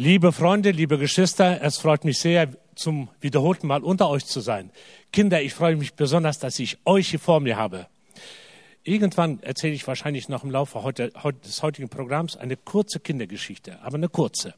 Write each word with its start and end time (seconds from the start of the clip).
Liebe 0.00 0.30
Freunde, 0.30 0.70
liebe 0.70 0.96
Geschwister, 0.96 1.60
es 1.60 1.78
freut 1.78 2.04
mich 2.04 2.20
sehr, 2.20 2.50
zum 2.76 3.08
wiederholten 3.20 3.66
Mal 3.66 3.82
unter 3.82 4.08
euch 4.08 4.24
zu 4.24 4.38
sein. 4.38 4.70
Kinder, 5.12 5.42
ich 5.42 5.54
freue 5.54 5.74
mich 5.74 5.94
besonders, 5.94 6.38
dass 6.38 6.60
ich 6.60 6.78
euch 6.84 7.08
hier 7.08 7.18
vor 7.18 7.40
mir 7.40 7.56
habe. 7.56 7.88
Irgendwann 8.84 9.42
erzähle 9.42 9.74
ich 9.74 9.84
wahrscheinlich 9.88 10.28
noch 10.28 10.44
im 10.44 10.52
Laufe 10.52 10.84
heute, 10.84 11.10
des 11.44 11.64
heutigen 11.64 11.88
Programms 11.88 12.36
eine 12.36 12.56
kurze 12.56 13.00
Kindergeschichte, 13.00 13.82
aber 13.82 13.96
eine 13.96 14.08
kurze. 14.08 14.54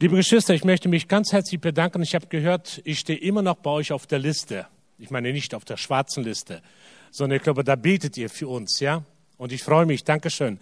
Liebe 0.00 0.16
Geschwister, 0.16 0.54
ich 0.54 0.64
möchte 0.64 0.88
mich 0.88 1.08
ganz 1.08 1.30
herzlich 1.32 1.60
bedanken. 1.60 2.00
Ich 2.00 2.14
habe 2.14 2.26
gehört, 2.28 2.80
ich 2.84 3.00
stehe 3.00 3.18
immer 3.18 3.42
noch 3.42 3.56
bei 3.56 3.70
euch 3.70 3.92
auf 3.92 4.06
der 4.06 4.18
Liste. 4.18 4.66
Ich 4.96 5.10
meine 5.10 5.30
nicht 5.30 5.54
auf 5.54 5.66
der 5.66 5.76
schwarzen 5.76 6.24
Liste, 6.24 6.62
sondern 7.10 7.36
ich 7.36 7.42
glaube, 7.42 7.64
da 7.64 7.76
betet 7.76 8.16
ihr 8.16 8.30
für 8.30 8.48
uns, 8.48 8.80
ja? 8.80 9.04
Und 9.42 9.50
ich 9.50 9.64
freue 9.64 9.86
mich, 9.86 10.04
Dankeschön. 10.04 10.60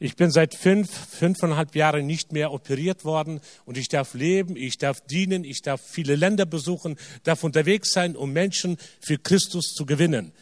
Ich 0.00 0.16
bin 0.16 0.30
seit 0.30 0.54
fünf, 0.54 0.90
fünfeinhalb 0.90 1.76
Jahren 1.76 2.06
nicht 2.06 2.32
mehr 2.32 2.52
operiert 2.52 3.04
worden 3.04 3.42
und 3.66 3.76
ich 3.76 3.90
darf 3.90 4.14
leben, 4.14 4.56
ich 4.56 4.78
darf 4.78 5.02
dienen, 5.02 5.44
ich 5.44 5.60
darf 5.60 5.82
viele 5.82 6.16
Länder 6.16 6.46
besuchen, 6.46 6.96
darf 7.24 7.44
unterwegs 7.44 7.92
sein, 7.92 8.16
um 8.16 8.32
Menschen 8.32 8.78
für 8.98 9.18
Christus 9.18 9.74
zu 9.74 9.84
gewinnen. 9.84 10.32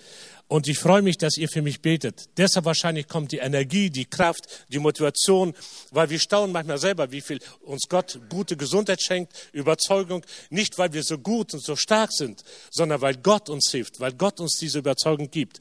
Und 0.52 0.68
ich 0.68 0.78
freue 0.78 1.00
mich, 1.00 1.16
dass 1.16 1.38
ihr 1.38 1.48
für 1.48 1.62
mich 1.62 1.80
betet. 1.80 2.28
Deshalb 2.36 2.66
wahrscheinlich 2.66 3.08
kommt 3.08 3.32
die 3.32 3.38
Energie, 3.38 3.88
die 3.88 4.04
Kraft, 4.04 4.66
die 4.68 4.80
Motivation, 4.80 5.54
weil 5.92 6.10
wir 6.10 6.18
staunen 6.18 6.52
manchmal 6.52 6.76
selber, 6.76 7.10
wie 7.10 7.22
viel 7.22 7.38
uns 7.62 7.88
Gott 7.88 8.20
gute 8.28 8.58
Gesundheit 8.58 9.00
schenkt, 9.00 9.32
Überzeugung. 9.52 10.22
Nicht, 10.50 10.76
weil 10.76 10.92
wir 10.92 11.04
so 11.04 11.16
gut 11.16 11.54
und 11.54 11.64
so 11.64 11.74
stark 11.74 12.12
sind, 12.12 12.44
sondern 12.70 13.00
weil 13.00 13.16
Gott 13.16 13.48
uns 13.48 13.70
hilft, 13.70 13.98
weil 13.98 14.12
Gott 14.12 14.40
uns 14.40 14.58
diese 14.58 14.80
Überzeugung 14.80 15.30
gibt. 15.30 15.60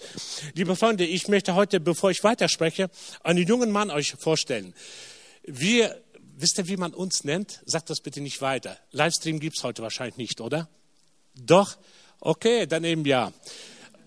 Liebe 0.55 0.75
Freunde, 0.75 1.05
ich 1.05 1.29
möchte 1.29 1.55
heute, 1.55 1.79
bevor 1.79 2.11
ich 2.11 2.21
weiterspreche, 2.25 2.89
einen 3.23 3.47
jungen 3.47 3.71
Mann 3.71 3.91
euch 3.91 4.15
vorstellen. 4.19 4.73
Wir, 5.43 6.01
wisst 6.35 6.57
ihr, 6.57 6.67
wie 6.67 6.75
man 6.75 6.93
uns 6.93 7.23
nennt? 7.23 7.61
Sagt 7.65 7.89
das 7.89 8.01
bitte 8.01 8.19
nicht 8.19 8.41
weiter. 8.41 8.77
Livestream 8.91 9.39
gibt's 9.39 9.63
heute 9.63 9.83
wahrscheinlich 9.83 10.17
nicht, 10.17 10.41
oder? 10.41 10.67
Doch? 11.33 11.77
Okay, 12.19 12.67
dann 12.67 12.83
eben 12.83 13.05
ja 13.05 13.31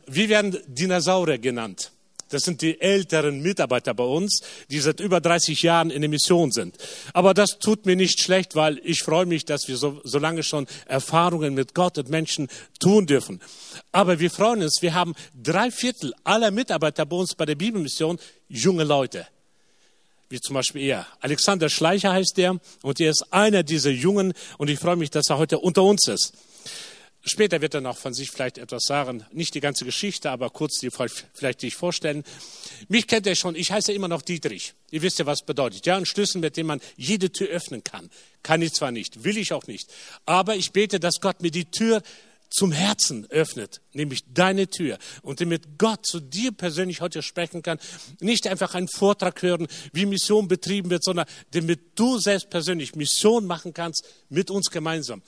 wir 0.06 0.28
werden 0.28 0.58
Dinosaurier 0.66 1.38
genannt. 1.38 1.91
Das 2.30 2.42
sind 2.42 2.62
die 2.62 2.80
älteren 2.80 3.42
Mitarbeiter 3.42 3.94
bei 3.94 4.05
uns, 4.05 4.41
die 4.70 4.80
seit 4.80 4.98
über 4.98 5.20
30 5.20 5.62
Jahren 5.62 5.91
in 5.91 6.00
der 6.00 6.11
Mission 6.11 6.50
sind. 6.50 6.77
Aber 7.12 7.34
das 7.34 7.58
tut 7.58 7.86
mir 7.86 7.96
nicht 7.96 8.20
schlecht, 8.20 8.56
weil 8.56 8.80
ich 8.83 9.02
freue 9.02 9.27
mich, 9.27 9.44
dass 9.44 9.69
wir 9.69 9.77
so, 9.77 10.00
so 10.05 10.19
lange 10.19 10.42
schon 10.42 10.66
Erfahrungen 10.86 11.55
mit 11.55 11.74
Gott 11.74 11.98
und 11.98 12.08
Menschen 12.08 12.48
tun 12.80 13.06
dürfen. 13.06 13.41
Aber 13.92 14.19
wir 14.19 14.30
freuen 14.30 14.62
uns, 14.62 14.80
wir 14.80 14.94
haben 14.94 15.14
drei 15.41 15.70
Viertel 15.70 16.12
aller 16.24 16.50
Mitarbeiter 16.50 17.06
bei 17.06 17.16
uns 17.16 17.34
bei 17.34 17.46
der 17.46 17.55
Bibelmission 17.55 18.18
junge 18.48 18.84
Leute. 18.84 19.27
Wie 20.28 20.41
zum 20.41 20.55
Beispiel 20.55 20.83
er. 20.83 21.06
Alexander 21.20 21.68
Schleicher 21.68 22.12
heißt 22.12 22.36
der 22.36 22.58
und 22.83 22.98
er 22.98 23.11
ist 23.11 23.27
einer 23.30 23.62
dieser 23.62 23.91
Jungen 23.91 24.33
und 24.58 24.70
ich 24.70 24.78
freue 24.80 24.96
mich, 24.96 25.11
dass 25.11 25.28
er 25.28 25.39
heute 25.39 25.58
unter 25.58 25.83
uns 25.83 26.08
ist. 26.08 26.33
Später 27.27 27.62
wird 27.62 27.72
er 27.72 27.80
noch 27.80 27.97
von 27.97 28.12
sich 28.12 28.30
vielleicht 28.30 28.58
etwas 28.58 28.83
sagen. 28.84 29.25
Nicht 29.33 29.55
die 29.55 29.61
ganze 29.61 29.86
Geschichte, 29.86 30.30
aber 30.30 30.50
kurz 30.50 30.78
die 30.78 30.91
vielleicht 30.91 31.61
sich 31.61 31.75
vorstellen. 31.75 32.22
Mich 32.89 33.06
kennt 33.06 33.27
er 33.27 33.34
schon. 33.34 33.55
Ich 33.56 33.72
heiße 33.72 33.92
immer 33.92 34.08
noch 34.08 34.20
Dietrich. 34.20 34.75
Ihr 34.91 35.00
wisst 35.00 35.19
ja, 35.19 35.25
was 35.25 35.42
bedeutet. 35.42 35.86
Ja, 35.86 35.97
ein 35.97 36.05
Schlüssel, 36.05 36.42
mit 36.42 36.58
dem 36.58 36.67
man 36.67 36.80
jede 36.97 37.33
Tür 37.33 37.48
öffnen 37.48 37.83
kann. 37.83 38.11
Kann 38.42 38.61
ich 38.61 38.75
zwar 38.75 38.91
nicht, 38.91 39.25
will 39.25 39.39
ich 39.39 39.55
auch 39.55 39.67
nicht. 39.67 39.89
Aber 40.27 40.55
ich 40.55 40.72
bete, 40.72 41.00
dass 41.00 41.20
Gott 41.20 41.41
mir 41.41 41.50
die 41.50 41.64
Tür 41.64 42.02
zum 42.50 42.72
Herzen 42.72 43.27
öffnet, 43.30 43.80
nämlich 43.95 44.22
deine 44.33 44.69
Tür. 44.69 44.98
Und 45.22 45.41
damit 45.41 45.78
Gott 45.78 46.06
zu 46.06 46.20
dir 46.20 46.52
persönlich 46.52 47.00
heute 47.00 47.22
sprechen 47.22 47.62
kann, 47.62 47.78
nicht 48.20 48.47
einfach 48.47 48.75
einen 48.75 48.86
Vortrag 48.86 49.41
hören, 49.42 49.67
wie 49.92 50.06
Mission 50.06 50.47
betrieben 50.47 50.91
wird, 50.91 51.02
sondern 51.02 51.27
damit 51.52 51.98
du 51.98 52.19
selbst 52.19 52.50
persönlich 52.50 52.95
Mission 52.95 53.47
machen 53.47 53.72
kannst 53.72 54.06
mit 54.28 54.50
uns 54.50 54.70
gemeinsam. 54.70 55.22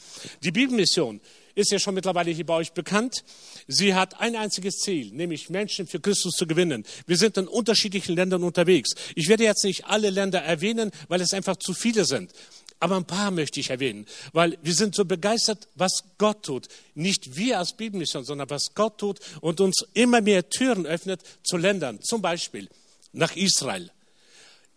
Die 0.45 0.53
Bibelmission 0.53 1.21
ist 1.57 1.73
ja 1.73 1.79
schon 1.81 1.95
mittlerweile 1.95 2.31
hier 2.31 2.47
bei 2.47 2.55
euch 2.55 2.73
bekannt. 2.73 3.25
Sie 3.67 3.95
hat 3.95 4.21
ein 4.21 4.37
einziges 4.37 4.77
Ziel, 4.77 5.11
nämlich 5.12 5.50
Menschen 5.50 5.87
für 5.87 5.99
Christus 5.99 6.34
zu 6.34 6.47
gewinnen. 6.47 6.84
Wir 7.06 7.17
sind 7.17 7.37
in 7.39 7.49
unterschiedlichen 7.49 8.15
Ländern 8.15 8.44
unterwegs. 8.44 8.94
Ich 9.17 9.28
werde 9.28 9.44
jetzt 9.44 9.65
nicht 9.65 9.87
alle 9.87 10.11
Länder 10.11 10.43
erwähnen, 10.43 10.93
weil 11.09 11.21
es 11.21 11.33
einfach 11.33 11.56
zu 11.56 11.72
viele 11.72 12.05
sind. 12.05 12.31
Aber 12.78 12.97
ein 12.97 13.06
paar 13.06 13.31
möchte 13.31 13.59
ich 13.59 13.71
erwähnen, 13.71 14.05
weil 14.34 14.59
wir 14.62 14.75
sind 14.75 14.94
so 14.94 15.06
begeistert, 15.06 15.67
was 15.75 16.05
Gott 16.19 16.44
tut. 16.44 16.69
Nicht 16.94 17.34
wir 17.37 17.59
als 17.59 17.73
Bibelmission, 17.73 18.23
sondern 18.23 18.50
was 18.50 18.75
Gott 18.75 18.99
tut 18.99 19.19
und 19.41 19.61
uns 19.61 19.87
immer 19.94 20.21
mehr 20.21 20.50
Türen 20.50 20.87
öffnet 20.87 21.23
zu 21.43 21.56
Ländern. 21.56 22.03
Zum 22.03 22.21
Beispiel 22.21 22.69
nach 23.12 23.34
Israel, 23.34 23.91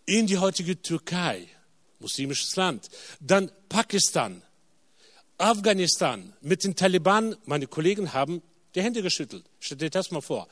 in 0.06 0.26
die 0.26 0.38
heutige 0.38 0.80
Türkei, 0.80 1.46
muslimisches 1.98 2.56
Land, 2.56 2.88
dann 3.20 3.52
Pakistan, 3.68 4.42
Afghanistan 5.40 6.32
mit 6.42 6.64
den 6.64 6.76
Taliban, 6.76 7.34
meine 7.44 7.66
Kollegen 7.66 8.12
haben 8.12 8.42
die 8.74 8.82
Hände 8.82 9.02
geschüttelt. 9.02 9.44
Stell 9.58 9.78
dir 9.78 9.90
das 9.90 10.10
mal 10.10 10.20
vor. 10.20 10.48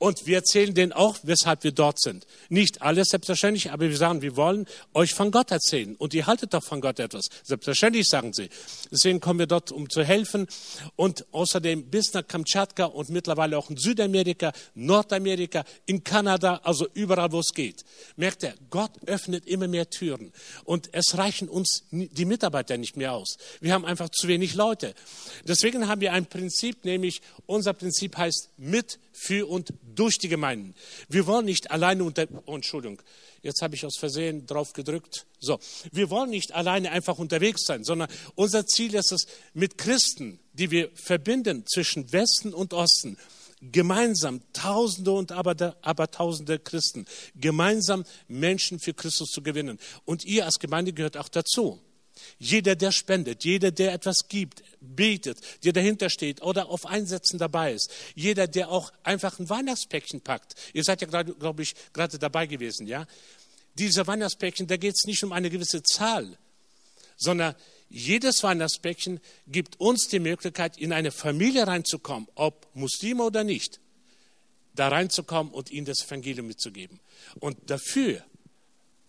Und 0.00 0.26
wir 0.26 0.38
erzählen 0.38 0.72
denen 0.72 0.94
auch, 0.94 1.18
weshalb 1.24 1.62
wir 1.62 1.72
dort 1.72 2.00
sind. 2.00 2.26
Nicht 2.48 2.80
alles 2.80 3.08
selbstverständlich, 3.08 3.70
aber 3.70 3.86
wir 3.86 3.96
sagen, 3.98 4.22
wir 4.22 4.34
wollen 4.34 4.64
euch 4.94 5.12
von 5.12 5.30
Gott 5.30 5.50
erzählen. 5.50 5.94
Und 5.94 6.14
ihr 6.14 6.26
haltet 6.26 6.54
doch 6.54 6.64
von 6.64 6.80
Gott 6.80 6.98
etwas. 6.98 7.28
Selbstverständlich, 7.42 8.08
sagen 8.08 8.32
sie. 8.32 8.48
Deswegen 8.90 9.20
kommen 9.20 9.40
wir 9.40 9.46
dort, 9.46 9.70
um 9.70 9.90
zu 9.90 10.02
helfen. 10.02 10.46
Und 10.96 11.26
außerdem 11.32 11.90
bis 11.90 12.14
nach 12.14 12.26
Kamtschatka 12.26 12.86
und 12.86 13.10
mittlerweile 13.10 13.58
auch 13.58 13.68
in 13.68 13.76
Südamerika, 13.76 14.54
Nordamerika, 14.74 15.64
in 15.84 16.02
Kanada, 16.02 16.62
also 16.64 16.88
überall, 16.94 17.30
wo 17.32 17.40
es 17.40 17.52
geht. 17.52 17.84
Merkt 18.16 18.42
ihr, 18.42 18.54
Gott 18.70 18.92
öffnet 19.04 19.46
immer 19.46 19.68
mehr 19.68 19.90
Türen. 19.90 20.32
Und 20.64 20.88
es 20.92 21.18
reichen 21.18 21.46
uns 21.46 21.82
die 21.90 22.24
Mitarbeiter 22.24 22.78
nicht 22.78 22.96
mehr 22.96 23.12
aus. 23.12 23.36
Wir 23.60 23.74
haben 23.74 23.84
einfach 23.84 24.08
zu 24.08 24.28
wenig 24.28 24.54
Leute. 24.54 24.94
Deswegen 25.46 25.88
haben 25.88 26.00
wir 26.00 26.14
ein 26.14 26.24
Prinzip, 26.24 26.86
nämlich 26.86 27.20
unser 27.44 27.74
Prinzip 27.74 28.16
heißt 28.16 28.48
mit, 28.56 28.98
für 29.20 29.46
und 29.46 29.74
durch 29.94 30.16
die 30.16 30.28
Gemeinden. 30.28 30.74
Wir 31.10 31.26
wollen 31.26 31.44
nicht 31.44 31.70
alleine 31.70 32.04
unter, 32.04 32.26
oh, 32.46 32.54
Entschuldigung, 32.54 33.02
jetzt 33.42 33.60
habe 33.60 33.74
ich 33.74 33.84
aus 33.84 33.98
Versehen 33.98 34.46
drauf 34.46 34.72
gedrückt. 34.72 35.26
So, 35.38 35.60
wir 35.92 36.08
wollen 36.08 36.30
nicht 36.30 36.52
alleine 36.52 36.90
einfach 36.90 37.18
unterwegs 37.18 37.64
sein, 37.66 37.84
sondern 37.84 38.08
unser 38.34 38.64
Ziel 38.64 38.94
ist 38.94 39.12
es, 39.12 39.26
mit 39.52 39.76
Christen, 39.76 40.40
die 40.54 40.70
wir 40.70 40.90
verbinden 40.94 41.64
zwischen 41.66 42.10
Westen 42.12 42.54
und 42.54 42.72
Osten, 42.72 43.18
gemeinsam 43.60 44.40
Tausende 44.54 45.12
und 45.12 45.32
aber, 45.32 46.10
Tausende 46.10 46.58
Christen, 46.58 47.04
gemeinsam 47.34 48.04
Menschen 48.26 48.80
für 48.80 48.94
Christus 48.94 49.28
zu 49.28 49.42
gewinnen. 49.42 49.78
Und 50.06 50.24
ihr 50.24 50.46
als 50.46 50.58
Gemeinde 50.58 50.94
gehört 50.94 51.18
auch 51.18 51.28
dazu. 51.28 51.78
Jeder, 52.38 52.76
der 52.76 52.92
spendet, 52.92 53.44
jeder, 53.44 53.70
der 53.70 53.92
etwas 53.92 54.28
gibt, 54.28 54.62
betet, 54.80 55.38
der 55.64 55.72
dahinter 55.72 56.10
steht 56.10 56.42
oder 56.42 56.68
auf 56.68 56.86
Einsätzen 56.86 57.38
dabei 57.38 57.72
ist, 57.72 57.90
jeder, 58.14 58.46
der 58.46 58.70
auch 58.70 58.92
einfach 59.02 59.38
ein 59.38 59.48
Weihnachtspäckchen 59.48 60.20
packt. 60.20 60.54
Ihr 60.72 60.84
seid 60.84 61.00
ja 61.00 61.06
gerade, 61.06 61.34
glaube 61.34 61.62
ich, 61.62 61.74
gerade 61.92 62.18
dabei 62.18 62.46
gewesen, 62.46 62.86
ja? 62.86 63.06
Diese 63.78 64.06
Weihnachtspäckchen, 64.06 64.66
da 64.66 64.76
geht 64.76 64.94
es 64.96 65.06
nicht 65.06 65.22
um 65.22 65.32
eine 65.32 65.48
gewisse 65.48 65.82
Zahl, 65.82 66.36
sondern 67.16 67.54
jedes 67.88 68.42
Weihnachtspäckchen 68.42 69.20
gibt 69.46 69.78
uns 69.80 70.08
die 70.08 70.20
Möglichkeit, 70.20 70.78
in 70.78 70.92
eine 70.92 71.10
Familie 71.10 71.66
reinzukommen, 71.66 72.28
ob 72.34 72.68
Muslime 72.74 73.22
oder 73.24 73.44
nicht, 73.44 73.80
da 74.74 74.88
reinzukommen 74.88 75.52
und 75.52 75.70
ihnen 75.70 75.86
das 75.86 76.04
Evangelium 76.06 76.46
mitzugeben. 76.46 77.00
Und 77.40 77.58
dafür 77.68 78.24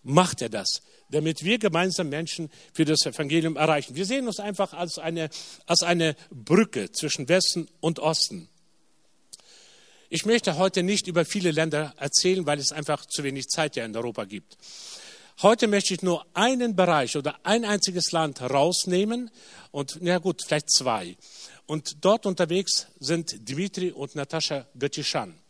macht 0.03 0.41
er 0.41 0.49
das 0.49 0.81
damit 1.11 1.43
wir 1.43 1.59
gemeinsam 1.59 2.09
Menschen 2.09 2.49
für 2.73 2.85
das 2.85 3.05
Evangelium 3.05 3.57
erreichen. 3.57 3.95
Wir 3.95 4.05
sehen 4.05 4.27
uns 4.27 4.39
einfach 4.39 4.73
als 4.73 4.97
eine, 4.97 5.29
als 5.65 5.83
eine 5.83 6.15
Brücke 6.31 6.91
zwischen 6.91 7.29
Westen 7.29 7.67
und 7.79 7.99
Osten. 7.99 8.49
Ich 10.09 10.25
möchte 10.25 10.57
heute 10.57 10.83
nicht 10.83 11.07
über 11.07 11.23
viele 11.23 11.51
Länder 11.51 11.93
erzählen, 11.97 12.45
weil 12.45 12.59
es 12.59 12.71
einfach 12.71 13.05
zu 13.05 13.23
wenig 13.23 13.47
Zeit 13.47 13.75
ja 13.75 13.85
in 13.85 13.95
Europa 13.95 14.25
gibt. 14.25 14.57
Heute 15.41 15.67
möchte 15.67 15.93
ich 15.93 16.01
nur 16.01 16.25
einen 16.33 16.75
Bereich 16.75 17.15
oder 17.15 17.39
ein 17.43 17.65
einziges 17.65 18.11
Land 18.11 18.41
rausnehmen 18.41 19.31
und, 19.71 19.99
na 20.01 20.17
gut, 20.17 20.43
vielleicht 20.45 20.69
zwei. 20.69 21.15
Und 21.65 22.03
dort 22.03 22.25
unterwegs 22.25 22.87
sind 22.99 23.47
Dimitri 23.47 23.91
und 23.91 24.15
Natascha 24.15 24.67
Göttischan. 24.77 25.40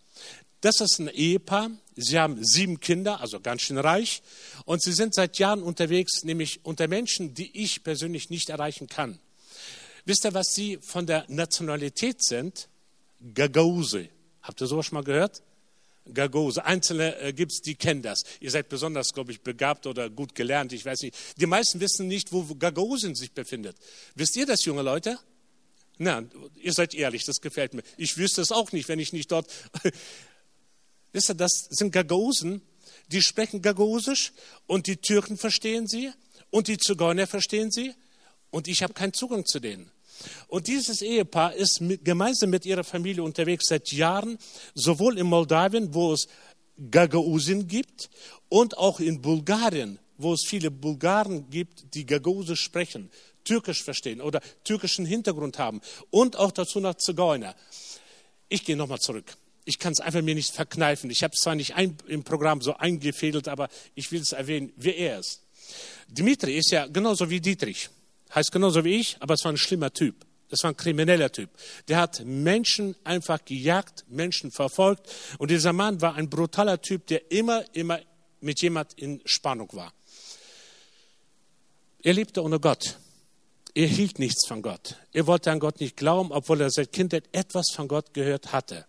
Das 0.62 0.80
ist 0.80 1.00
ein 1.00 1.08
Ehepaar. 1.08 1.72
Sie 1.96 2.20
haben 2.20 2.44
sieben 2.44 2.80
Kinder, 2.80 3.20
also 3.20 3.40
ganz 3.40 3.64
schön 3.64 3.78
reich. 3.78 4.22
Und 4.66 4.82
sie 4.82 4.94
sind 4.94 5.14
seit 5.14 5.40
Jahren 5.40 5.64
unterwegs, 5.64 6.24
nämlich 6.24 6.64
unter 6.64 6.88
Menschen, 6.88 7.34
die 7.34 7.64
ich 7.64 7.84
persönlich 7.84 8.30
nicht 8.30 8.50
erreichen 8.50 8.88
kann. 8.88 9.20
Wisst 10.06 10.26
ihr, 10.26 10.34
was 10.34 10.54
sie 10.54 10.78
von 10.82 11.06
der 11.06 11.26
Nationalität 11.28 12.24
sind? 12.24 12.70
Gagause. 13.34 14.10
Habt 14.42 14.62
ihr 14.62 14.68
sowas 14.68 14.88
schon 14.88 14.96
mal 14.96 15.04
gehört? 15.04 15.42
Gagose. 16.12 16.66
Einzelne 16.66 17.18
äh, 17.20 17.34
gibt 17.34 17.52
es, 17.52 17.62
die 17.62 17.76
kennen 17.76 18.02
das. 18.02 18.24
Ihr 18.40 18.50
seid 18.50 18.70
besonders, 18.70 19.14
glaube 19.14 19.32
ich, 19.32 19.42
begabt 19.42 19.86
oder 19.86 20.10
gut 20.10 20.34
gelernt. 20.34 20.74
Ich 20.74 20.86
weiß 20.86 21.02
nicht. 21.02 21.16
Die 21.38 21.46
meisten 21.46 21.80
wissen 21.80 22.08
nicht, 22.08 22.32
wo 22.32 22.44
Gagausen 22.56 23.16
sich 23.16 23.32
befindet. 23.32 23.78
Wisst 24.16 24.36
ihr 24.36 24.46
das, 24.46 24.66
junge 24.66 24.82
Leute? 24.82 25.20
Na, 25.98 26.24
ihr 26.60 26.74
seid 26.74 26.96
ehrlich, 26.96 27.26
das 27.26 27.42
gefällt 27.42 27.76
mir. 27.76 27.84
Ich 27.98 28.18
wüsste 28.18 28.42
es 28.42 28.52
auch 28.52 28.72
nicht, 28.72 28.90
wenn 28.90 28.98
ich 28.98 29.14
nicht 29.14 29.32
dort 29.32 29.48
Wisst 31.14 31.30
ihr, 31.30 31.36
das 31.36 31.68
sind 31.70 31.92
Gagausen, 31.92 32.62
die 33.08 33.22
sprechen 33.22 33.62
Gagausisch 33.62 34.32
und 34.68 34.88
die 34.88 34.98
Türken 34.98 35.38
verstehen 35.38 35.88
sie 35.88 36.12
Und 36.52 36.68
die 36.68 36.78
Zigeuner 36.78 37.28
verstehen 37.28 37.72
sie 37.72 37.94
und 38.52 38.68
ich 38.68 38.84
habe 38.84 38.94
keinen 38.94 39.14
Zugang 39.14 39.46
zu 39.46 39.60
denen. 39.60 39.90
Und 40.48 40.68
dieses 40.68 41.02
Ehepaar 41.02 41.56
ist 41.56 41.82
mit, 41.82 42.06
gemeinsam 42.06 42.52
mit 42.52 42.66
ihrer 42.66 42.84
Familie 42.84 43.24
unterwegs 43.24 43.66
seit 43.68 43.92
Jahren, 43.92 44.38
sowohl 44.76 45.18
in 45.18 45.26
Moldawien, 45.26 45.94
wo 45.94 46.14
es 46.14 46.28
Gagausen 46.92 47.68
gibt, 47.68 48.10
und 48.50 48.78
auch 48.78 49.00
in 49.00 49.22
Bulgarien, 49.22 49.98
wo 50.18 50.34
es 50.34 50.44
viele 50.46 50.70
Bulgaren 50.70 51.50
gibt, 51.50 51.96
die 51.96 52.06
Gagausisch 52.06 52.62
sprechen, 52.62 53.10
Türkisch 53.46 53.82
verstehen 53.82 54.22
oder 54.22 54.42
türkischen 54.64 55.06
Hintergrund 55.06 55.58
haben 55.58 55.82
und 56.12 56.36
auch 56.36 56.52
dazu 56.52 56.80
noch 56.80 56.96
Zigeuner. 56.96 57.56
Ich 58.50 58.66
gehe 58.66 58.76
nochmal 58.76 59.00
zurück. 59.00 59.38
Ich 59.66 59.80
kann 59.80 59.94
es 59.94 60.00
einfach 60.00 60.22
mir 60.22 60.36
nicht 60.36 60.54
verkneifen. 60.54 61.10
Ich 61.10 61.24
habe 61.24 61.34
es 61.34 61.42
zwar 61.42 61.56
nicht 61.56 61.76
ein, 61.76 61.98
im 62.08 62.24
Programm 62.24 62.62
so 62.62 62.76
eingefädelt, 62.76 63.48
aber 63.48 63.70
ich 63.96 64.12
will 64.12 64.22
es 64.22 64.32
erwähnen, 64.32 64.74
wer 64.76 64.98
er 64.98 65.20
ist. 65.20 65.42
Dimitri 66.08 66.58
ist 66.58 66.72
ja 66.72 66.88
genauso 66.88 67.30
wie 67.30 67.40
Dietrich 67.40 67.90
heißt 68.34 68.52
genauso 68.52 68.84
wie 68.84 68.96
ich, 68.96 69.18
aber 69.20 69.34
es 69.34 69.44
war 69.44 69.52
ein 69.52 69.58
schlimmer 69.58 69.92
Typ. 69.92 70.26
Das 70.50 70.64
war 70.64 70.72
ein 70.72 70.78
krimineller 70.78 71.32
Typ. 71.32 71.50
Der 71.88 71.98
hat 71.98 72.24
Menschen 72.26 72.96
einfach 73.04 73.44
gejagt, 73.46 74.06
Menschen 74.10 74.52
verfolgt. 74.52 75.10
Und 75.38 75.50
dieser 75.50 75.72
Mann 75.72 76.02
war 76.02 76.16
ein 76.16 76.30
brutaler 76.30 76.82
Typ, 76.82 77.08
der 77.08 77.32
immer, 77.32 77.64
immer 77.74 78.00
mit 78.42 78.62
jemand 78.62 78.94
in 78.96 79.22
Spannung 79.24 79.70
war. 79.74 79.94
Er 82.04 82.14
lebte 82.14 82.44
ohne 82.44 82.60
Gott. 82.60 82.98
Er 83.74 83.88
hielt 83.88 84.20
nichts 84.20 84.46
von 84.46 84.62
Gott. 84.62 84.98
Er 85.14 85.26
wollte 85.26 85.52
an 85.52 85.60
Gott 85.60 85.80
nicht 85.80 85.96
glauben, 85.96 86.32
obwohl 86.34 86.60
er 86.60 86.70
seit 86.70 86.92
Kindheit 86.92 87.30
etwas 87.32 87.72
von 87.74 87.88
Gott 87.88 88.14
gehört 88.14 88.52
hatte. 88.52 88.86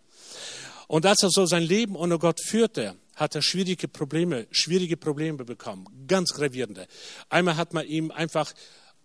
Und 0.87 1.05
als 1.05 1.23
er 1.23 1.29
so 1.29 1.45
sein 1.45 1.63
Leben 1.63 1.95
ohne 1.95 2.19
Gott 2.19 2.39
führte, 2.41 2.95
hat 3.15 3.35
er 3.35 3.41
schwierige 3.41 3.87
Probleme, 3.87 4.47
schwierige 4.51 4.97
Probleme 4.97 5.45
bekommen, 5.45 5.87
ganz 6.07 6.33
gravierende. 6.33 6.87
Einmal 7.29 7.57
hat 7.57 7.73
man 7.73 7.85
ihm 7.85 8.11
einfach 8.11 8.53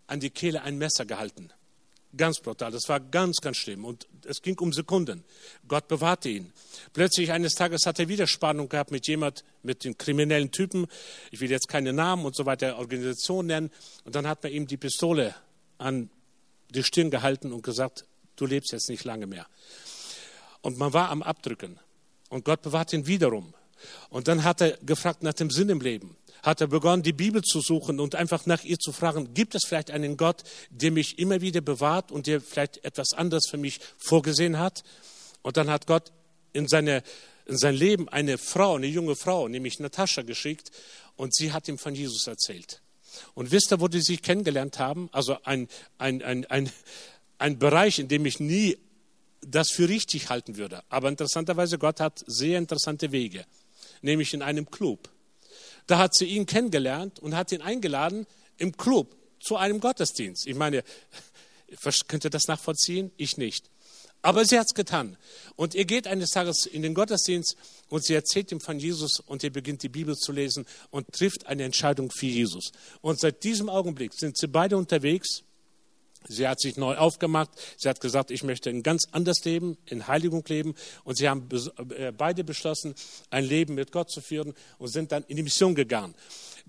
an 0.07 0.21
die 0.21 0.31
Kehle 0.31 0.63
ein 0.63 0.79
Messer 0.79 1.05
gehalten. 1.05 1.51
Ganz 2.17 2.41
brutal. 2.41 2.73
Das 2.73 2.89
war 2.89 3.01
ganz, 3.01 3.37
ganz 3.43 3.59
schlimm. 3.59 3.85
Und 3.85 4.09
es 4.25 4.41
ging 4.41 4.59
um 4.61 4.73
Sekunden. 4.73 5.25
Gott 5.67 5.89
bewahrte 5.89 6.31
ihn. 6.31 6.53
Plötzlich 6.95 7.33
eines 7.33 7.53
Tages 7.53 7.85
hat 7.85 7.99
er 7.99 8.09
wieder 8.09 8.27
Spannung 8.27 8.71
gehabt 8.71 8.91
mit 8.91 9.07
jemand, 9.07 9.45
mit 9.63 9.85
den 9.85 9.99
kriminellen 9.99 10.51
Typen. 10.51 10.87
Ich 11.31 11.41
will 11.41 11.51
jetzt 11.51 11.69
keine 11.69 11.93
Namen 11.93 12.25
und 12.25 12.35
so 12.35 12.47
weiter, 12.47 12.79
Organisation 12.79 13.47
nennen. 13.47 13.71
Und 14.05 14.15
dann 14.15 14.27
hat 14.27 14.43
man 14.43 14.53
ihm 14.53 14.67
die 14.67 14.79
Pistole 14.79 15.35
an 15.77 16.09
die 16.71 16.83
Stirn 16.83 17.11
gehalten 17.11 17.53
und 17.53 17.63
gesagt, 17.63 18.07
du 18.37 18.47
lebst 18.47 18.73
jetzt 18.73 18.89
nicht 18.89 19.05
lange 19.05 19.27
mehr. 19.27 19.47
Und 20.63 20.79
man 20.79 20.93
war 20.93 21.11
am 21.11 21.23
Abdrücken. 21.23 21.79
Und 22.29 22.45
Gott 22.45 22.63
bewahrt 22.63 22.93
ihn 22.93 23.07
wiederum. 23.07 23.55
Und 24.11 24.29
dann 24.29 24.45
hat 24.45 24.61
er 24.61 24.77
gefragt 24.79 25.23
nach 25.23 25.35
dem 25.35 25.51
Sinn 25.51 25.69
im 25.69 25.81
Leben 25.81 26.17
hat 26.43 26.61
er 26.61 26.67
begonnen, 26.67 27.03
die 27.03 27.13
Bibel 27.13 27.43
zu 27.43 27.61
suchen 27.61 28.01
und 28.01 28.15
einfach 28.15 28.47
nach 28.47 28.65
ihr 28.65 28.79
zu 28.79 28.93
fragen, 28.93 29.35
gibt 29.35 29.55
es 29.55 29.65
vielleicht 29.65 29.91
einen 29.91 30.17
Gott, 30.17 30.43
der 30.71 30.91
mich 30.91 31.19
immer 31.19 31.41
wieder 31.41 31.61
bewahrt 31.61 32.13
und 32.13 32.27
der 32.27 32.41
vielleicht 32.41 32.85
etwas 32.85 33.13
anderes 33.13 33.49
für 33.49 33.59
mich 33.59 33.81
vorgesehen 33.99 34.59
hat? 34.59 34.85
Und 35.43 35.57
dann 35.57 35.71
hat 35.71 35.87
Gott 35.87 36.13
in, 36.53 36.69
seine, 36.69 37.03
in 37.47 37.57
sein 37.57 37.75
Leben 37.75 38.09
eine 38.09 38.39
Frau, 38.39 38.77
eine 38.77 38.87
junge 38.87 39.17
Frau, 39.17 39.49
nämlich 39.49 39.79
Natascha, 39.79 40.23
geschickt 40.23 40.71
und 41.17 41.35
sie 41.35 41.53
hat 41.53 41.69
ihm 41.69 41.79
von 41.79 41.95
Jesus 41.95 42.27
erzählt. 42.27 42.81
Und 43.35 43.51
wisst 43.51 43.73
ihr, 43.73 43.81
wo 43.81 43.89
die 43.89 44.01
sich 44.01 44.23
kennengelernt 44.23 44.79
haben? 44.79 45.09
Also 45.13 45.39
ein, 45.43 45.69
ein, 45.97 46.23
ein, 46.23 46.45
ein, 46.47 46.71
ein 47.39 47.59
Bereich, 47.59 47.99
in 47.99 48.09
dem 48.09 48.27
ich 48.27 48.39
nie 48.39 48.79
das 49.41 49.71
für 49.71 49.89
richtig 49.89 50.31
halten 50.31 50.57
würde. 50.57 50.83
Aber 50.89 51.09
interessanterweise, 51.09 51.79
Gott 51.79 52.01
hat 52.01 52.23
sehr 52.27 52.59
interessante 52.59 53.13
Wege, 53.13 53.45
nämlich 54.03 54.35
in 54.35 54.43
einem 54.43 54.71
Club. 54.71 55.09
Da 55.87 55.99
hat 55.99 56.15
sie 56.15 56.27
ihn 56.27 56.47
kennengelernt 56.47 57.19
und 57.19 57.35
hat 57.35 57.53
ihn 57.53 57.63
eingeladen 57.63 58.27
im 58.59 58.77
Club 58.77 59.17
zu 59.41 59.57
einem 59.57 59.81
Gottesdienst. 59.81 60.47
Ich 60.47 60.57
meine, 60.57 60.83
könnt 62.09 62.25
ihr 62.25 62.31
das 62.31 62.49
nachvollziehen? 62.49 63.11
Ich 63.17 63.37
nicht. 63.37 63.71
Aber 64.21 64.45
sie 64.45 64.59
hat 64.59 64.67
es 64.67 64.75
getan. 64.75 65.17
Und 65.55 65.75
ihr 65.75 65.85
geht 65.85 66.07
eines 66.07 66.31
Tages 66.31 66.67
in 66.67 66.83
den 66.83 66.93
Gottesdienst 66.93 67.57
und 67.89 68.05
sie 68.05 68.15
erzählt 68.15 68.51
ihm 68.51 68.61
von 68.61 68.79
Jesus 68.79 69.21
und 69.21 69.45
ihr 69.45 69.53
beginnt 69.53 69.83
die 69.83 69.89
Bibel 69.89 70.17
zu 70.17 70.33
lesen 70.33 70.67
und 70.91 71.13
trifft 71.13 71.47
eine 71.47 71.63
Entscheidung 71.63 72.11
für 72.11 72.27
Jesus. 72.27 72.73
Und 73.01 73.21
seit 73.21 73.45
diesem 73.45 73.69
Augenblick 73.69 74.13
sind 74.15 74.37
sie 74.37 74.49
beide 74.49 74.77
unterwegs 74.77 75.45
Sie 76.29 76.47
hat 76.47 76.61
sich 76.61 76.77
neu 76.77 76.97
aufgemacht. 76.97 77.51
Sie 77.77 77.89
hat 77.89 78.01
gesagt, 78.01 78.31
ich 78.31 78.43
möchte 78.43 78.71
ein 78.71 78.83
ganz 78.83 79.09
anderes 79.13 79.45
Leben, 79.45 79.79
in 79.87 80.07
Heiligung 80.07 80.45
leben. 80.49 80.75
Und 81.05 81.17
sie 81.17 81.29
haben 81.29 81.49
äh, 81.97 82.13
beide 82.13 82.45
beschlossen, 82.45 82.95
ein 83.31 83.45
Leben 83.45 83.75
mit 83.75 83.93
Gott 83.93 84.11
zu 84.11 84.21
führen 84.21 84.55
und 84.79 84.89
sind 84.89 85.13
dann 85.13 85.25
in 85.29 85.37
die 85.37 85.43
Mission 85.43 85.75
gegangen. 85.75 86.15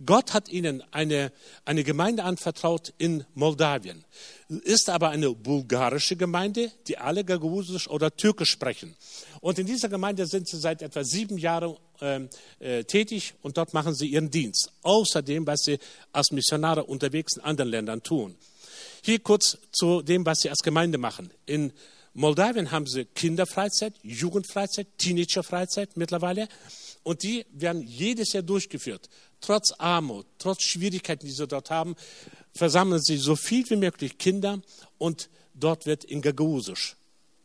Gott 0.05 0.33
hat 0.33 0.49
ihnen 0.49 0.81
eine, 0.91 1.31
eine 1.65 1.83
Gemeinde 1.83 2.23
anvertraut 2.23 2.93
in 2.97 3.25
Moldawien. 3.33 4.05
Ist 4.47 4.89
aber 4.89 5.09
eine 5.09 5.31
bulgarische 5.31 6.15
Gemeinde, 6.15 6.71
die 6.87 6.97
alle 6.97 7.25
Gagausisch 7.25 7.89
oder 7.89 8.15
Türkisch 8.15 8.51
sprechen. 8.51 8.95
Und 9.41 9.59
in 9.59 9.67
dieser 9.67 9.89
Gemeinde 9.89 10.25
sind 10.25 10.47
sie 10.47 10.57
seit 10.57 10.81
etwa 10.81 11.03
sieben 11.03 11.37
Jahren 11.37 11.75
ähm, 12.01 12.29
äh, 12.59 12.83
tätig 12.85 13.33
und 13.41 13.57
dort 13.57 13.73
machen 13.73 13.93
sie 13.93 14.07
ihren 14.07 14.31
Dienst. 14.31 14.71
Außerdem, 14.83 15.45
was 15.45 15.61
sie 15.63 15.79
als 16.13 16.31
Missionare 16.31 16.85
unterwegs 16.85 17.35
in 17.35 17.43
anderen 17.43 17.69
Ländern 17.69 18.01
tun. 18.01 18.37
Hier 19.01 19.19
kurz 19.19 19.57
zu 19.71 20.01
dem, 20.01 20.25
was 20.25 20.39
sie 20.39 20.49
als 20.49 20.59
Gemeinde 20.59 20.97
machen. 20.97 21.31
In 21.45 21.73
Moldawien 22.13 22.71
haben 22.71 22.87
sie 22.87 23.05
Kinderfreizeit, 23.05 23.93
Jugendfreizeit, 24.03 24.87
Teenagerfreizeit 24.97 25.95
mittlerweile. 25.95 26.47
Und 27.03 27.23
die 27.23 27.45
werden 27.51 27.81
jedes 27.81 28.33
Jahr 28.33 28.43
durchgeführt. 28.43 29.09
Trotz 29.41 29.71
Armut, 29.77 30.25
trotz 30.37 30.63
Schwierigkeiten, 30.63 31.25
die 31.25 31.31
sie 31.31 31.47
dort 31.47 31.69
haben, 31.69 31.95
versammeln 32.53 33.01
sie 33.01 33.17
so 33.17 33.35
viel 33.35 33.69
wie 33.69 33.77
möglich 33.77 34.17
Kinder 34.17 34.61
und 34.97 35.29
dort 35.53 35.85
wird 35.85 36.03
in 36.03 36.21
Gagausisch 36.21 36.97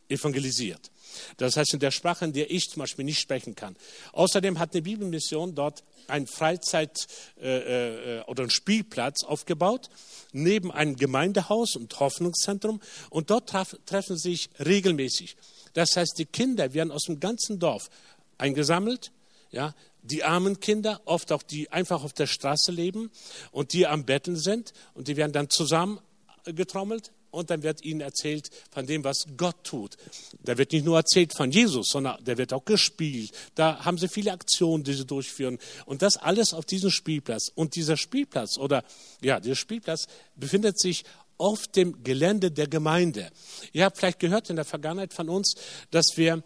evangelisiert. 0.09 0.91
Das 1.37 1.55
heißt 1.55 1.73
in 1.73 1.79
der 1.79 1.91
Sprache, 1.91 2.25
in 2.25 2.33
der 2.33 2.51
ich 2.51 2.69
zum 2.69 2.81
Beispiel 2.81 3.05
nicht 3.05 3.19
sprechen 3.19 3.55
kann. 3.55 3.75
Außerdem 4.11 4.59
hat 4.59 4.73
eine 4.73 4.81
Bibelmission 4.81 5.55
dort 5.55 5.83
ein 6.07 6.27
Freizeit- 6.27 7.07
äh, 7.41 8.19
äh, 8.19 8.23
oder 8.23 8.43
ein 8.43 8.49
Spielplatz 8.49 9.23
aufgebaut, 9.23 9.89
neben 10.31 10.71
einem 10.71 10.95
Gemeindehaus 10.95 11.75
und 11.75 11.99
Hoffnungszentrum. 11.99 12.81
Und 13.09 13.29
dort 13.29 13.49
traf, 13.49 13.75
treffen 13.85 14.17
sich 14.17 14.49
regelmäßig. 14.63 15.35
Das 15.73 15.95
heißt, 15.95 16.15
die 16.17 16.25
Kinder 16.25 16.73
werden 16.73 16.91
aus 16.91 17.03
dem 17.03 17.19
ganzen 17.19 17.59
Dorf 17.59 17.89
eingesammelt, 18.37 19.11
ja, 19.51 19.73
die 20.01 20.23
armen 20.23 20.59
Kinder, 20.59 21.01
oft 21.05 21.31
auch 21.31 21.43
die 21.43 21.71
einfach 21.71 22.03
auf 22.03 22.13
der 22.13 22.27
Straße 22.27 22.71
leben 22.71 23.11
und 23.51 23.73
die 23.73 23.87
am 23.87 24.05
Betteln 24.05 24.37
sind 24.37 24.73
und 24.93 25.07
die 25.07 25.17
werden 25.17 25.31
dann 25.31 25.49
zusammengetrommelt 25.49 27.11
und 27.35 27.49
dann 27.49 27.63
wird 27.63 27.83
ihnen 27.83 28.01
erzählt 28.01 28.49
von 28.71 28.85
dem, 28.85 29.03
was 29.03 29.25
Gott 29.37 29.63
tut. 29.63 29.97
Da 30.43 30.57
wird 30.57 30.71
nicht 30.71 30.85
nur 30.85 30.97
erzählt 30.97 31.33
von 31.35 31.51
Jesus, 31.51 31.89
sondern 31.89 32.23
da 32.23 32.37
wird 32.37 32.53
auch 32.53 32.65
gespielt. 32.65 33.31
Da 33.55 33.83
haben 33.83 33.97
sie 33.97 34.07
viele 34.07 34.31
Aktionen, 34.31 34.83
die 34.83 34.93
sie 34.93 35.05
durchführen. 35.05 35.59
Und 35.85 36.01
das 36.01 36.17
alles 36.17 36.53
auf 36.53 36.65
diesem 36.65 36.89
Spielplatz. 36.89 37.51
Und 37.53 37.75
dieser 37.75 37.97
Spielplatz 37.97 38.57
oder 38.57 38.83
ja, 39.21 39.39
dieser 39.39 39.55
Spielplatz 39.55 40.07
befindet 40.35 40.79
sich 40.79 41.03
auf 41.37 41.67
dem 41.67 42.03
Gelände 42.03 42.51
der 42.51 42.67
Gemeinde. 42.67 43.29
Ihr 43.73 43.83
habt 43.83 43.97
vielleicht 43.97 44.19
gehört 44.19 44.49
in 44.49 44.55
der 44.55 44.65
Vergangenheit 44.65 45.13
von 45.13 45.29
uns, 45.29 45.55
dass 45.91 46.05
wir, 46.15 46.43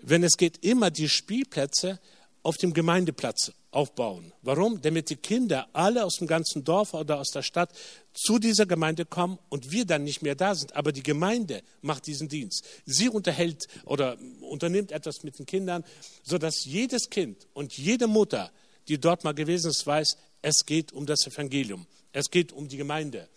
wenn 0.00 0.22
es 0.22 0.36
geht, 0.36 0.64
immer 0.64 0.90
die 0.90 1.08
Spielplätze 1.08 1.98
auf 2.42 2.56
dem 2.56 2.72
Gemeindeplatz 2.72 3.52
aufbauen. 3.70 4.32
Warum? 4.42 4.80
Damit 4.80 5.10
die 5.10 5.16
Kinder 5.16 5.68
alle 5.72 6.04
aus 6.04 6.16
dem 6.16 6.26
ganzen 6.26 6.64
Dorf 6.64 6.94
oder 6.94 7.18
aus 7.18 7.30
der 7.30 7.42
Stadt 7.42 7.70
zu 8.14 8.38
dieser 8.38 8.66
Gemeinde 8.66 9.04
kommen 9.04 9.38
und 9.48 9.70
wir 9.70 9.84
dann 9.84 10.04
nicht 10.04 10.22
mehr 10.22 10.34
da 10.34 10.54
sind. 10.54 10.74
Aber 10.74 10.92
die 10.92 11.02
Gemeinde 11.02 11.62
macht 11.82 12.06
diesen 12.06 12.28
Dienst. 12.28 12.64
Sie 12.86 13.08
unterhält 13.08 13.68
oder 13.84 14.16
unternimmt 14.40 14.92
etwas 14.92 15.22
mit 15.22 15.38
den 15.38 15.46
Kindern, 15.46 15.84
sodass 16.22 16.64
jedes 16.64 17.10
Kind 17.10 17.46
und 17.52 17.76
jede 17.76 18.06
Mutter, 18.06 18.50
die 18.88 18.98
dort 18.98 19.24
mal 19.24 19.34
gewesen 19.34 19.70
ist, 19.70 19.86
weiß, 19.86 20.16
es 20.40 20.64
geht 20.64 20.92
um 20.92 21.04
das 21.04 21.26
Evangelium. 21.26 21.86
Es 22.12 22.30
geht 22.30 22.52
um 22.52 22.68
die 22.68 22.78
Gemeinde. 22.78 23.28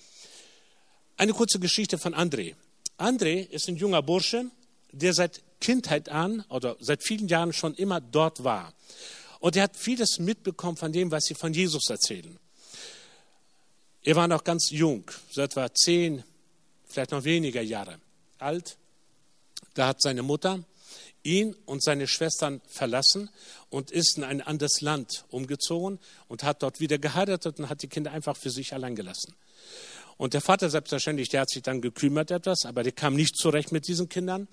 Eine 1.17 1.33
kurze 1.33 1.59
Geschichte 1.59 1.97
von 1.97 2.15
André. 2.15 2.55
André 2.97 3.47
ist 3.50 3.67
ein 3.67 3.75
junger 3.75 4.01
Bursche, 4.01 4.45
der 4.91 5.13
seit 5.13 5.41
Kindheit 5.59 6.09
an 6.09 6.43
oder 6.50 6.77
seit 6.79 7.03
vielen 7.03 7.27
Jahren 7.27 7.53
schon 7.53 7.75
immer 7.75 8.00
dort 8.01 8.43
war. 8.43 8.73
Und 9.41 9.55
er 9.55 9.63
hat 9.63 9.75
vieles 9.75 10.19
mitbekommen 10.19 10.77
von 10.77 10.93
dem, 10.93 11.10
was 11.10 11.25
sie 11.25 11.33
von 11.33 11.51
Jesus 11.51 11.89
erzählen. 11.89 12.38
Er 14.03 14.15
war 14.15 14.27
noch 14.27 14.43
ganz 14.43 14.69
jung, 14.69 15.03
so 15.31 15.41
etwa 15.41 15.74
zehn, 15.74 16.24
vielleicht 16.88 17.12
noch 17.12 17.24
weniger 17.24 17.62
Jahre 17.62 18.00
alt. 18.38 18.77
Da 19.74 19.88
hat 19.88 20.01
seine 20.01 20.21
Mutter 20.21 20.63
ihn 21.24 21.55
und 21.65 21.83
seine 21.83 22.07
Schwestern 22.07 22.62
verlassen 22.67 23.29
und 23.71 23.89
ist 23.89 24.17
in 24.17 24.24
ein 24.24 24.41
anderes 24.41 24.81
Land 24.81 25.25
umgezogen 25.29 26.00
und 26.27 26.43
hat 26.43 26.62
dort 26.62 26.79
wieder 26.79 27.00
geheiratet 27.00 27.60
und 27.60 27.69
hat 27.69 27.81
die 27.81 27.88
Kinder 27.88 28.12
einfach 28.12 28.38
für 28.38 28.51
sich 28.51 28.74
allein 28.74 28.95
gelassen. 28.95 29.33
Und 30.21 30.35
der 30.35 30.41
Vater 30.41 30.69
selbstverständlich, 30.69 31.29
der 31.29 31.41
hat 31.41 31.49
sich 31.49 31.63
dann 31.63 31.81
gekümmert 31.81 32.29
etwas, 32.29 32.65
aber 32.65 32.83
der 32.83 32.91
kam 32.91 33.15
nicht 33.15 33.35
zurecht 33.35 33.71
mit 33.71 33.87
diesen 33.87 34.07
Kindern. 34.07 34.47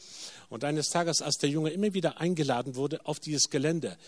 Und 0.49 0.65
eines 0.65 0.89
Tages, 0.89 1.21
als 1.21 1.37
der 1.37 1.51
Junge 1.51 1.69
immer 1.69 1.93
wieder 1.93 2.23
eingeladen 2.23 2.75
wurde 2.75 3.05
auf 3.05 3.21
dieses 3.21 3.51
Gelände, 3.51 3.99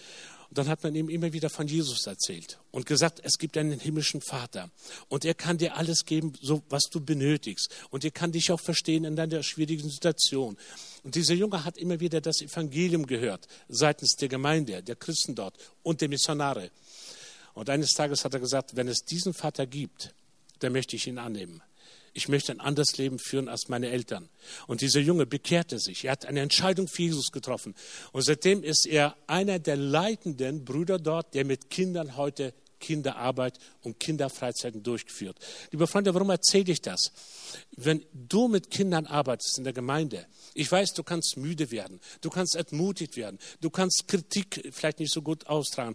und 0.48 0.56
dann 0.56 0.68
hat 0.68 0.82
man 0.82 0.94
ihm 0.94 1.10
immer 1.10 1.34
wieder 1.34 1.50
von 1.50 1.68
Jesus 1.68 2.06
erzählt 2.06 2.58
und 2.70 2.86
gesagt, 2.86 3.20
es 3.24 3.36
gibt 3.36 3.58
einen 3.58 3.78
himmlischen 3.78 4.22
Vater 4.22 4.70
und 5.10 5.26
er 5.26 5.34
kann 5.34 5.58
dir 5.58 5.76
alles 5.76 6.06
geben, 6.06 6.32
so 6.40 6.62
was 6.70 6.84
du 6.90 6.98
benötigst. 6.98 7.68
Und 7.90 8.06
er 8.06 8.10
kann 8.10 8.32
dich 8.32 8.50
auch 8.50 8.60
verstehen 8.60 9.04
in 9.04 9.14
deiner 9.14 9.42
schwierigen 9.42 9.90
Situation. 9.90 10.56
Und 11.04 11.14
dieser 11.14 11.34
Junge 11.34 11.66
hat 11.66 11.76
immer 11.76 12.00
wieder 12.00 12.22
das 12.22 12.40
Evangelium 12.40 13.04
gehört, 13.06 13.48
seitens 13.68 14.16
der 14.16 14.30
Gemeinde, 14.30 14.82
der 14.82 14.96
Christen 14.96 15.34
dort 15.34 15.58
und 15.82 16.00
der 16.00 16.08
Missionare. 16.08 16.70
Und 17.52 17.68
eines 17.68 17.90
Tages 17.90 18.24
hat 18.24 18.32
er 18.32 18.40
gesagt, 18.40 18.76
wenn 18.76 18.88
es 18.88 19.04
diesen 19.04 19.34
Vater 19.34 19.66
gibt, 19.66 20.14
dann 20.60 20.72
möchte 20.72 20.96
ich 20.96 21.06
ihn 21.06 21.18
annehmen. 21.18 21.62
Ich 22.12 22.28
möchte 22.28 22.52
ein 22.52 22.60
anderes 22.60 22.96
Leben 22.96 23.18
führen 23.18 23.48
als 23.48 23.68
meine 23.68 23.88
Eltern. 23.90 24.28
Und 24.66 24.80
dieser 24.80 25.00
Junge 25.00 25.26
bekehrte 25.26 25.78
sich. 25.78 26.04
Er 26.04 26.12
hat 26.12 26.26
eine 26.26 26.40
Entscheidung 26.40 26.88
für 26.88 27.02
Jesus 27.02 27.30
getroffen. 27.30 27.74
Und 28.12 28.22
seitdem 28.22 28.64
ist 28.64 28.86
er 28.86 29.16
einer 29.28 29.58
der 29.58 29.76
leitenden 29.76 30.64
Brüder 30.64 30.98
dort, 30.98 31.34
der 31.34 31.44
mit 31.44 31.70
Kindern 31.70 32.16
heute 32.16 32.52
Kinderarbeit 32.80 33.58
und 33.82 34.00
Kinderfreizeiten 34.00 34.82
durchgeführt. 34.82 35.38
Liebe 35.70 35.86
Freunde, 35.86 36.14
warum 36.14 36.30
erzähle 36.30 36.72
ich 36.72 36.80
das? 36.80 37.12
Wenn 37.76 38.04
du 38.12 38.48
mit 38.48 38.70
Kindern 38.70 39.06
arbeitest 39.06 39.58
in 39.58 39.64
der 39.64 39.72
Gemeinde, 39.72 40.26
ich 40.54 40.72
weiß, 40.72 40.94
du 40.94 41.04
kannst 41.04 41.36
müde 41.36 41.70
werden, 41.70 42.00
du 42.22 42.30
kannst 42.30 42.56
entmutigt 42.56 43.16
werden, 43.16 43.38
du 43.60 43.70
kannst 43.70 44.08
Kritik 44.08 44.70
vielleicht 44.72 44.98
nicht 44.98 45.12
so 45.12 45.22
gut 45.22 45.46
austragen 45.46 45.94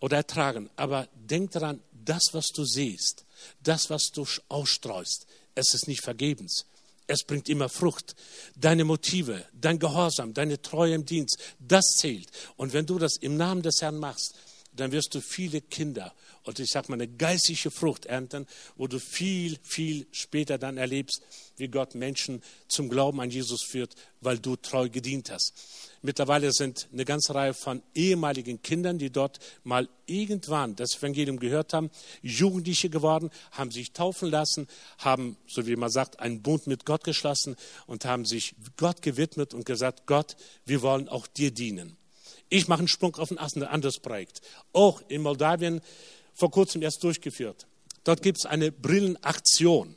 oder 0.00 0.18
ertragen, 0.18 0.68
aber 0.76 1.08
denk 1.14 1.52
daran, 1.52 1.80
das, 1.92 2.30
was 2.32 2.48
du 2.48 2.64
siehst, 2.64 3.24
das, 3.62 3.90
was 3.90 4.10
du 4.12 4.26
ausstreust, 4.48 5.26
es 5.54 5.74
ist 5.74 5.88
nicht 5.88 6.02
vergebens. 6.02 6.66
Es 7.06 7.24
bringt 7.24 7.48
immer 7.48 7.68
Frucht. 7.68 8.14
Deine 8.54 8.84
Motive, 8.84 9.44
dein 9.52 9.80
Gehorsam, 9.80 10.32
deine 10.32 10.62
Treue 10.62 10.94
im 10.94 11.04
Dienst, 11.04 11.38
das 11.58 11.96
zählt. 11.96 12.28
Und 12.56 12.72
wenn 12.72 12.86
du 12.86 12.98
das 12.98 13.16
im 13.16 13.36
Namen 13.36 13.62
des 13.62 13.82
Herrn 13.82 13.98
machst, 13.98 14.34
dann 14.72 14.92
wirst 14.92 15.14
du 15.14 15.20
viele 15.20 15.60
Kinder 15.60 16.14
und 16.44 16.58
ich 16.58 16.70
sage 16.70 16.88
mal 16.88 16.94
eine 16.94 17.08
geistliche 17.08 17.70
Frucht 17.70 18.06
ernten, 18.06 18.46
wo 18.76 18.86
du 18.86 18.98
viel, 18.98 19.58
viel 19.62 20.06
später 20.10 20.58
dann 20.58 20.78
erlebst, 20.78 21.22
wie 21.56 21.68
Gott 21.68 21.94
Menschen 21.94 22.42
zum 22.68 22.88
Glauben 22.88 23.20
an 23.20 23.30
Jesus 23.30 23.62
führt, 23.62 23.94
weil 24.20 24.38
du 24.38 24.56
treu 24.56 24.88
gedient 24.88 25.30
hast. 25.30 25.52
Mittlerweile 26.02 26.50
sind 26.52 26.88
eine 26.92 27.04
ganze 27.04 27.34
Reihe 27.34 27.52
von 27.52 27.82
ehemaligen 27.94 28.62
Kindern, 28.62 28.98
die 28.98 29.10
dort 29.10 29.38
mal 29.64 29.86
irgendwann 30.06 30.74
das 30.74 30.96
Evangelium 30.96 31.38
gehört 31.38 31.74
haben, 31.74 31.90
Jugendliche 32.22 32.88
geworden, 32.88 33.30
haben 33.52 33.70
sich 33.70 33.92
taufen 33.92 34.30
lassen, 34.30 34.66
haben, 34.98 35.36
so 35.46 35.66
wie 35.66 35.76
man 35.76 35.90
sagt, 35.90 36.18
einen 36.18 36.40
Bund 36.40 36.66
mit 36.66 36.86
Gott 36.86 37.04
geschlossen 37.04 37.54
und 37.86 38.06
haben 38.06 38.24
sich 38.24 38.54
Gott 38.78 39.02
gewidmet 39.02 39.52
und 39.52 39.66
gesagt, 39.66 40.06
Gott, 40.06 40.36
wir 40.64 40.80
wollen 40.80 41.08
auch 41.08 41.26
dir 41.26 41.50
dienen. 41.50 41.98
Ich 42.48 42.66
mache 42.66 42.80
einen 42.80 42.88
Sprung 42.88 43.14
auf 43.16 43.30
ein 43.30 43.38
anderes 43.38 43.98
Projekt. 43.98 44.40
Auch 44.72 45.02
in 45.08 45.20
Moldawien 45.20 45.82
vor 46.32 46.50
kurzem 46.50 46.80
erst 46.80 47.04
durchgeführt. 47.04 47.66
Dort 48.04 48.22
gibt 48.22 48.38
es 48.38 48.46
eine 48.46 48.72
Brillenaktion. 48.72 49.94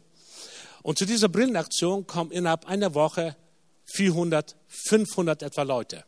Und 0.81 0.97
zu 0.97 1.05
dieser 1.05 1.29
Brillenaktion 1.29 2.05
kommen 2.05 2.31
innerhalb 2.31 2.65
einer 2.65 2.93
Woche 2.93 3.37
400, 3.85 4.55
500 4.67 5.43
etwa 5.43 5.63
Leute. 5.63 6.05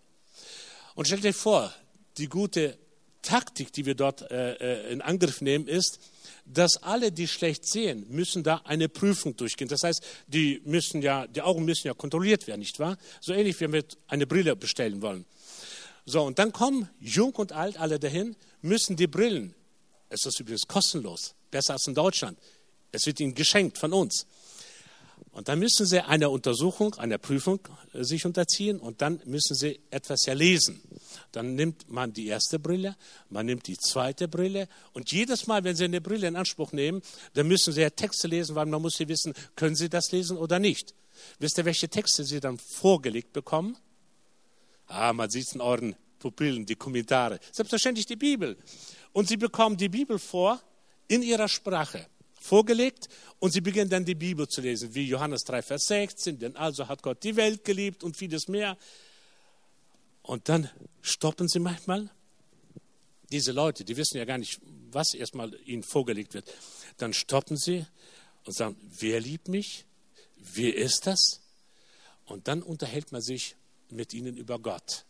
Und 0.95 1.05
stellt 1.05 1.25
euch 1.25 1.35
vor, 1.35 1.73
die 2.17 2.27
gute 2.27 2.77
Taktik, 3.21 3.73
die 3.73 3.85
wir 3.85 3.95
dort 3.95 4.29
äh, 4.31 4.53
äh, 4.53 4.91
in 4.93 5.01
Angriff 5.01 5.41
nehmen, 5.41 5.67
ist, 5.67 5.99
dass 6.45 6.77
alle, 6.77 7.11
die 7.11 7.27
schlecht 7.27 7.67
sehen, 7.67 8.05
müssen 8.09 8.43
da 8.43 8.61
eine 8.65 8.87
Prüfung 8.87 9.35
durchgehen. 9.35 9.67
Das 9.67 9.81
heißt, 9.83 10.03
die 10.27 10.61
müssen 10.63 11.01
ja, 11.01 11.25
die 11.25 11.41
Augen 11.41 11.65
müssen 11.65 11.87
ja 11.87 11.93
kontrolliert 11.93 12.45
werden, 12.47 12.59
nicht 12.59 12.79
wahr? 12.79 12.97
So 13.19 13.33
ähnlich, 13.33 13.59
wie 13.59 13.71
wir 13.71 13.83
eine 14.07 14.27
Brille 14.27 14.55
bestellen 14.55 15.01
wollen. 15.01 15.25
So, 16.05 16.21
und 16.21 16.37
dann 16.37 16.51
kommen 16.51 16.87
jung 16.99 17.33
und 17.33 17.51
alt 17.51 17.77
alle 17.77 17.99
dahin, 17.99 18.35
müssen 18.61 18.95
die 18.95 19.07
Brillen, 19.07 19.55
es 20.09 20.25
ist 20.25 20.39
übrigens 20.39 20.67
kostenlos, 20.67 21.33
besser 21.49 21.73
als 21.73 21.87
in 21.87 21.95
Deutschland, 21.95 22.37
es 22.91 23.07
wird 23.07 23.19
ihnen 23.19 23.33
geschenkt 23.33 23.79
von 23.79 23.91
uns. 23.91 24.27
Und 25.35 25.49
dann 25.49 25.59
müssen 25.59 25.85
sie 25.85 25.99
einer 25.99 26.31
Untersuchung, 26.31 26.93
einer 26.93 27.17
Prüfung 27.17 27.59
äh, 27.91 28.05
sich 28.05 28.25
unterziehen 28.25 28.79
und 28.79 29.01
dann 29.01 29.19
müssen 29.25 29.53
sie 29.53 29.81
etwas 29.91 30.27
erlesen. 30.27 30.81
Dann 31.33 31.55
nimmt 31.55 31.91
man 31.91 32.13
die 32.13 32.27
erste 32.27 32.57
Brille, 32.57 32.95
man 33.29 33.45
nimmt 33.45 33.67
die 33.67 33.77
zweite 33.77 34.29
Brille 34.29 34.69
und 34.93 35.11
jedes 35.11 35.45
Mal, 35.45 35.65
wenn 35.65 35.75
sie 35.75 35.83
eine 35.83 35.99
Brille 35.99 36.29
in 36.29 36.37
Anspruch 36.37 36.71
nehmen, 36.71 37.01
dann 37.33 37.49
müssen 37.49 37.73
sie 37.73 37.81
ja 37.81 37.89
Texte 37.89 38.29
lesen, 38.29 38.55
weil 38.55 38.65
man 38.65 38.81
muss 38.81 38.95
sie 38.95 39.09
wissen, 39.09 39.33
können 39.57 39.75
sie 39.75 39.89
das 39.89 40.13
lesen 40.13 40.37
oder 40.37 40.57
nicht. 40.57 40.95
Wisst 41.39 41.57
ihr, 41.57 41.65
welche 41.65 41.89
Texte 41.89 42.23
sie 42.23 42.39
dann 42.39 42.57
vorgelegt 42.57 43.33
bekommen? 43.33 43.75
Ah, 44.87 45.11
man 45.11 45.29
sieht 45.29 45.47
es 45.47 45.53
in 45.53 45.59
euren 45.59 45.97
Pupillen, 46.17 46.65
die 46.65 46.77
Kommentare. 46.77 47.41
Selbstverständlich 47.51 48.05
die 48.05 48.15
Bibel. 48.15 48.55
Und 49.11 49.27
sie 49.27 49.35
bekommen 49.35 49.75
die 49.75 49.89
Bibel 49.89 50.17
vor 50.17 50.61
in 51.09 51.21
ihrer 51.21 51.49
Sprache 51.49 52.07
vorgelegt 52.45 53.09
und 53.39 53.51
sie 53.51 53.61
beginnen 53.61 53.89
dann 53.89 54.05
die 54.05 54.15
Bibel 54.15 54.47
zu 54.47 54.61
lesen, 54.61 54.93
wie 54.93 55.07
Johannes 55.07 55.43
3, 55.43 55.61
Vers 55.61 55.87
16, 55.87 56.39
denn 56.39 56.55
also 56.55 56.87
hat 56.87 57.01
Gott 57.01 57.23
die 57.23 57.35
Welt 57.35 57.63
geliebt 57.65 58.03
und 58.03 58.15
vieles 58.15 58.47
mehr. 58.47 58.77
Und 60.21 60.47
dann 60.49 60.69
stoppen 61.01 61.47
sie 61.47 61.59
manchmal. 61.59 62.09
Diese 63.31 63.51
Leute, 63.51 63.83
die 63.83 63.97
wissen 63.97 64.17
ja 64.17 64.25
gar 64.25 64.37
nicht, 64.37 64.61
was 64.91 65.13
erstmal 65.13 65.53
ihnen 65.65 65.83
vorgelegt 65.83 66.33
wird. 66.33 66.51
Dann 66.97 67.13
stoppen 67.13 67.57
sie 67.57 67.85
und 68.45 68.55
sagen, 68.55 68.77
wer 68.99 69.19
liebt 69.19 69.47
mich? 69.47 69.85
Wer 70.37 70.75
ist 70.75 71.07
das? 71.07 71.41
Und 72.25 72.47
dann 72.47 72.61
unterhält 72.61 73.11
man 73.11 73.21
sich 73.21 73.55
mit 73.89 74.13
ihnen 74.13 74.37
über 74.37 74.59
Gott. 74.59 75.05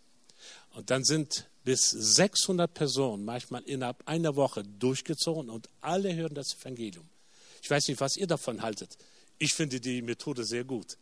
Und 0.72 0.90
dann 0.90 1.04
sind 1.04 1.48
bis 1.64 1.90
600 1.90 2.74
Personen 2.74 3.26
manchmal 3.26 3.64
innerhalb 3.64 4.08
einer 4.08 4.36
Woche 4.36 4.64
durchgezogen 4.64 5.50
und 5.50 5.70
alle 5.82 6.14
hören 6.14 6.36
das 6.36 6.56
Evangelium. 6.56 7.10
Ich 7.66 7.72
weiß 7.72 7.88
nicht, 7.88 8.00
was 8.00 8.16
ihr 8.16 8.28
davon 8.28 8.62
haltet. 8.62 8.96
Ich 9.40 9.56
finde 9.56 9.80
die 9.80 10.04
Methode 10.04 10.44
sehr 10.44 10.64
gut. 10.64 11.00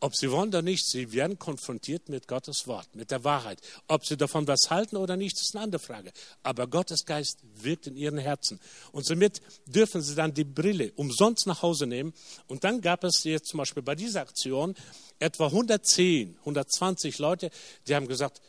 Ob 0.00 0.16
sie 0.16 0.30
wollen 0.30 0.48
oder 0.48 0.62
nicht, 0.62 0.86
sie 0.86 1.12
werden 1.12 1.38
konfrontiert 1.38 2.08
mit 2.08 2.26
Gottes 2.26 2.66
Wort, 2.66 2.96
mit 2.96 3.10
der 3.10 3.24
Wahrheit. 3.24 3.60
Ob 3.88 4.06
sie 4.06 4.16
davon 4.16 4.48
was 4.48 4.70
halten 4.70 4.96
oder 4.96 5.18
nicht, 5.18 5.38
ist 5.38 5.54
eine 5.54 5.64
andere 5.64 5.82
Frage. 5.82 6.10
Aber 6.42 6.66
Gottes 6.66 7.04
Geist 7.04 7.40
wirkt 7.56 7.88
in 7.88 7.98
ihren 7.98 8.16
Herzen. 8.16 8.58
Und 8.92 9.04
somit 9.04 9.42
dürfen 9.66 10.00
sie 10.00 10.14
dann 10.14 10.32
die 10.32 10.44
Brille 10.44 10.92
umsonst 10.96 11.46
nach 11.46 11.60
Hause 11.60 11.86
nehmen. 11.86 12.14
Und 12.46 12.64
dann 12.64 12.80
gab 12.80 13.04
es 13.04 13.22
jetzt 13.24 13.48
zum 13.48 13.58
Beispiel 13.58 13.82
bei 13.82 13.94
dieser 13.94 14.22
Aktion 14.22 14.74
etwa 15.18 15.48
110, 15.48 16.36
120 16.38 17.18
Leute, 17.18 17.50
die 17.86 17.94
haben 17.94 18.08
gesagt, 18.08 18.40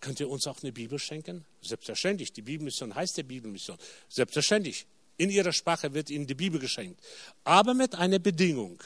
könnt 0.00 0.20
ihr 0.20 0.30
uns 0.30 0.46
auch 0.46 0.62
eine 0.62 0.70
Bibel 0.70 1.00
schenken? 1.00 1.44
Selbstverständlich. 1.62 2.32
Die 2.32 2.42
Bibelmission 2.42 2.94
heißt 2.94 3.16
der 3.16 3.24
Bibelmission. 3.24 3.76
Selbstverständlich. 4.08 4.86
In 5.16 5.30
ihrer 5.30 5.52
Sprache 5.52 5.92
wird 5.94 6.10
ihnen 6.10 6.26
die 6.26 6.34
Bibel 6.34 6.60
geschenkt. 6.60 7.00
Aber 7.44 7.74
mit 7.74 7.94
einer 7.94 8.18
Bedingung, 8.18 8.82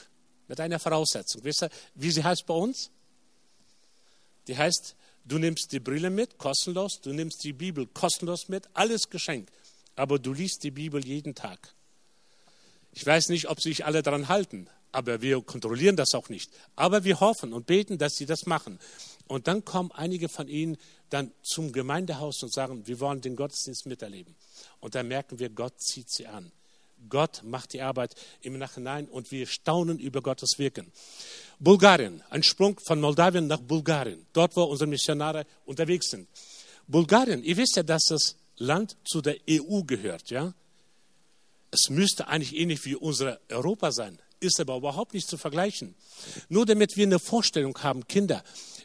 mit 0.49 0.61
einer 0.61 0.79
Voraussetzung. 0.79 1.43
Wisst 1.45 1.65
ihr, 1.65 1.71
wie 1.95 2.11
sie 2.11 2.23
heißt 2.23 2.47
bei 2.47 2.55
uns? 2.55 2.91
Die 4.47 4.57
heißt, 4.57 4.97
du 5.25 5.39
nimmst 5.39 5.73
die 5.73 5.81
Brille 5.81 6.11
mit, 6.11 6.39
kostenlos, 6.39 7.01
du 7.01 7.13
nimmst 7.13 7.43
die 7.45 7.53
Bibel 7.53 7.87
kostenlos 7.87 8.49
mit, 8.49 8.69
alles 8.75 9.11
geschenkt. 9.11 9.53
Aber 9.97 10.19
du 10.19 10.33
liest 10.33 10.63
die 10.63 10.71
Bibel 10.71 11.05
jeden 11.05 11.35
Tag. 11.35 11.75
Ich 12.93 13.05
weiß 13.05 13.29
nicht, 13.29 13.49
ob 13.49 13.61
sich 13.61 13.85
alle 13.85 14.03
daran 14.03 14.29
halten, 14.29 14.69
aber 14.93 15.23
wir 15.23 15.41
kontrollieren 15.43 15.97
das 15.97 16.15
auch 16.15 16.29
nicht. 16.29 16.51
Aber 16.77 17.05
wir 17.05 17.21
hoffen 17.21 17.53
und 17.53 17.67
beten, 17.67 17.99
dass 17.99 18.15
sie 18.15 18.27
das 18.27 18.47
machen. 18.47 18.79
Und 19.27 19.47
dann 19.47 19.65
kommen 19.65 19.93
einige 19.93 20.29
von 20.29 20.49
ihnen 20.49 20.77
dann 21.11 21.33
zum 21.43 21.73
Gemeindehaus 21.73 22.43
und 22.43 22.53
sagen, 22.53 22.87
wir 22.87 23.01
wollen 23.01 23.21
den 23.21 23.37
Gottesdienst 23.37 23.87
miterleben. 23.87 24.35
Und 24.81 24.95
dann 24.95 25.09
merken 25.09 25.39
wir, 25.39 25.51
Gott 25.51 25.81
zieht 25.81 26.11
sie 26.11 26.27
an. 26.27 26.53
Gott 27.09 27.43
macht 27.45 27.73
die 27.73 27.81
Arbeit 27.81 28.15
im 28.43 28.59
Nachhinein 28.59 29.07
und 29.07 29.31
wir 29.31 29.47
staunen 29.47 29.99
über 29.99 30.21
Gottes 30.21 30.59
Wirken. 30.59 30.93
Bulgarien, 31.59 32.23
ein 32.31 32.43
Sprung 32.43 32.79
von 32.79 33.01
Moldawien 33.01 33.47
nach 33.47 33.61
Bulgarien, 33.61 34.27
dort 34.33 34.57
wo 34.57 34.65
unsere 34.65 34.89
Missionare 34.89 35.47
unterwegs 35.65 36.11
sind. 36.11 36.29
Bulgarien, 36.87 37.43
ihr 37.43 37.57
wisst 37.57 37.77
ja, 37.77 37.83
dass 37.83 38.05
das 38.09 38.37
Land 38.57 38.97
zu 39.05 39.23
der 39.23 39.37
EU 39.49 39.83
gehört, 39.83 40.31
ja? 40.31 40.53
Es 41.71 41.89
müsste 41.89 42.27
eigentlich 42.27 42.57
ähnlich 42.57 42.85
wie 42.85 42.97
unsere 42.97 43.41
Europa 43.49 43.93
sein, 43.93 44.19
ist 44.41 44.59
aber 44.61 44.77
überhaupt 44.77 45.15
nicht 45.15 45.29
zu 45.29 45.37
vergleichen. 45.39 45.95
Nur 46.49 46.67
damit 46.67 46.97
wir 46.97 47.07
eine 47.07 47.19
Vorstellung 47.19 47.79
haben, 47.83 48.07
Kinder, 48.09 48.43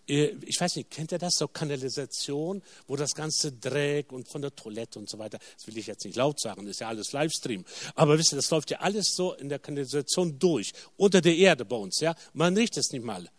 äh, 0.08 0.36
ich 0.46 0.60
weiß 0.60 0.76
nicht, 0.76 0.92
kennt 0.92 1.12
ihr 1.12 1.18
das, 1.18 1.36
so 1.36 1.48
Kanalisation, 1.48 2.62
wo 2.88 2.96
das 2.96 3.14
ganze 3.14 3.52
Dreck 3.52 4.12
und 4.12 4.28
von 4.28 4.42
der 4.42 4.56
Toilette 4.56 5.00
und 5.00 5.10
so 5.10 5.18
weiter, 5.18 5.40
das 5.58 5.68
will 5.68 5.78
ich 5.78 5.88
jetzt 5.88 6.06
nicht 6.06 6.16
laut 6.16 6.40
sagen, 6.40 6.66
das 6.66 6.76
ist 6.76 6.80
ja 6.82 6.90
alles 6.90 7.12
Livestream, 7.12 7.66
aber 7.96 8.18
wisst 8.18 8.34
ihr, 8.34 8.38
das 8.38 8.50
läuft 8.50 8.72
ja 8.72 8.80
alles 8.80 9.14
so 9.16 9.34
in 9.34 9.50
der 9.50 9.60
Kanalisation 9.60 10.38
durch, 10.38 10.74
unter 10.98 11.22
der 11.22 11.36
Erde 11.36 11.66
bei 11.66 11.76
uns, 11.76 12.00
ja, 12.00 12.16
man 12.34 12.56
riecht 12.56 12.78
es 12.78 12.92
nicht 12.92 13.04
mal. 13.04 13.30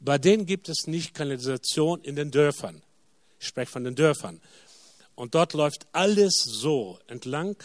Bei 0.00 0.18
denen 0.18 0.46
gibt 0.46 0.68
es 0.68 0.86
nicht 0.86 1.14
Kanalisation 1.14 2.02
in 2.02 2.16
den 2.16 2.32
Dörfern. 2.32 2.82
Ich 3.38 3.46
spreche 3.46 3.70
von 3.70 3.84
den 3.84 3.94
Dörfern. 3.94 4.40
Und 5.14 5.36
dort 5.36 5.52
läuft 5.52 5.86
alles 5.92 6.34
so 6.34 6.98
entlang 7.06 7.56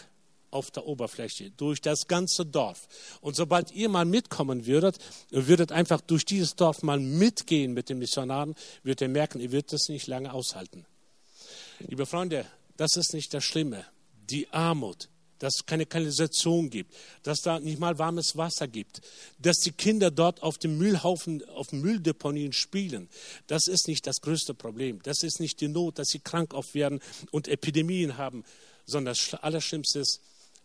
auf 0.51 0.71
der 0.71 0.85
Oberfläche, 0.85 1.51
durch 1.51 1.81
das 1.81 2.07
ganze 2.07 2.45
Dorf. 2.45 2.87
Und 3.21 3.35
sobald 3.35 3.71
ihr 3.71 3.89
mal 3.89 4.05
mitkommen 4.05 4.65
würdet, 4.65 4.97
würdet 5.31 5.71
einfach 5.71 6.01
durch 6.01 6.25
dieses 6.25 6.55
Dorf 6.55 6.81
mal 6.81 6.99
mitgehen 6.99 7.73
mit 7.73 7.89
den 7.89 7.99
Missionaren, 7.99 8.55
würdet 8.83 9.01
ihr 9.01 9.09
merken, 9.09 9.39
ihr 9.39 9.51
würdet 9.51 9.73
das 9.73 9.89
nicht 9.89 10.07
lange 10.07 10.33
aushalten. 10.33 10.85
Liebe 11.79 12.05
Freunde, 12.05 12.45
das 12.77 12.95
ist 12.95 13.13
nicht 13.13 13.33
das 13.33 13.43
Schlimme. 13.43 13.85
Die 14.29 14.49
Armut, 14.49 15.09
dass 15.39 15.55
es 15.55 15.65
keine 15.65 15.85
Kanalisation 15.85 16.69
gibt, 16.69 16.93
dass 17.23 17.39
da 17.41 17.59
nicht 17.59 17.79
mal 17.79 17.97
warmes 17.97 18.35
Wasser 18.35 18.67
gibt, 18.67 19.01
dass 19.39 19.57
die 19.57 19.71
Kinder 19.71 20.11
dort 20.11 20.43
auf 20.43 20.57
dem 20.57 20.77
Müllhaufen, 20.77 21.47
auf 21.49 21.71
Mülldeponien 21.71 22.53
spielen. 22.53 23.09
Das 23.47 23.67
ist 23.67 23.87
nicht 23.87 24.05
das 24.05 24.21
größte 24.21 24.53
Problem. 24.53 25.01
Das 25.03 25.23
ist 25.23 25.39
nicht 25.39 25.61
die 25.61 25.69
Not, 25.69 25.97
dass 25.99 26.09
sie 26.09 26.19
krank 26.19 26.53
oft 26.53 26.73
werden 26.73 26.99
und 27.31 27.47
Epidemien 27.47 28.17
haben, 28.17 28.43
sondern 28.85 29.15
das 29.15 29.33
Allerschlimmste 29.41 29.99
ist, 29.99 30.19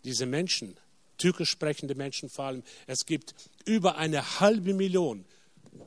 diese 0.05 0.27
Menschen, 0.27 0.77
türkisch 1.19 1.51
sprechende 1.51 1.95
Menschen 1.95 2.29
vor 2.29 2.47
allem, 2.47 2.63
es 2.87 3.07
gibt 3.07 3.35
über 3.65 3.97
eine 3.97 4.41
halbe 4.41 4.75
Million, 4.75 5.25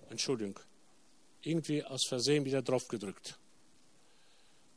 Entschuldigung, 0.10 0.60
irgendwie 1.42 1.84
aus 1.84 2.06
Versehen 2.08 2.46
wieder 2.46 2.62
drauf 2.62 2.88
gedrückt. 2.88 3.38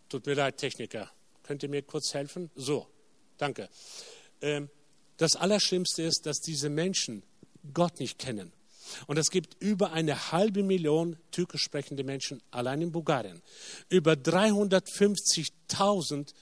Tut 0.09 0.27
mir 0.27 0.35
leid, 0.35 0.57
Techniker. 0.57 1.11
Könnt 1.43 1.63
ihr 1.63 1.69
mir 1.69 1.83
kurz 1.83 2.15
helfen? 2.15 2.51
So, 2.55 2.87
danke. 3.39 3.69
Ähm, 4.41 4.69
das 5.17 5.37
Allerschlimmste 5.37 6.03
ist, 6.03 6.27
dass 6.27 6.41
diese 6.41 6.69
Menschen 6.69 7.23
Gott 7.75 8.01
nicht 8.01 8.19
kennen. 8.19 8.53
Und 9.07 9.19
es 9.19 9.31
gibt 9.31 9.63
über 9.63 9.93
eine 9.93 10.33
halbe 10.33 10.63
Million 10.63 11.19
türkisch 11.31 11.63
sprechende 11.63 12.05
Menschen 12.05 12.43
allein 12.51 12.81
in 12.83 12.93
Bulgarien. 12.93 13.41
Über 13.89 14.13
350.000 14.15 16.33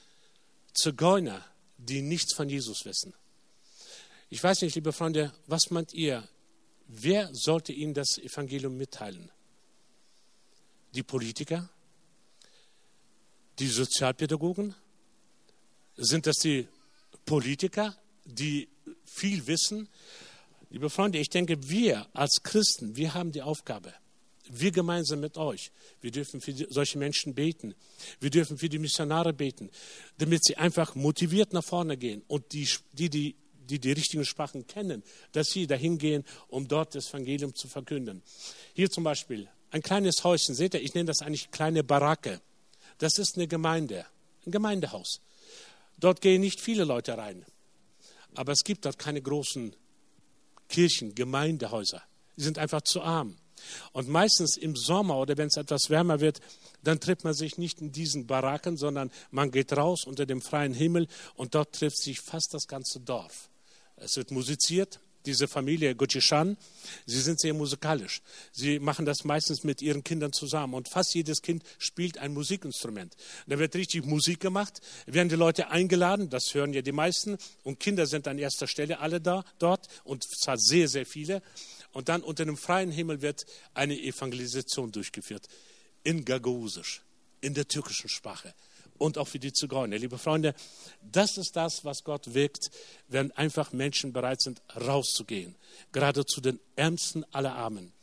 Zigeuner, 0.73 1.45
die 1.79 2.01
nichts 2.01 2.33
von 2.33 2.49
Jesus 2.49 2.85
wissen. 2.85 3.13
Ich 4.29 4.43
weiß 4.43 4.61
nicht, 4.61 4.75
liebe 4.75 4.93
Freunde, 4.93 5.33
was 5.47 5.71
meint 5.71 5.93
ihr? 5.93 6.27
Wer 6.87 7.29
sollte 7.33 7.73
ihnen 7.73 7.93
das 7.93 8.17
Evangelium 8.17 8.77
mitteilen? 8.77 9.31
Die 10.93 11.03
Politiker? 11.03 11.69
Die 13.57 13.67
Sozialpädagogen? 13.67 14.75
Sind 15.95 16.27
das 16.27 16.37
die 16.37 16.67
Politiker, 17.25 17.97
die 18.25 18.69
viel 19.05 19.47
wissen? 19.47 19.89
Liebe 20.69 20.89
Freunde, 20.89 21.17
ich 21.17 21.29
denke, 21.29 21.69
wir 21.69 22.07
als 22.13 22.41
Christen, 22.43 22.95
wir 22.95 23.13
haben 23.13 23.31
die 23.31 23.41
Aufgabe, 23.41 23.93
wir 24.49 24.71
gemeinsam 24.71 25.19
mit 25.19 25.37
euch, 25.37 25.71
wir 26.01 26.11
dürfen 26.11 26.41
für 26.41 26.53
solche 26.69 26.97
Menschen 26.97 27.35
beten. 27.35 27.75
Wir 28.19 28.29
dürfen 28.29 28.57
für 28.57 28.69
die 28.69 28.79
Missionare 28.79 29.33
beten, 29.33 29.69
damit 30.17 30.43
sie 30.43 30.57
einfach 30.57 30.95
motiviert 30.95 31.53
nach 31.53 31.63
vorne 31.63 31.97
gehen 31.97 32.23
und 32.27 32.51
die, 32.53 32.67
die, 32.93 33.09
die 33.09 33.35
die 33.69 33.79
die 33.79 33.91
richtigen 33.91 34.25
Sprachen 34.25 34.65
kennen, 34.67 35.03
dass 35.31 35.49
sie 35.49 35.67
dahin 35.67 35.97
gehen, 35.97 36.25
um 36.47 36.67
dort 36.67 36.95
das 36.95 37.09
Evangelium 37.09 37.53
zu 37.53 37.67
verkünden. 37.67 38.23
Hier 38.73 38.89
zum 38.89 39.03
Beispiel 39.03 39.47
ein 39.71 39.81
kleines 39.81 40.23
Häuschen, 40.23 40.55
seht 40.55 40.73
ihr, 40.73 40.81
ich 40.81 40.93
nenne 40.93 41.05
das 41.05 41.21
eigentlich 41.21 41.51
kleine 41.51 41.83
Baracke. 41.83 42.41
Das 42.97 43.17
ist 43.19 43.35
eine 43.35 43.47
Gemeinde, 43.47 44.05
ein 44.45 44.51
Gemeindehaus. 44.51 45.21
Dort 45.97 46.21
gehen 46.21 46.41
nicht 46.41 46.61
viele 46.61 46.83
Leute 46.83 47.17
rein, 47.17 47.45
aber 48.35 48.53
es 48.53 48.63
gibt 48.63 48.85
dort 48.85 48.97
keine 48.97 49.21
großen 49.21 49.75
Kirchen, 50.67 51.13
Gemeindehäuser. 51.13 52.01
Die 52.37 52.43
sind 52.43 52.57
einfach 52.57 52.81
zu 52.81 53.01
arm. 53.01 53.37
Und 53.91 54.07
meistens 54.07 54.57
im 54.57 54.75
Sommer 54.75 55.17
oder 55.17 55.37
wenn 55.37 55.47
es 55.47 55.57
etwas 55.57 55.89
wärmer 55.89 56.19
wird, 56.19 56.39
dann 56.83 56.99
trifft 56.99 57.23
man 57.23 57.33
sich 57.33 57.57
nicht 57.57 57.81
in 57.81 57.91
diesen 57.91 58.27
Baracken, 58.27 58.77
sondern 58.77 59.11
man 59.31 59.51
geht 59.51 59.73
raus 59.73 60.05
unter 60.05 60.25
dem 60.25 60.41
freien 60.41 60.73
Himmel 60.73 61.07
und 61.35 61.55
dort 61.55 61.73
trifft 61.75 61.97
sich 61.97 62.21
fast 62.21 62.53
das 62.53 62.67
ganze 62.67 62.99
Dorf. 62.99 63.49
Es 63.97 64.17
wird 64.17 64.31
musiziert. 64.31 64.99
Diese 65.25 65.49
Familie 65.49 65.95
Guchishan, 65.95 66.55
sie 67.05 67.19
sind 67.19 67.41
sehr 67.41 67.53
musikalisch. 67.53 68.21
Sie 68.53 68.79
machen 68.79 69.05
das 69.05 69.25
meistens 69.25 69.65
mit 69.65 69.81
ihren 69.81 70.01
Kindern 70.01 70.31
zusammen 70.31 70.73
und 70.73 70.87
fast 70.87 71.13
jedes 71.13 71.41
Kind 71.41 71.61
spielt 71.77 72.17
ein 72.19 72.33
Musikinstrument. 72.33 73.17
Da 73.45 73.59
wird 73.59 73.75
richtig 73.75 74.05
Musik 74.05 74.39
gemacht, 74.39 74.79
werden 75.07 75.27
die 75.27 75.35
Leute 75.35 75.71
eingeladen, 75.71 76.29
das 76.29 76.53
hören 76.53 76.71
ja 76.71 76.81
die 76.81 76.93
meisten 76.93 77.37
und 77.63 77.81
Kinder 77.81 78.05
sind 78.05 78.29
an 78.29 78.39
erster 78.39 78.65
Stelle 78.65 78.99
alle 78.99 79.19
da 79.19 79.43
dort 79.59 79.89
und 80.05 80.23
zwar 80.23 80.57
sehr, 80.57 80.87
sehr 80.87 81.05
viele. 81.05 81.41
Und 81.91 82.09
dann 82.09 82.21
unter 82.21 82.45
dem 82.45 82.57
freien 82.57 82.91
Himmel 82.91 83.21
wird 83.21 83.45
eine 83.73 83.99
Evangelisation 83.99 84.91
durchgeführt. 84.91 85.47
In 86.03 86.23
Gagausisch, 86.25 87.01
in 87.41 87.53
der 87.53 87.67
türkischen 87.67 88.09
Sprache. 88.09 88.53
Und 88.97 89.17
auch 89.17 89.27
für 89.27 89.39
die 89.39 89.53
Zigeuner. 89.53 89.97
Liebe 89.97 90.17
Freunde, 90.17 90.53
das 91.01 91.37
ist 91.37 91.55
das, 91.55 91.85
was 91.85 92.03
Gott 92.03 92.33
wirkt, 92.33 92.69
wenn 93.07 93.31
einfach 93.31 93.71
Menschen 93.71 94.11
bereit 94.11 94.41
sind, 94.41 94.61
rauszugehen. 94.75 95.55
Gerade 95.91 96.25
zu 96.25 96.41
den 96.41 96.59
Ärmsten 96.75 97.25
aller 97.31 97.55
Armen. 97.55 97.93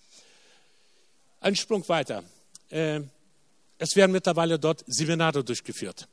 Ein 1.41 1.55
Sprung 1.55 1.87
weiter. 1.89 2.25
Äh, 2.71 3.03
es 3.79 3.95
werden 3.95 4.13
mittlerweile 4.13 4.59
dort 4.59 4.85
Seminare 4.87 5.45
durchgeführt. 5.45 6.09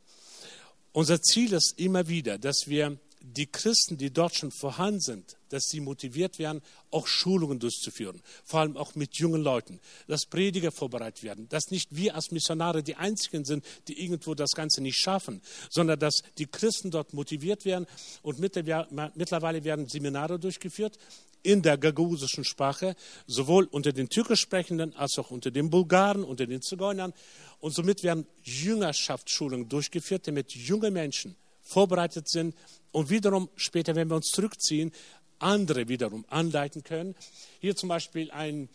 Unser 0.91 1.21
Ziel 1.21 1.53
ist 1.53 1.79
immer 1.79 2.07
wieder, 2.07 2.37
dass 2.37 2.67
wir 2.67 2.99
die 3.23 3.47
Christen, 3.47 3.97
die 3.97 4.11
dort 4.11 4.35
schon 4.35 4.51
vorhanden 4.51 4.99
sind, 4.99 5.37
dass 5.47 5.69
sie 5.69 5.79
motiviert 5.79 6.39
werden, 6.39 6.61
auch 6.91 7.07
Schulungen 7.07 7.57
durchzuführen, 7.57 8.21
vor 8.43 8.59
allem 8.59 8.75
auch 8.75 8.95
mit 8.95 9.15
jungen 9.15 9.41
Leuten, 9.41 9.79
dass 10.07 10.25
Prediger 10.25 10.73
vorbereitet 10.73 11.23
werden, 11.23 11.47
dass 11.47 11.71
nicht 11.71 11.95
wir 11.95 12.15
als 12.15 12.31
Missionare 12.31 12.83
die 12.83 12.95
Einzigen 12.95 13.45
sind, 13.45 13.65
die 13.87 14.03
irgendwo 14.03 14.35
das 14.35 14.51
Ganze 14.51 14.81
nicht 14.81 14.97
schaffen, 14.97 15.41
sondern 15.69 15.99
dass 15.99 16.21
die 16.37 16.47
Christen 16.47 16.91
dort 16.91 17.13
motiviert 17.13 17.63
werden 17.63 17.87
und 18.23 18.39
mittlerweile 18.39 19.63
werden 19.63 19.87
Seminare 19.87 20.37
durchgeführt 20.37 20.97
in 21.43 21.61
der 21.61 21.77
gagausischen 21.77 22.43
Sprache, 22.43 22.95
sowohl 23.25 23.65
unter 23.65 23.93
den 23.93 24.09
türkisch 24.09 24.41
sprechenden 24.41 24.93
als 24.95 25.17
auch 25.17 25.31
unter 25.31 25.51
den 25.51 25.69
Bulgaren, 25.69 26.25
unter 26.25 26.45
den 26.45 26.61
Zigeunern 26.61 27.13
und 27.59 27.73
somit 27.73 28.03
werden 28.03 28.27
Jüngerschaftsschulungen 28.43 29.69
durchgeführt, 29.69 30.27
damit 30.27 30.53
junge 30.53 30.91
Menschen 30.91 31.37
vorbereitet 31.61 32.27
sind 32.27 32.53
und 32.93 33.09
wiederum 33.09 33.49
später, 33.57 33.95
wenn 33.95 34.09
wir 34.09 34.15
uns 34.15 34.31
zurückziehen, 34.31 34.93
andere 35.39 35.89
wiederum 35.89 36.25
anleiten 36.29 36.83
können. 36.83 37.15
Hier 37.59 37.75
zum 37.75 37.89
Beispiel 37.89 38.31
ein, 38.31 38.69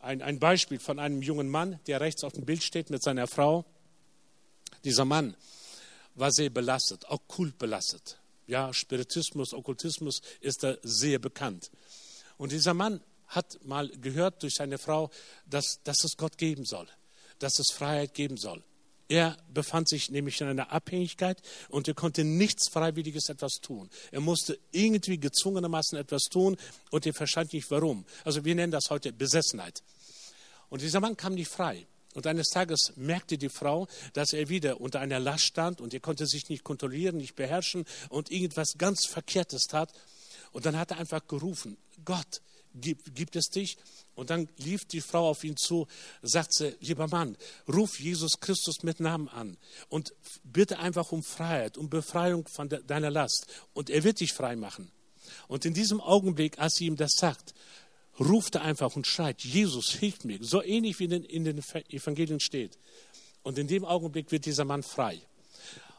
ein, 0.00 0.22
ein 0.22 0.40
Beispiel 0.40 0.80
von 0.80 0.98
einem 0.98 1.22
jungen 1.22 1.48
Mann, 1.48 1.78
der 1.86 2.00
rechts 2.00 2.24
auf 2.24 2.32
dem 2.32 2.44
Bild 2.44 2.64
steht 2.64 2.90
mit 2.90 3.02
seiner 3.02 3.28
Frau. 3.28 3.64
Dieser 4.84 5.04
Mann 5.04 5.36
war 6.14 6.32
sehr 6.32 6.50
belastet, 6.50 7.06
auch 7.06 7.20
kult 7.28 7.58
belastet. 7.58 8.18
Ja, 8.46 8.72
Spiritismus, 8.72 9.52
Okkultismus 9.52 10.22
ist 10.40 10.64
da 10.64 10.76
sehr 10.82 11.18
bekannt. 11.18 11.70
Und 12.38 12.52
dieser 12.52 12.74
Mann 12.74 13.00
hat 13.26 13.58
mal 13.64 13.88
gehört 13.88 14.42
durch 14.42 14.54
seine 14.54 14.78
Frau, 14.78 15.10
dass, 15.46 15.82
dass 15.84 16.02
es 16.04 16.16
Gott 16.16 16.38
geben 16.38 16.64
soll, 16.64 16.88
dass 17.38 17.58
es 17.58 17.70
Freiheit 17.70 18.14
geben 18.14 18.38
soll. 18.38 18.64
Er 19.08 19.38
befand 19.52 19.88
sich 19.88 20.10
nämlich 20.10 20.40
in 20.42 20.48
einer 20.48 20.70
Abhängigkeit 20.70 21.40
und 21.70 21.88
er 21.88 21.94
konnte 21.94 22.24
nichts 22.24 22.68
Freiwilliges 22.68 23.30
etwas 23.30 23.54
tun. 23.62 23.88
Er 24.12 24.20
musste 24.20 24.58
irgendwie 24.70 25.18
gezwungenermaßen 25.18 25.98
etwas 25.98 26.24
tun 26.24 26.58
und 26.90 27.06
er 27.06 27.14
verstand 27.14 27.54
nicht 27.54 27.70
warum. 27.70 28.04
Also 28.24 28.44
wir 28.44 28.54
nennen 28.54 28.70
das 28.72 28.90
heute 28.90 29.12
Besessenheit. 29.12 29.82
Und 30.68 30.82
dieser 30.82 31.00
Mann 31.00 31.16
kam 31.16 31.34
nicht 31.34 31.50
frei. 31.50 31.86
Und 32.14 32.26
eines 32.26 32.48
Tages 32.48 32.92
merkte 32.96 33.38
die 33.38 33.48
Frau, 33.48 33.86
dass 34.12 34.32
er 34.32 34.48
wieder 34.48 34.80
unter 34.80 35.00
einer 35.00 35.20
Last 35.20 35.44
stand 35.44 35.80
und 35.80 35.94
er 35.94 36.00
konnte 36.00 36.26
sich 36.26 36.48
nicht 36.48 36.64
kontrollieren, 36.64 37.16
nicht 37.16 37.34
beherrschen 37.34 37.84
und 38.10 38.30
irgendwas 38.30 38.74
ganz 38.76 39.06
Verkehrtes 39.06 39.64
tat. 39.64 39.92
Und 40.52 40.66
dann 40.66 40.76
hat 40.76 40.90
er 40.90 40.98
einfach 40.98 41.26
gerufen, 41.26 41.76
Gott, 42.04 42.40
gibt, 42.74 43.14
gibt 43.14 43.36
es 43.36 43.50
dich? 43.50 43.76
Und 44.14 44.30
dann 44.30 44.48
lief 44.56 44.84
die 44.84 45.00
Frau 45.00 45.28
auf 45.28 45.44
ihn 45.44 45.56
zu, 45.56 45.86
sagte, 46.22 46.76
lieber 46.80 47.06
Mann, 47.08 47.36
ruf 47.72 48.00
Jesus 48.00 48.40
Christus 48.40 48.82
mit 48.82 49.00
Namen 49.00 49.28
an 49.28 49.56
und 49.88 50.12
bitte 50.42 50.78
einfach 50.78 51.12
um 51.12 51.22
Freiheit, 51.22 51.78
um 51.78 51.88
Befreiung 51.88 52.46
von 52.48 52.68
de, 52.68 52.82
deiner 52.82 53.10
Last. 53.10 53.46
Und 53.74 53.90
er 53.90 54.04
wird 54.04 54.20
dich 54.20 54.32
frei 54.32 54.56
machen. 54.56 54.90
Und 55.46 55.64
in 55.64 55.74
diesem 55.74 56.00
Augenblick, 56.00 56.58
als 56.58 56.74
sie 56.74 56.86
ihm 56.86 56.96
das 56.96 57.12
sagt, 57.12 57.54
ruft 58.18 58.56
er 58.56 58.62
einfach 58.62 58.96
und 58.96 59.06
schreit, 59.06 59.42
Jesus, 59.44 59.90
hilf 59.90 60.24
mir, 60.24 60.38
so 60.42 60.62
ähnlich 60.62 60.98
wie 60.98 61.04
in 61.04 61.10
den, 61.10 61.24
in 61.24 61.44
den 61.44 61.58
Evangelien 61.88 62.40
steht. 62.40 62.78
Und 63.42 63.58
in 63.58 63.68
dem 63.68 63.84
Augenblick 63.84 64.32
wird 64.32 64.46
dieser 64.46 64.64
Mann 64.64 64.82
frei. 64.82 65.20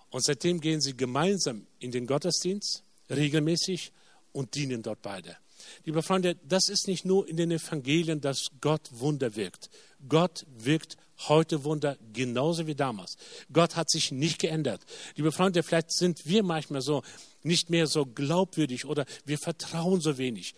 Und 0.09 0.23
seitdem 0.23 0.59
gehen 0.59 0.81
sie 0.81 0.97
gemeinsam 0.97 1.67
in 1.79 1.91
den 1.91 2.07
Gottesdienst, 2.07 2.83
regelmäßig, 3.09 3.91
und 4.31 4.55
dienen 4.55 4.83
dort 4.83 5.01
beide. 5.01 5.37
Liebe 5.85 6.03
Freunde, 6.03 6.35
das 6.47 6.69
ist 6.69 6.87
nicht 6.87 7.05
nur 7.05 7.27
in 7.27 7.37
den 7.37 7.51
Evangelien, 7.51 8.21
dass 8.21 8.49
Gott 8.61 8.89
Wunder 8.91 9.35
wirkt. 9.35 9.69
Gott 10.07 10.45
wirkt 10.57 10.97
heute 11.27 11.63
Wunder 11.63 11.97
genauso 12.13 12.67
wie 12.67 12.75
damals. 12.75 13.17
Gott 13.51 13.75
hat 13.75 13.89
sich 13.89 14.11
nicht 14.11 14.39
geändert. 14.39 14.81
Liebe 15.15 15.31
Freunde, 15.31 15.63
vielleicht 15.63 15.91
sind 15.91 16.25
wir 16.25 16.43
manchmal 16.43 16.81
so 16.81 17.03
nicht 17.43 17.69
mehr 17.69 17.87
so 17.87 18.05
glaubwürdig 18.05 18.85
oder 18.85 19.05
wir 19.25 19.37
vertrauen 19.37 20.01
so 20.01 20.17
wenig. 20.17 20.53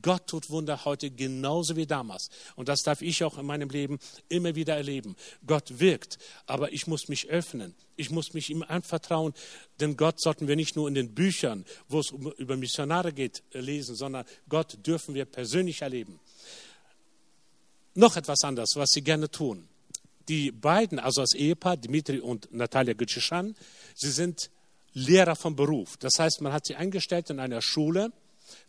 Gott 0.00 0.26
tut 0.26 0.50
Wunder 0.50 0.84
heute 0.84 1.10
genauso 1.10 1.76
wie 1.76 1.86
damals. 1.86 2.30
Und 2.56 2.68
das 2.68 2.80
darf 2.80 3.02
ich 3.02 3.22
auch 3.22 3.38
in 3.38 3.46
meinem 3.46 3.68
Leben 3.68 3.98
immer 4.28 4.54
wieder 4.54 4.74
erleben. 4.76 5.14
Gott 5.46 5.78
wirkt, 5.78 6.18
aber 6.46 6.72
ich 6.72 6.86
muss 6.86 7.08
mich 7.08 7.28
öffnen. 7.28 7.74
Ich 7.96 8.10
muss 8.10 8.32
mich 8.32 8.50
ihm 8.50 8.62
anvertrauen, 8.62 9.34
denn 9.80 9.96
Gott 9.96 10.20
sollten 10.20 10.48
wir 10.48 10.56
nicht 10.56 10.74
nur 10.74 10.88
in 10.88 10.94
den 10.94 11.14
Büchern, 11.14 11.64
wo 11.88 12.00
es 12.00 12.10
über 12.10 12.56
Missionare 12.56 13.12
geht, 13.12 13.42
lesen, 13.52 13.94
sondern 13.94 14.24
Gott 14.48 14.78
dürfen 14.86 15.14
wir 15.14 15.26
persönlich 15.26 15.82
erleben. 15.82 16.18
Noch 17.94 18.16
etwas 18.16 18.42
anderes, 18.42 18.70
was 18.74 18.90
sie 18.90 19.02
gerne 19.02 19.30
tun. 19.30 19.68
Die 20.28 20.50
beiden, 20.50 20.98
also 20.98 21.20
das 21.20 21.34
Ehepaar, 21.34 21.76
Dimitri 21.76 22.18
und 22.18 22.52
Natalia 22.52 22.94
Gütschan, 22.94 23.54
sie 23.94 24.10
sind 24.10 24.50
Lehrer 24.94 25.36
vom 25.36 25.54
Beruf. 25.54 25.96
Das 25.98 26.14
heißt, 26.18 26.40
man 26.40 26.52
hat 26.52 26.66
sie 26.66 26.76
eingestellt 26.76 27.30
in 27.30 27.40
einer 27.40 27.60
Schule, 27.60 28.12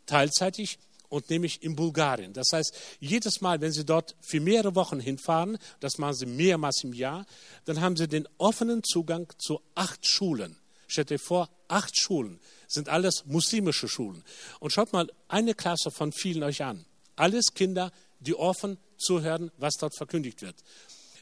teilzeitig, 0.06 0.78
und 1.16 1.30
nämlich 1.30 1.64
in 1.64 1.76
Bulgarien. 1.76 2.34
Das 2.34 2.52
heißt, 2.52 2.76
jedes 3.00 3.40
Mal, 3.40 3.62
wenn 3.62 3.72
Sie 3.72 3.86
dort 3.86 4.16
für 4.20 4.42
mehrere 4.42 4.76
Wochen 4.76 5.00
hinfahren, 5.00 5.58
das 5.80 5.98
machen 5.98 6.14
Sie 6.14 6.26
mehrmals 6.26 6.84
im 6.84 6.94
Jahr, 6.94 7.26
dann 7.64 7.80
haben 7.80 7.96
Sie 7.96 8.08
den 8.08 8.28
offenen 8.38 8.84
Zugang 8.84 9.32
zu 9.38 9.62
acht 9.76 10.06
Schulen. 10.06 10.58
Stellt 10.88 11.10
dir 11.10 11.20
vor, 11.20 11.50
acht 11.70 11.98
Schulen 11.98 12.40
sind 12.68 12.90
alles 12.90 13.26
muslimische 13.26 13.88
Schulen. 13.88 14.24
Und 14.60 14.72
schaut 14.72 14.92
mal 14.92 15.10
eine 15.30 15.54
Klasse 15.54 15.90
von 15.90 16.12
vielen 16.12 16.44
euch 16.44 16.64
an. 16.64 16.86
Alles 17.16 17.54
Kinder, 17.54 17.92
die 18.20 18.36
offen 18.36 18.78
zuhören, 18.98 19.52
was 19.58 19.76
dort 19.76 19.96
verkündigt 19.96 20.42
wird. 20.42 20.56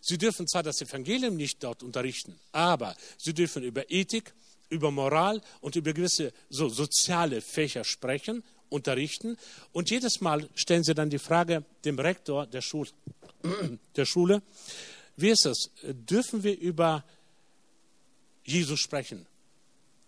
Sie 0.01 0.17
dürfen 0.17 0.47
zwar 0.47 0.63
das 0.63 0.81
Evangelium 0.81 1.35
nicht 1.35 1.63
dort 1.63 1.83
unterrichten, 1.83 2.39
aber 2.51 2.95
sie 3.17 3.33
dürfen 3.33 3.63
über 3.63 3.89
Ethik, 3.91 4.33
über 4.69 4.89
Moral 4.89 5.39
und 5.61 5.75
über 5.75 5.93
gewisse 5.93 6.33
so 6.49 6.67
soziale 6.67 7.41
Fächer 7.41 7.83
sprechen 7.83 8.43
unterrichten. 8.73 9.37
Und 9.71 9.89
jedes 9.89 10.19
Mal 10.19 10.49
stellen 10.55 10.83
sie 10.83 10.93
dann 10.93 11.09
die 11.09 11.19
Frage 11.19 11.63
dem 11.85 11.99
Rektor 11.99 12.47
der, 12.47 12.61
Schul 12.61 12.87
der 13.95 14.05
Schule, 14.05 14.41
wie 15.15 15.29
ist 15.29 15.45
es, 15.45 15.69
dürfen 15.83 16.43
wir 16.43 16.57
über 16.57 17.03
Jesus 18.43 18.79
sprechen? 18.79 19.25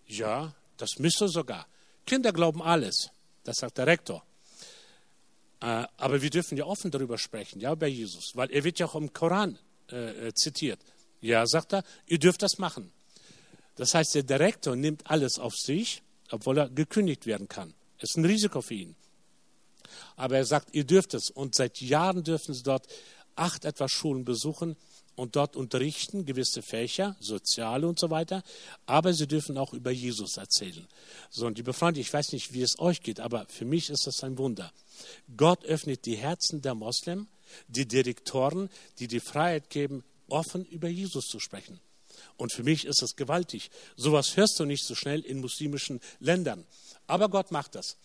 Ja, 0.06 0.54
das 0.76 0.98
müsste 0.98 1.28
sogar. 1.28 1.66
Kinder 2.04 2.32
glauben 2.32 2.62
alles, 2.62 3.10
das 3.44 3.56
sagt 3.56 3.78
der 3.78 3.86
Rektor. 3.86 4.24
Äh, 5.60 5.86
aber 5.96 6.22
wir 6.22 6.30
dürfen 6.30 6.58
ja 6.58 6.64
offen 6.64 6.90
darüber 6.90 7.18
sprechen, 7.18 7.60
ja, 7.60 7.72
über 7.72 7.86
Jesus, 7.86 8.32
weil 8.34 8.50
er 8.50 8.64
wird 8.64 8.78
ja 8.78 8.86
auch 8.86 8.94
im 8.94 9.12
Koran 9.12 9.58
äh, 9.90 10.28
äh, 10.28 10.34
zitiert. 10.34 10.80
Ja, 11.20 11.46
sagt 11.46 11.72
er, 11.72 11.82
ihr 12.06 12.18
dürft 12.18 12.42
das 12.42 12.58
machen. 12.58 12.92
Das 13.76 13.94
heißt, 13.94 14.14
der 14.14 14.22
Direktor 14.22 14.76
nimmt 14.76 15.08
alles 15.10 15.38
auf 15.38 15.54
sich, 15.54 16.02
obwohl 16.30 16.58
er 16.58 16.68
gekündigt 16.68 17.26
werden 17.26 17.48
kann. 17.48 17.74
Es 17.98 18.10
ist 18.10 18.16
ein 18.16 18.24
Risiko 18.24 18.60
für 18.62 18.74
ihn. 18.74 18.96
Aber 20.16 20.36
er 20.36 20.44
sagt, 20.44 20.74
ihr 20.74 20.84
dürft 20.84 21.14
es. 21.14 21.30
Und 21.30 21.54
seit 21.54 21.80
Jahren 21.80 22.24
dürfen 22.24 22.54
sie 22.54 22.62
dort 22.62 22.86
acht 23.34 23.64
etwa 23.64 23.88
Schulen 23.88 24.24
besuchen 24.24 24.76
und 25.14 25.34
dort 25.34 25.56
unterrichten, 25.56 26.26
gewisse 26.26 26.62
Fächer, 26.62 27.16
soziale 27.20 27.88
und 27.88 27.98
so 27.98 28.10
weiter. 28.10 28.42
Aber 28.84 29.12
sie 29.12 29.26
dürfen 29.26 29.56
auch 29.58 29.72
über 29.72 29.90
Jesus 29.90 30.36
erzählen. 30.36 30.86
So, 31.30 31.46
und 31.46 31.56
liebe 31.58 31.72
Freunde, 31.72 32.00
ich 32.00 32.12
weiß 32.12 32.32
nicht, 32.32 32.52
wie 32.52 32.62
es 32.62 32.78
euch 32.78 33.00
geht, 33.02 33.20
aber 33.20 33.46
für 33.48 33.64
mich 33.64 33.90
ist 33.90 34.06
das 34.06 34.22
ein 34.22 34.38
Wunder. 34.38 34.72
Gott 35.36 35.64
öffnet 35.64 36.04
die 36.06 36.16
Herzen 36.16 36.62
der 36.62 36.74
Moslem, 36.74 37.28
die 37.68 37.86
Direktoren, 37.86 38.68
die 38.98 39.08
die 39.08 39.20
Freiheit 39.20 39.70
geben, 39.70 40.04
offen 40.28 40.64
über 40.66 40.88
Jesus 40.88 41.26
zu 41.26 41.38
sprechen. 41.40 41.80
Und 42.36 42.52
für 42.52 42.62
mich 42.62 42.84
ist 42.84 43.02
das 43.02 43.16
gewaltig. 43.16 43.70
Sowas 43.96 44.36
hörst 44.36 44.58
du 44.58 44.64
nicht 44.64 44.84
so 44.84 44.94
schnell 44.94 45.20
in 45.20 45.40
muslimischen 45.40 46.00
Ländern. 46.20 46.66
Aber 47.06 47.28
Gott 47.28 47.50
macht 47.50 47.74
das. 47.74 47.96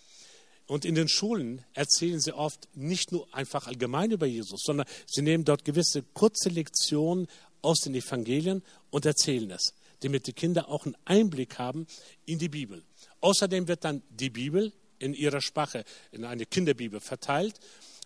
Und 0.67 0.85
in 0.85 0.95
den 0.95 1.09
Schulen 1.09 1.65
erzählen 1.73 2.19
sie 2.19 2.33
oft 2.33 2.69
nicht 2.75 3.11
nur 3.11 3.33
einfach 3.33 3.67
allgemein 3.67 4.11
über 4.11 4.25
Jesus, 4.25 4.61
sondern 4.63 4.87
sie 5.05 5.21
nehmen 5.21 5.43
dort 5.43 5.65
gewisse 5.65 6.03
kurze 6.13 6.49
Lektionen 6.49 7.27
aus 7.61 7.81
den 7.81 7.95
Evangelien 7.95 8.63
und 8.89 9.05
erzählen 9.05 9.51
es, 9.51 9.73
damit 10.01 10.27
die 10.27 10.33
Kinder 10.33 10.69
auch 10.69 10.85
einen 10.85 10.95
Einblick 11.05 11.59
haben 11.59 11.87
in 12.25 12.39
die 12.39 12.49
Bibel. 12.49 12.83
Außerdem 13.19 13.67
wird 13.67 13.83
dann 13.83 14.01
die 14.09 14.29
Bibel 14.29 14.71
in 14.99 15.13
ihrer 15.13 15.41
Sprache 15.41 15.83
in 16.11 16.25
eine 16.25 16.45
Kinderbibel 16.45 16.99
verteilt 16.99 17.59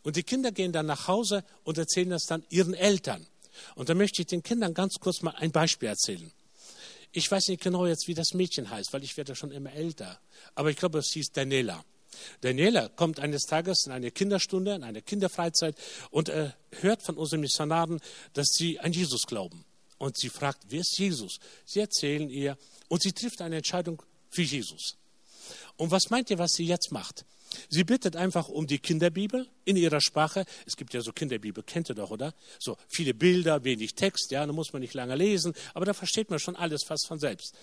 und 0.03 0.15
die 0.15 0.23
Kinder 0.23 0.51
gehen 0.51 0.71
dann 0.71 0.85
nach 0.85 1.07
Hause 1.07 1.43
und 1.63 1.77
erzählen 1.77 2.09
das 2.09 2.25
dann 2.25 2.43
ihren 2.49 2.73
Eltern. 2.73 3.27
Und 3.75 3.89
da 3.89 3.93
möchte 3.93 4.21
ich 4.21 4.27
den 4.27 4.43
Kindern 4.43 4.73
ganz 4.73 4.95
kurz 4.99 5.21
mal 5.21 5.35
ein 5.35 5.51
Beispiel 5.51 5.89
erzählen. 5.89 6.31
Ich 7.17 7.31
weiß 7.31 7.47
nicht 7.47 7.63
genau 7.63 7.85
jetzt, 7.85 8.09
wie 8.09 8.13
das 8.13 8.33
Mädchen 8.33 8.69
heißt, 8.69 8.91
weil 8.91 9.01
ich 9.05 9.15
werde 9.15 9.37
schon 9.37 9.51
immer 9.51 9.71
älter. 9.71 10.19
Aber 10.53 10.69
ich 10.69 10.75
glaube, 10.75 10.99
es 10.99 11.11
hieß 11.13 11.31
Daniela. 11.31 11.85
Daniela 12.41 12.89
kommt 12.89 13.21
eines 13.21 13.43
Tages 13.43 13.85
in 13.85 13.93
eine 13.93 14.11
Kinderstunde, 14.11 14.75
in 14.75 14.83
eine 14.83 15.01
Kinderfreizeit 15.01 15.77
und 16.11 16.27
äh, 16.27 16.51
hört 16.81 17.03
von 17.03 17.15
unseren 17.15 17.39
Missionaren, 17.39 18.01
dass 18.33 18.47
sie 18.51 18.81
an 18.81 18.91
Jesus 18.91 19.27
glauben. 19.27 19.63
Und 19.97 20.17
sie 20.17 20.27
fragt, 20.27 20.63
wer 20.67 20.81
ist 20.81 20.99
Jesus? 20.99 21.39
Sie 21.65 21.79
erzählen 21.79 22.29
ihr 22.29 22.57
und 22.89 23.01
sie 23.01 23.13
trifft 23.13 23.41
eine 23.41 23.55
Entscheidung 23.55 24.03
für 24.29 24.41
Jesus. 24.43 24.97
Und 25.77 25.91
was 25.91 26.09
meint 26.09 26.29
ihr, 26.29 26.37
was 26.37 26.51
sie 26.51 26.65
jetzt 26.65 26.91
macht? 26.91 27.23
Sie 27.69 27.83
bittet 27.83 28.15
einfach 28.15 28.49
um 28.49 28.67
die 28.67 28.79
Kinderbibel 28.79 29.47
in 29.65 29.77
ihrer 29.77 30.01
Sprache. 30.01 30.45
Es 30.65 30.75
gibt 30.75 30.93
ja 30.93 31.01
so 31.01 31.13
Kinderbibel, 31.13 31.63
kennt 31.63 31.89
ihr 31.89 31.95
doch, 31.95 32.11
oder? 32.11 32.33
So 32.59 32.77
viele 32.87 33.13
Bilder, 33.13 33.63
wenig 33.63 33.95
Text, 33.95 34.31
ja, 34.31 34.45
da 34.45 34.51
muss 34.51 34.73
man 34.73 34.81
nicht 34.81 34.93
lange 34.93 35.15
lesen, 35.15 35.53
aber 35.73 35.85
da 35.85 35.93
versteht 35.93 36.29
man 36.29 36.39
schon 36.39 36.55
alles 36.55 36.83
fast 36.83 37.07
von 37.07 37.19
selbst. 37.19 37.55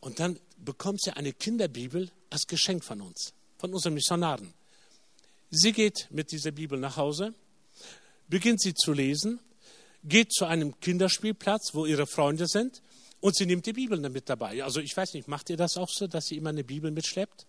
Und 0.00 0.20
dann 0.20 0.38
bekommt 0.58 1.02
sie 1.02 1.10
eine 1.10 1.32
Kinderbibel 1.32 2.10
als 2.30 2.46
Geschenk 2.46 2.84
von 2.84 3.00
uns, 3.00 3.32
von 3.58 3.72
unseren 3.72 3.94
Missionaren. 3.94 4.54
Sie 5.50 5.72
geht 5.72 6.08
mit 6.10 6.30
dieser 6.30 6.52
Bibel 6.52 6.78
nach 6.78 6.96
Hause, 6.96 7.34
beginnt 8.28 8.60
sie 8.60 8.74
zu 8.74 8.92
lesen, 8.92 9.40
geht 10.04 10.32
zu 10.32 10.44
einem 10.44 10.78
Kinderspielplatz, 10.80 11.70
wo 11.72 11.86
ihre 11.86 12.06
Freunde 12.06 12.46
sind, 12.46 12.82
und 13.20 13.34
sie 13.34 13.46
nimmt 13.46 13.66
die 13.66 13.72
Bibel 13.72 14.00
damit 14.00 14.28
dabei. 14.28 14.62
Also 14.62 14.80
ich 14.80 14.96
weiß 14.96 15.14
nicht, 15.14 15.26
macht 15.26 15.50
ihr 15.50 15.56
das 15.56 15.76
auch 15.76 15.88
so, 15.88 16.06
dass 16.06 16.26
sie 16.26 16.36
immer 16.36 16.50
eine 16.50 16.62
Bibel 16.62 16.92
mitschleppt? 16.92 17.46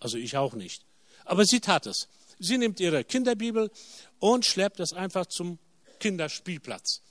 Also 0.00 0.18
ich 0.18 0.36
auch 0.36 0.54
nicht. 0.54 0.84
Aber 1.24 1.44
sie 1.44 1.60
tat 1.60 1.86
es. 1.86 2.08
Sie 2.38 2.58
nimmt 2.58 2.80
ihre 2.80 3.04
Kinderbibel 3.04 3.70
und 4.18 4.44
schleppt 4.44 4.80
es 4.80 4.92
einfach 4.92 5.26
zum 5.26 5.58
Kinderspielplatz. 6.00 7.02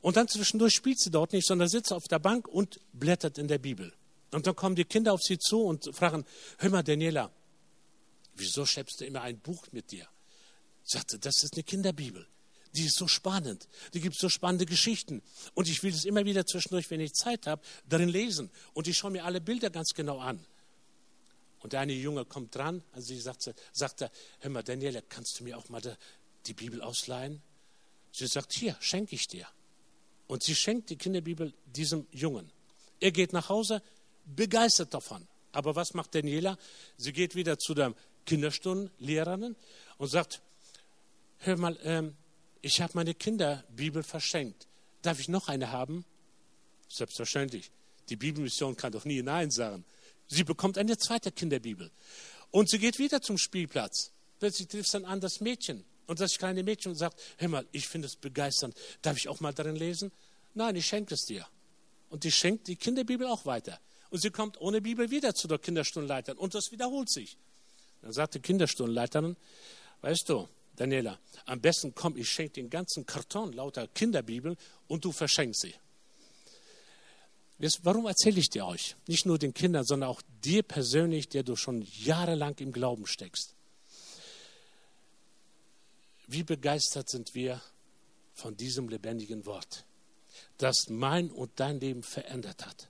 Und 0.00 0.16
dann 0.16 0.28
zwischendurch 0.28 0.74
spielt 0.74 1.00
sie 1.00 1.10
dort 1.10 1.32
nicht, 1.32 1.46
sondern 1.46 1.68
sitzt 1.68 1.92
auf 1.92 2.06
der 2.08 2.18
Bank 2.18 2.46
und 2.46 2.78
blättert 2.92 3.38
in 3.38 3.48
der 3.48 3.58
Bibel. 3.58 3.92
Und 4.32 4.46
dann 4.46 4.54
kommen 4.54 4.76
die 4.76 4.84
Kinder 4.84 5.14
auf 5.14 5.22
sie 5.22 5.38
zu 5.38 5.62
und 5.62 5.94
fragen, 5.94 6.26
hör 6.58 6.70
mal, 6.70 6.82
Daniela, 6.82 7.30
wieso 8.34 8.66
schleppst 8.66 9.00
du 9.00 9.06
immer 9.06 9.22
ein 9.22 9.38
Buch 9.38 9.64
mit 9.72 9.92
dir? 9.92 10.06
Sagte, 10.82 11.18
das 11.18 11.42
ist 11.42 11.54
eine 11.54 11.62
Kinderbibel. 11.62 12.26
Die 12.74 12.84
ist 12.84 12.96
so 12.96 13.06
spannend. 13.06 13.68
Die 13.94 14.00
gibt 14.00 14.18
so 14.18 14.28
spannende 14.28 14.66
Geschichten. 14.66 15.22
Und 15.54 15.68
ich 15.68 15.82
will 15.82 15.94
es 15.94 16.04
immer 16.04 16.24
wieder 16.24 16.44
zwischendurch, 16.44 16.90
wenn 16.90 17.00
ich 17.00 17.14
Zeit 17.14 17.46
habe, 17.46 17.62
darin 17.88 18.08
lesen. 18.08 18.50
Und 18.74 18.88
ich 18.88 18.98
schaue 18.98 19.12
mir 19.12 19.24
alle 19.24 19.40
Bilder 19.40 19.70
ganz 19.70 19.94
genau 19.94 20.18
an. 20.18 20.44
Und 21.64 21.72
der 21.72 21.80
eine 21.80 21.94
Junge 21.94 22.26
kommt 22.26 22.54
dran, 22.54 22.82
also 22.92 23.06
sie 23.06 23.18
sagte, 23.18 23.54
sagte, 23.72 24.10
hör 24.40 24.50
mal, 24.50 24.62
Daniela, 24.62 25.00
kannst 25.08 25.40
du 25.40 25.44
mir 25.44 25.56
auch 25.56 25.70
mal 25.70 25.80
die 26.44 26.52
Bibel 26.52 26.82
ausleihen? 26.82 27.40
Sie 28.12 28.26
sagt, 28.26 28.52
hier, 28.52 28.76
schenke 28.80 29.14
ich 29.14 29.28
dir. 29.28 29.48
Und 30.26 30.42
sie 30.42 30.54
schenkt 30.54 30.90
die 30.90 30.96
Kinderbibel 30.96 31.54
diesem 31.64 32.06
Jungen. 32.10 32.52
Er 33.00 33.12
geht 33.12 33.32
nach 33.32 33.48
Hause, 33.48 33.80
begeistert 34.26 34.92
davon. 34.92 35.26
Aber 35.52 35.74
was 35.74 35.94
macht 35.94 36.14
Daniela? 36.14 36.58
Sie 36.98 37.14
geht 37.14 37.34
wieder 37.34 37.58
zu 37.58 37.72
der 37.72 37.94
Kinderstundenlehrerin 38.26 39.56
und 39.96 40.08
sagt, 40.08 40.42
hör 41.38 41.56
mal, 41.56 41.78
ähm, 41.82 42.14
ich 42.60 42.82
habe 42.82 42.92
meine 42.94 43.14
Kinderbibel 43.14 44.02
verschenkt. 44.02 44.66
Darf 45.00 45.18
ich 45.18 45.30
noch 45.30 45.48
eine 45.48 45.72
haben? 45.72 46.04
Selbstverständlich. 46.88 47.70
Die 48.10 48.16
Bibelmission 48.16 48.76
kann 48.76 48.92
doch 48.92 49.06
nie 49.06 49.22
Nein 49.22 49.50
sagen. 49.50 49.86
Sie 50.28 50.44
bekommt 50.44 50.78
eine 50.78 50.96
zweite 50.96 51.32
Kinderbibel. 51.32 51.90
Und 52.50 52.70
sie 52.70 52.78
geht 52.78 52.98
wieder 52.98 53.20
zum 53.20 53.38
Spielplatz. 53.38 54.12
Plötzlich 54.38 54.68
trifft 54.68 54.90
sie 54.90 54.98
dann 54.98 55.04
an 55.04 55.20
das 55.20 55.40
Mädchen. 55.40 55.84
Und 56.06 56.20
das 56.20 56.38
kleine 56.38 56.62
Mädchen 56.62 56.94
sagt, 56.94 57.20
hör 57.38 57.48
mal, 57.48 57.66
ich 57.72 57.88
finde 57.88 58.06
es 58.06 58.16
begeisternd. 58.16 58.74
Darf 59.02 59.16
ich 59.16 59.28
auch 59.28 59.40
mal 59.40 59.52
darin 59.52 59.76
lesen? 59.76 60.12
Nein, 60.54 60.76
ich 60.76 60.86
schenke 60.86 61.14
es 61.14 61.24
dir. 61.24 61.46
Und 62.10 62.24
die 62.24 62.30
schenkt 62.30 62.68
die 62.68 62.76
Kinderbibel 62.76 63.26
auch 63.26 63.46
weiter. 63.46 63.80
Und 64.10 64.20
sie 64.20 64.30
kommt 64.30 64.60
ohne 64.60 64.80
Bibel 64.80 65.10
wieder 65.10 65.34
zu 65.34 65.48
der 65.48 65.58
Kinderstundenleiterin. 65.58 66.38
Und 66.38 66.54
das 66.54 66.70
wiederholt 66.70 67.10
sich. 67.10 67.36
Dann 68.02 68.12
sagt 68.12 68.34
die 68.34 68.40
Kinderstundenleiterin, 68.40 69.36
weißt 70.02 70.28
du, 70.28 70.48
Daniela, 70.76 71.18
am 71.46 71.60
besten 71.60 71.94
komm, 71.94 72.16
ich 72.16 72.28
schenke 72.28 72.54
den 72.54 72.68
ganzen 72.68 73.06
Karton 73.06 73.52
lauter 73.52 73.88
Kinderbibel 73.88 74.56
und 74.88 75.04
du 75.04 75.12
verschenkst 75.12 75.62
sie. 75.62 75.74
Warum 77.58 78.06
erzähle 78.06 78.40
ich 78.40 78.50
dir 78.50 78.66
euch? 78.66 78.96
Nicht 79.06 79.26
nur 79.26 79.38
den 79.38 79.54
Kindern, 79.54 79.84
sondern 79.84 80.10
auch 80.10 80.22
dir 80.42 80.62
persönlich, 80.62 81.28
der 81.28 81.42
du 81.44 81.56
schon 81.56 81.82
jahrelang 81.82 82.56
im 82.58 82.72
Glauben 82.72 83.06
steckst. 83.06 83.54
Wie 86.26 86.42
begeistert 86.42 87.08
sind 87.08 87.34
wir 87.34 87.60
von 88.34 88.56
diesem 88.56 88.88
lebendigen 88.88 89.46
Wort, 89.46 89.84
das 90.58 90.88
mein 90.88 91.30
und 91.30 91.52
dein 91.56 91.78
Leben 91.78 92.02
verändert 92.02 92.66
hat, 92.66 92.88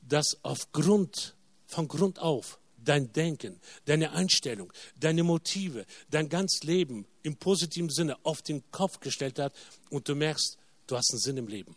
das 0.00 0.38
aufgrund, 0.42 1.34
von 1.66 1.88
Grund 1.88 2.18
auf 2.18 2.58
dein 2.78 3.12
Denken, 3.12 3.60
deine 3.84 4.12
Einstellung, 4.12 4.72
deine 4.98 5.24
Motive, 5.24 5.84
dein 6.10 6.28
ganzes 6.28 6.62
Leben 6.62 7.06
im 7.22 7.36
positiven 7.36 7.90
Sinne 7.90 8.16
auf 8.24 8.42
den 8.42 8.62
Kopf 8.70 9.00
gestellt 9.00 9.38
hat 9.38 9.52
und 9.90 10.08
du 10.08 10.14
merkst, 10.14 10.56
du 10.86 10.96
hast 10.96 11.10
einen 11.10 11.20
Sinn 11.20 11.36
im 11.36 11.48
Leben. 11.48 11.76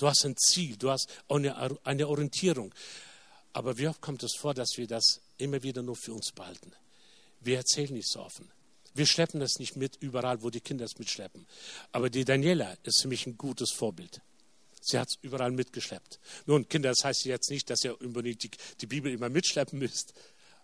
Du 0.00 0.06
hast 0.06 0.24
ein 0.24 0.34
Ziel, 0.34 0.78
du 0.78 0.90
hast 0.90 1.08
eine, 1.28 1.78
eine 1.84 2.08
Orientierung. 2.08 2.74
Aber 3.52 3.76
wie 3.76 3.86
oft 3.86 4.00
kommt 4.00 4.22
es 4.22 4.34
vor, 4.34 4.54
dass 4.54 4.78
wir 4.78 4.86
das 4.86 5.20
immer 5.36 5.62
wieder 5.62 5.82
nur 5.82 5.94
für 5.94 6.14
uns 6.14 6.32
behalten? 6.32 6.72
Wir 7.40 7.58
erzählen 7.58 7.92
nicht 7.92 8.08
so 8.08 8.20
offen. 8.20 8.50
Wir 8.94 9.04
schleppen 9.04 9.40
das 9.40 9.58
nicht 9.58 9.76
mit 9.76 9.96
überall, 10.00 10.42
wo 10.42 10.48
die 10.48 10.62
Kinder 10.62 10.86
es 10.86 10.98
mitschleppen. 10.98 11.46
Aber 11.92 12.08
die 12.08 12.24
Daniela 12.24 12.78
ist 12.82 13.02
für 13.02 13.08
mich 13.08 13.26
ein 13.26 13.36
gutes 13.36 13.72
Vorbild. 13.72 14.22
Sie 14.80 14.98
hat 14.98 15.08
es 15.10 15.18
überall 15.20 15.50
mitgeschleppt. 15.50 16.18
Nun, 16.46 16.66
Kinder, 16.66 16.88
das 16.88 17.04
heißt 17.04 17.26
jetzt 17.26 17.50
nicht, 17.50 17.68
dass 17.68 17.84
ihr 17.84 18.00
unbedingt 18.00 18.42
die, 18.42 18.50
die 18.80 18.86
Bibel 18.86 19.12
immer 19.12 19.28
mitschleppen 19.28 19.78
müsst. 19.78 20.14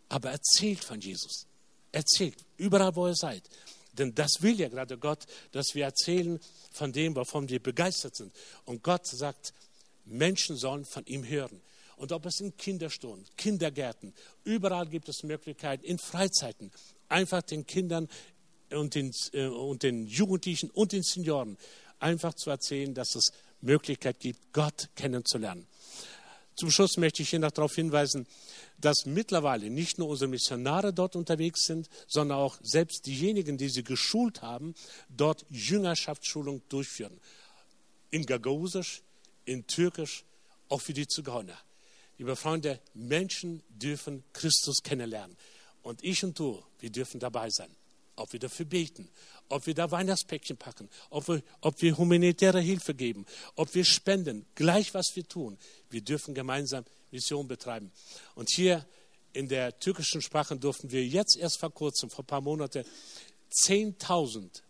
Aber 0.09 0.31
erzählt 0.31 0.83
von 0.83 0.99
Jesus. 0.99 1.47
Erzählt, 1.93 2.37
überall, 2.57 2.97
wo 2.97 3.07
ihr 3.07 3.15
seid. 3.15 3.43
Denn 3.99 4.15
das 4.15 4.43
will 4.43 4.59
ja 4.59 4.69
gerade 4.69 4.99
Gott, 4.99 5.27
dass 5.53 5.75
wir 5.75 5.85
erzählen 5.85 6.39
von 6.71 6.93
dem, 6.93 7.17
wovon 7.17 7.49
wir 7.49 7.63
begeistert 7.63 8.17
sind. 8.17 8.33
Und 8.65 8.83
Gott 8.83 9.07
sagt, 9.07 9.53
Menschen 10.05 10.57
sollen 10.57 10.85
von 10.85 11.05
ihm 11.07 11.27
hören. 11.27 11.61
Und 11.97 12.13
ob 12.13 12.27
es 12.27 12.41
in 12.41 12.57
Kinderstunden, 12.57 13.27
Kindergärten, 13.37 14.13
überall 14.45 14.87
gibt 14.87 15.09
es 15.09 15.23
Möglichkeiten, 15.23 15.85
in 15.85 15.99
Freizeiten, 15.99 16.71
einfach 17.09 17.43
den 17.43 17.67
Kindern 17.67 18.09
und 18.71 18.95
den, 18.95 19.13
äh, 19.33 19.47
und 19.47 19.83
den 19.83 20.07
Jugendlichen 20.07 20.71
und 20.71 20.93
den 20.93 21.03
Senioren 21.03 21.57
einfach 21.99 22.35
zu 22.35 22.51
erzählen, 22.51 22.93
dass 22.93 23.15
es 23.15 23.33
Möglichkeit 23.63 24.21
gibt, 24.21 24.53
Gott 24.53 24.91
kennenzulernen. 24.95 25.67
Zum 26.57 26.71
Schluss 26.71 26.97
möchte 26.97 27.23
ich 27.23 27.29
hier 27.29 27.39
noch 27.39 27.51
darauf 27.51 27.75
hinweisen, 27.75 28.27
dass 28.79 29.05
mittlerweile 29.05 29.69
nicht 29.69 29.99
nur 29.99 30.09
unsere 30.09 30.31
Missionare 30.31 30.95
dort 30.95 31.15
unterwegs 31.15 31.67
sind, 31.67 31.89
sondern 32.07 32.39
auch 32.39 32.59
selbst 32.63 33.05
diejenigen, 33.05 33.59
die 33.59 33.69
sie 33.69 33.85
geschult 33.85 34.41
haben, 34.41 34.75
dort 35.11 35.45
Jüngerschaftsschulung 35.51 36.63
durchführen. 36.71 37.21
In 38.11 38.25
Gagausisch, 38.25 39.03
in 39.45 39.67
Türkisch, 39.67 40.25
auch 40.71 40.81
für 40.81 40.95
die 40.95 41.07
Zigeuner. 41.07 41.59
Liebe 42.17 42.35
Freunde, 42.37 42.81
Menschen 42.95 43.63
dürfen 43.69 44.25
Christus 44.33 44.83
kennenlernen. 44.83 45.37
Und 45.83 46.03
ich 46.03 46.25
und 46.25 46.39
du, 46.39 46.63
wir 46.81 46.91
dürfen 46.91 47.21
dabei 47.21 47.51
sein. 47.51 47.71
Ob 48.17 48.33
wir 48.33 48.41
dafür 48.41 48.65
beten, 48.65 49.11
ob 49.49 49.67
wir 49.67 49.75
da 49.75 49.91
Weihnachtspäckchen 49.91 50.57
packen, 50.57 50.89
ob 51.11 51.29
wir, 51.29 51.43
ob 51.61 51.81
wir 51.83 51.97
humanitäre 51.97 52.61
Hilfe 52.61 52.95
geben, 52.95 53.27
ob 53.55 53.75
wir 53.75 53.85
spenden, 53.85 54.47
gleich 54.55 54.95
was 54.95 55.15
wir 55.15 55.27
tun. 55.27 55.59
Wir 55.91 56.01
dürfen 56.01 56.35
gemeinsam 56.35 56.85
Mission 57.11 57.49
betreiben. 57.49 57.91
Und 58.35 58.51
hier 58.51 58.85
in 59.33 59.49
der 59.49 59.79
türkischen 59.79 60.23
Sprache 60.23 60.57
durften 60.57 60.91
wir 60.91 61.05
jetzt 61.05 61.37
erst 61.37 61.59
vor 61.59 61.73
kurzem, 61.73 62.11
vor 62.11 62.25
ein 62.25 62.27
paar 62.27 62.41
Monaten, 62.41 62.85
10.000 63.53 64.63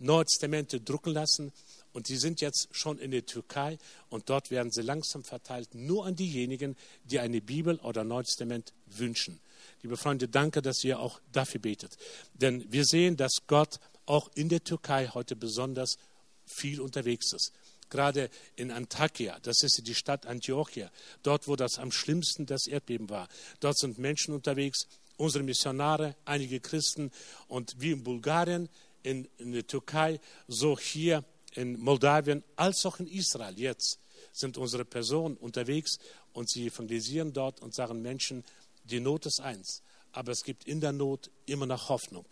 Neue 0.00 0.24
Testamente 0.26 0.80
drucken 0.80 1.12
lassen 1.12 1.52
und 1.92 2.08
die 2.08 2.16
sind 2.16 2.40
jetzt 2.40 2.68
schon 2.70 2.98
in 3.00 3.10
der 3.10 3.26
Türkei 3.26 3.78
und 4.10 4.30
dort 4.30 4.52
werden 4.52 4.70
sie 4.70 4.82
langsam 4.82 5.24
verteilt, 5.24 5.74
nur 5.74 6.06
an 6.06 6.14
diejenigen, 6.14 6.76
die 7.02 7.18
eine 7.18 7.40
Bibel 7.40 7.80
oder 7.80 8.04
ein 8.04 8.64
wünschen. 8.86 9.40
Liebe 9.82 9.96
Freunde, 9.96 10.28
danke, 10.28 10.62
dass 10.62 10.84
ihr 10.84 11.00
auch 11.00 11.20
dafür 11.32 11.60
betet. 11.60 11.96
Denn 12.34 12.64
wir 12.70 12.84
sehen, 12.84 13.16
dass 13.16 13.38
Gott 13.48 13.80
auch 14.08 14.30
in 14.34 14.48
der 14.48 14.64
Türkei 14.64 15.08
heute 15.08 15.36
besonders 15.36 15.98
viel 16.46 16.80
unterwegs 16.80 17.32
ist. 17.32 17.52
Gerade 17.90 18.30
in 18.56 18.70
Antakya, 18.70 19.38
das 19.40 19.62
ist 19.62 19.82
die 19.86 19.94
Stadt 19.94 20.26
Antiochia, 20.26 20.90
dort, 21.22 21.48
wo 21.48 21.56
das 21.56 21.78
am 21.78 21.90
schlimmsten 21.90 22.46
das 22.46 22.66
Erdbeben 22.66 23.08
war. 23.08 23.28
Dort 23.60 23.78
sind 23.78 23.98
Menschen 23.98 24.34
unterwegs, 24.34 24.86
unsere 25.16 25.44
Missionare, 25.44 26.16
einige 26.24 26.60
Christen 26.60 27.10
und 27.48 27.76
wie 27.78 27.92
in 27.92 28.02
Bulgarien, 28.02 28.68
in, 29.02 29.28
in 29.38 29.52
der 29.52 29.66
Türkei, 29.66 30.20
so 30.48 30.78
hier 30.78 31.24
in 31.54 31.78
Moldawien 31.78 32.42
als 32.56 32.84
auch 32.86 33.00
in 33.00 33.06
Israel 33.06 33.58
jetzt 33.58 33.98
sind 34.32 34.58
unsere 34.58 34.84
Personen 34.84 35.36
unterwegs 35.36 35.98
und 36.32 36.50
sie 36.50 36.66
evangelisieren 36.66 37.32
dort 37.32 37.60
und 37.60 37.74
sagen 37.74 38.02
Menschen, 38.02 38.44
die 38.84 39.00
Not 39.00 39.26
ist 39.26 39.40
eins, 39.40 39.82
aber 40.12 40.32
es 40.32 40.44
gibt 40.44 40.64
in 40.64 40.80
der 40.80 40.92
Not 40.92 41.30
immer 41.46 41.66
noch 41.66 41.88
Hoffnung. 41.88 42.26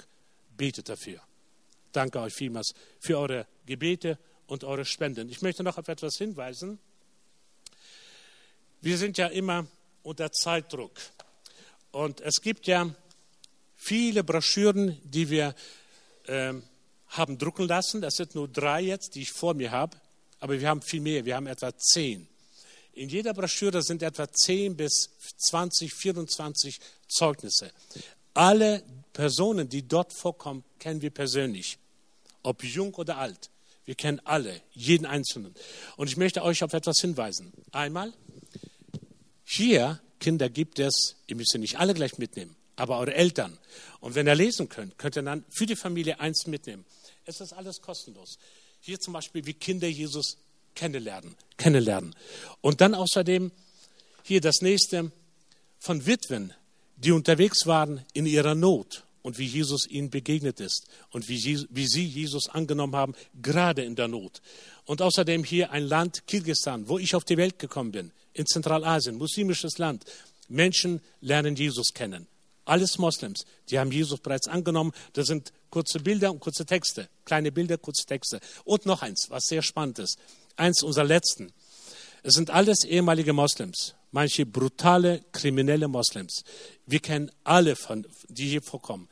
Betet 0.56 0.88
dafür. 0.88 1.20
Danke 1.96 2.20
euch 2.20 2.34
vielmals 2.34 2.74
für 3.00 3.18
eure 3.18 3.46
Gebete 3.64 4.18
und 4.48 4.64
eure 4.64 4.84
Spenden. 4.84 5.30
Ich 5.30 5.40
möchte 5.40 5.62
noch 5.62 5.78
auf 5.78 5.88
etwas 5.88 6.18
hinweisen. 6.18 6.78
Wir 8.82 8.98
sind 8.98 9.16
ja 9.16 9.28
immer 9.28 9.66
unter 10.02 10.30
Zeitdruck 10.30 10.92
und 11.92 12.20
es 12.20 12.42
gibt 12.42 12.66
ja 12.66 12.94
viele 13.76 14.22
Broschüren, 14.24 15.00
die 15.04 15.30
wir 15.30 15.54
äh, 16.24 16.52
haben 17.08 17.38
drucken 17.38 17.66
lassen. 17.66 18.02
Das 18.02 18.16
sind 18.16 18.34
nur 18.34 18.46
drei 18.46 18.82
jetzt, 18.82 19.14
die 19.14 19.22
ich 19.22 19.32
vor 19.32 19.54
mir 19.54 19.70
habe. 19.70 19.96
Aber 20.38 20.60
wir 20.60 20.68
haben 20.68 20.82
viel 20.82 21.00
mehr. 21.00 21.24
Wir 21.24 21.36
haben 21.36 21.46
etwa 21.46 21.74
zehn. 21.78 22.28
In 22.92 23.08
jeder 23.08 23.32
Broschüre 23.32 23.82
sind 23.82 24.02
etwa 24.02 24.30
10 24.30 24.76
bis 24.76 25.08
20, 25.38 25.94
24 25.94 26.78
Zeugnisse. 27.08 27.72
Alle 28.34 28.82
Personen, 29.14 29.66
die 29.66 29.88
dort 29.88 30.12
vorkommen, 30.12 30.62
kennen 30.78 31.00
wir 31.00 31.10
persönlich. 31.10 31.78
Ob 32.46 32.62
jung 32.62 32.94
oder 32.94 33.18
alt. 33.18 33.50
Wir 33.86 33.96
kennen 33.96 34.20
alle, 34.24 34.60
jeden 34.72 35.04
Einzelnen. 35.04 35.52
Und 35.96 36.08
ich 36.08 36.16
möchte 36.16 36.42
euch 36.42 36.62
auf 36.62 36.72
etwas 36.72 36.98
hinweisen. 37.00 37.52
Einmal, 37.72 38.12
hier, 39.44 40.00
Kinder, 40.20 40.48
gibt 40.48 40.78
es, 40.78 41.16
ihr 41.26 41.34
müsst 41.34 41.56
nicht 41.58 41.78
alle 41.80 41.92
gleich 41.92 42.18
mitnehmen, 42.18 42.54
aber 42.76 42.98
eure 42.98 43.14
Eltern. 43.14 43.58
Und 43.98 44.14
wenn 44.14 44.28
ihr 44.28 44.36
lesen 44.36 44.68
könnt, 44.68 44.96
könnt 44.96 45.16
ihr 45.16 45.22
dann 45.22 45.44
für 45.50 45.66
die 45.66 45.74
Familie 45.74 46.20
eins 46.20 46.46
mitnehmen. 46.46 46.84
Es 47.24 47.40
ist 47.40 47.52
alles 47.52 47.80
kostenlos. 47.80 48.38
Hier 48.80 49.00
zum 49.00 49.12
Beispiel, 49.12 49.44
wie 49.44 49.54
Kinder 49.54 49.88
Jesus 49.88 50.36
kennenlernen. 50.76 51.34
kennenlernen. 51.56 52.14
Und 52.60 52.80
dann 52.80 52.94
außerdem 52.94 53.50
hier 54.22 54.40
das 54.40 54.60
nächste 54.60 55.10
von 55.80 56.06
Witwen, 56.06 56.54
die 56.96 57.10
unterwegs 57.10 57.66
waren 57.66 58.04
in 58.12 58.24
ihrer 58.26 58.54
Not 58.54 59.05
und 59.26 59.38
wie 59.38 59.46
Jesus 59.46 59.88
ihnen 59.88 60.08
begegnet 60.08 60.60
ist 60.60 60.86
und 61.10 61.28
wie, 61.28 61.66
wie 61.70 61.86
sie 61.88 62.04
Jesus 62.04 62.48
angenommen 62.48 62.94
haben, 62.94 63.16
gerade 63.42 63.82
in 63.82 63.96
der 63.96 64.06
Not. 64.06 64.40
Und 64.84 65.02
außerdem 65.02 65.42
hier 65.42 65.72
ein 65.72 65.82
Land, 65.82 66.28
Kirgisistan, 66.28 66.88
wo 66.88 67.00
ich 67.00 67.12
auf 67.16 67.24
die 67.24 67.36
Welt 67.36 67.58
gekommen 67.58 67.90
bin, 67.90 68.12
in 68.34 68.46
Zentralasien, 68.46 69.16
muslimisches 69.16 69.78
Land. 69.78 70.04
Menschen 70.46 71.00
lernen 71.20 71.56
Jesus 71.56 71.92
kennen. 71.92 72.28
Alles 72.66 72.98
Moslems, 72.98 73.44
die 73.68 73.80
haben 73.80 73.90
Jesus 73.90 74.20
bereits 74.20 74.46
angenommen. 74.46 74.92
Das 75.14 75.26
sind 75.26 75.52
kurze 75.70 75.98
Bilder 75.98 76.30
und 76.30 76.38
kurze 76.38 76.64
Texte. 76.64 77.08
Kleine 77.24 77.50
Bilder, 77.50 77.78
kurze 77.78 78.06
Texte. 78.06 78.38
Und 78.62 78.86
noch 78.86 79.02
eins, 79.02 79.26
was 79.28 79.46
sehr 79.46 79.62
spannend 79.62 79.98
ist. 79.98 80.18
Eins 80.54 80.84
unserer 80.84 81.04
letzten. 81.04 81.52
Es 82.22 82.34
sind 82.34 82.50
alles 82.50 82.84
ehemalige 82.84 83.32
Moslems. 83.32 83.94
Manche 84.10 84.46
brutale, 84.46 85.24
kriminelle 85.32 85.88
Moslems. 85.88 86.44
Wir 86.86 87.00
kennen 87.00 87.30
alle, 87.44 87.76
von, 87.76 88.06
die 88.28 88.48
hier 88.48 88.62
vorkommen. 88.62 89.08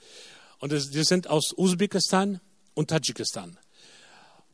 Und 0.58 0.72
die 0.72 1.04
sind 1.04 1.28
aus 1.28 1.52
Usbekistan 1.56 2.40
und 2.74 2.88
Tadschikistan. 2.88 3.58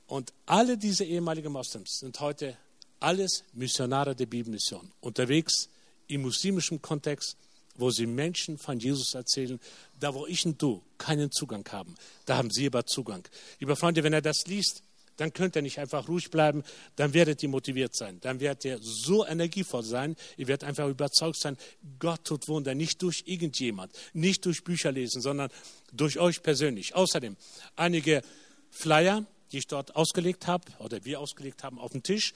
Und 0.06 0.32
alle 0.46 0.76
diese 0.76 1.04
ehemaligen 1.04 1.52
Moslems 1.52 2.00
sind 2.00 2.18
heute 2.20 2.56
alles 2.98 3.44
Missionare 3.52 4.16
der 4.16 4.26
Bibelmission. 4.26 4.90
Unterwegs 5.00 5.68
im 6.08 6.22
muslimischen 6.22 6.82
Kontext 6.82 7.36
wo 7.80 7.90
sie 7.90 8.06
Menschen 8.06 8.58
von 8.58 8.78
Jesus 8.78 9.14
erzählen, 9.14 9.58
da 9.98 10.14
wo 10.14 10.26
ich 10.26 10.44
und 10.44 10.60
du 10.60 10.82
keinen 10.98 11.32
Zugang 11.32 11.66
haben, 11.72 11.94
da 12.26 12.36
haben 12.36 12.50
sie 12.50 12.66
aber 12.66 12.86
Zugang. 12.86 13.26
Lieber 13.58 13.76
Freunde, 13.76 14.02
wenn 14.02 14.12
er 14.12 14.22
das 14.22 14.46
liest, 14.46 14.82
dann 15.20 15.34
könnt 15.34 15.54
ihr 15.54 15.62
nicht 15.62 15.78
einfach 15.78 16.08
ruhig 16.08 16.30
bleiben, 16.30 16.64
dann 16.96 17.12
werdet 17.12 17.42
ihr 17.42 17.50
motiviert 17.50 17.94
sein, 17.94 18.18
dann 18.22 18.40
werdet 18.40 18.64
ihr 18.64 18.78
so 18.80 19.26
energievoll 19.26 19.82
sein, 19.82 20.16
ihr 20.38 20.48
werdet 20.48 20.66
einfach 20.66 20.88
überzeugt 20.88 21.38
sein, 21.38 21.58
Gott 21.98 22.24
tut 22.24 22.48
Wunder, 22.48 22.74
nicht 22.74 23.02
durch 23.02 23.24
irgendjemand, 23.26 23.92
nicht 24.14 24.46
durch 24.46 24.64
Bücher 24.64 24.92
lesen, 24.92 25.20
sondern 25.20 25.50
durch 25.92 26.18
euch 26.18 26.42
persönlich. 26.42 26.94
Außerdem 26.94 27.36
einige 27.76 28.22
Flyer, 28.70 29.26
die 29.52 29.58
ich 29.58 29.66
dort 29.66 29.94
ausgelegt 29.94 30.46
habe 30.46 30.64
oder 30.78 31.04
wir 31.04 31.20
ausgelegt 31.20 31.64
haben 31.64 31.78
auf 31.78 31.92
dem 31.92 32.02
Tisch 32.02 32.32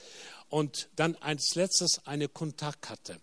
und 0.49 0.89
dann 0.95 1.15
als 1.15 1.55
letztes 1.55 2.05
eine 2.05 2.27
Kontaktkarte 2.27 3.19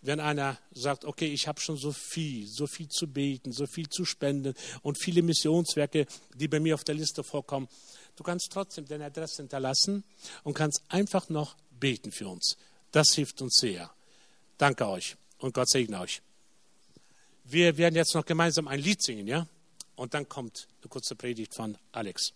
wenn 0.00 0.20
einer 0.20 0.58
sagt, 0.72 1.04
okay, 1.04 1.26
ich 1.26 1.48
habe 1.48 1.60
schon 1.60 1.76
so 1.76 1.92
viel, 1.92 2.46
so 2.46 2.66
viel 2.66 2.88
zu 2.88 3.06
beten, 3.06 3.52
so 3.52 3.66
viel 3.66 3.88
zu 3.88 4.04
spenden 4.04 4.54
und 4.82 4.96
viele 5.02 5.22
Missionswerke, 5.22 6.06
die 6.34 6.48
bei 6.48 6.60
mir 6.60 6.74
auf 6.74 6.84
der 6.84 6.94
Liste 6.94 7.22
vorkommen, 7.24 7.68
du 8.18 8.22
kannst 8.22 8.52
trotzdem 8.52 8.86
deine 8.86 9.06
Adresse 9.06 9.42
hinterlassen 9.42 10.04
und 10.44 10.54
kannst 10.54 10.82
einfach 10.88 11.28
noch 11.28 11.56
beten 11.70 12.12
für 12.12 12.28
uns. 12.28 12.58
Das 12.92 13.14
hilft 13.14 13.40
uns 13.40 13.56
sehr. 13.56 13.90
Danke 14.58 14.86
euch 14.86 15.16
und 15.38 15.54
Gott 15.54 15.70
segne 15.70 16.00
euch. 16.00 16.20
Wir 17.44 17.78
werden 17.78 17.94
jetzt 17.94 18.14
noch 18.14 18.26
gemeinsam 18.26 18.68
ein 18.68 18.80
Lied 18.80 19.02
singen, 19.02 19.26
ja? 19.26 19.46
Und 19.96 20.12
dann 20.12 20.28
kommt 20.28 20.68
eine 20.82 20.88
kurze 20.90 21.14
Predigt 21.14 21.54
von 21.54 21.78
Alex. 21.92 22.32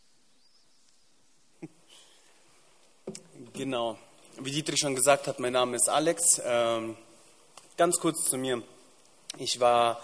Genau. 3.53 3.99
Wie 4.40 4.51
Dietrich 4.51 4.81
schon 4.81 4.95
gesagt 4.95 5.27
hat, 5.27 5.38
mein 5.38 5.53
Name 5.53 5.77
ist 5.77 5.88
Alex. 5.88 6.40
Ähm 6.42 6.97
Ganz 7.79 7.99
kurz 7.99 8.27
zu 8.29 8.37
mir. 8.37 8.62
Ich 9.38 9.59
war 9.59 9.99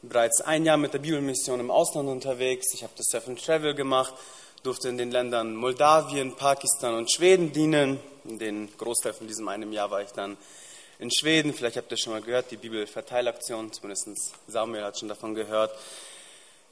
bereits 0.00 0.40
ein 0.40 0.64
Jahr 0.64 0.78
mit 0.78 0.94
der 0.94 0.98
Bibelmission 0.98 1.60
im 1.60 1.70
Ausland 1.70 2.08
unterwegs. 2.08 2.72
Ich 2.72 2.82
habe 2.82 2.94
das 2.96 3.06
Seven 3.10 3.36
Travel 3.36 3.74
gemacht, 3.74 4.14
durfte 4.62 4.88
in 4.88 4.96
den 4.96 5.10
Ländern 5.10 5.56
Moldawien, 5.56 6.36
Pakistan 6.36 6.94
und 6.94 7.12
Schweden 7.12 7.52
dienen. 7.52 7.98
In 8.24 8.38
den 8.38 8.68
Großteil 8.76 9.12
von 9.12 9.26
diesem 9.26 9.48
einem 9.48 9.72
Jahr 9.72 9.90
war 9.90 10.02
ich 10.02 10.12
dann 10.12 10.36
in 11.00 11.10
Schweden. 11.10 11.52
Vielleicht 11.52 11.76
habt 11.76 11.90
ihr 11.90 11.98
schon 11.98 12.12
mal 12.12 12.22
gehört, 12.22 12.50
die 12.52 12.56
Bibelverteilaktion, 12.56 13.72
zumindest 13.72 14.08
Samuel 14.46 14.84
hat 14.84 14.98
schon 14.98 15.08
davon 15.08 15.34
gehört. 15.34 15.76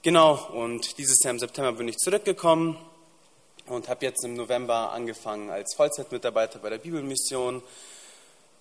Genau, 0.03 0.35
und 0.53 0.99
dieses 0.99 1.23
Jahr 1.25 1.33
im 1.33 1.41
September 1.41 1.73
bin 1.73 1.89
ich 1.89 1.97
zurückgekommen 1.97 2.79
und 3.67 3.89
habe 3.89 4.07
jetzt 4.07 4.25
im 4.25 4.35
November 4.35 4.93
angefangen 4.93 5.51
als 5.51 5.75
Vollzeitmitarbeiter 5.75 6.61
bei 6.61 6.71
der 6.71 6.79
Bibelmission. 6.79 7.61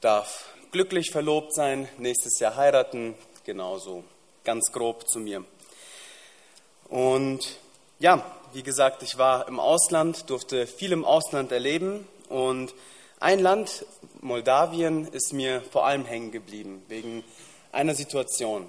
Darf 0.02 0.50
glücklich 0.72 1.12
verlobt 1.12 1.54
sein, 1.54 1.88
nächstes 2.00 2.39
Jahr 2.39 2.56
heiraten, 2.56 3.13
genauso 3.46 4.04
ganz 4.44 4.72
grob 4.72 5.08
zu 5.08 5.20
mir. 5.20 5.46
Und 6.89 7.60
ja, 8.00 8.26
wie 8.54 8.64
gesagt, 8.64 9.04
ich 9.04 9.18
war 9.18 9.48
im 9.48 9.60
Ausland, 9.60 10.30
durfte 10.30 10.66
viel 10.66 10.94
im 10.94 11.06
Ausland 11.06 11.52
erleben 11.52 12.08
und 12.30 12.74
ein 13.20 13.40
Land, 13.40 13.86
Moldawien, 14.22 15.08
ist 15.08 15.34
mir 15.34 15.62
vor 15.72 15.86
allem 15.86 16.06
hängen 16.06 16.32
geblieben, 16.32 16.84
wegen 16.88 17.24
einer 17.74 17.94
Situation. 17.94 18.66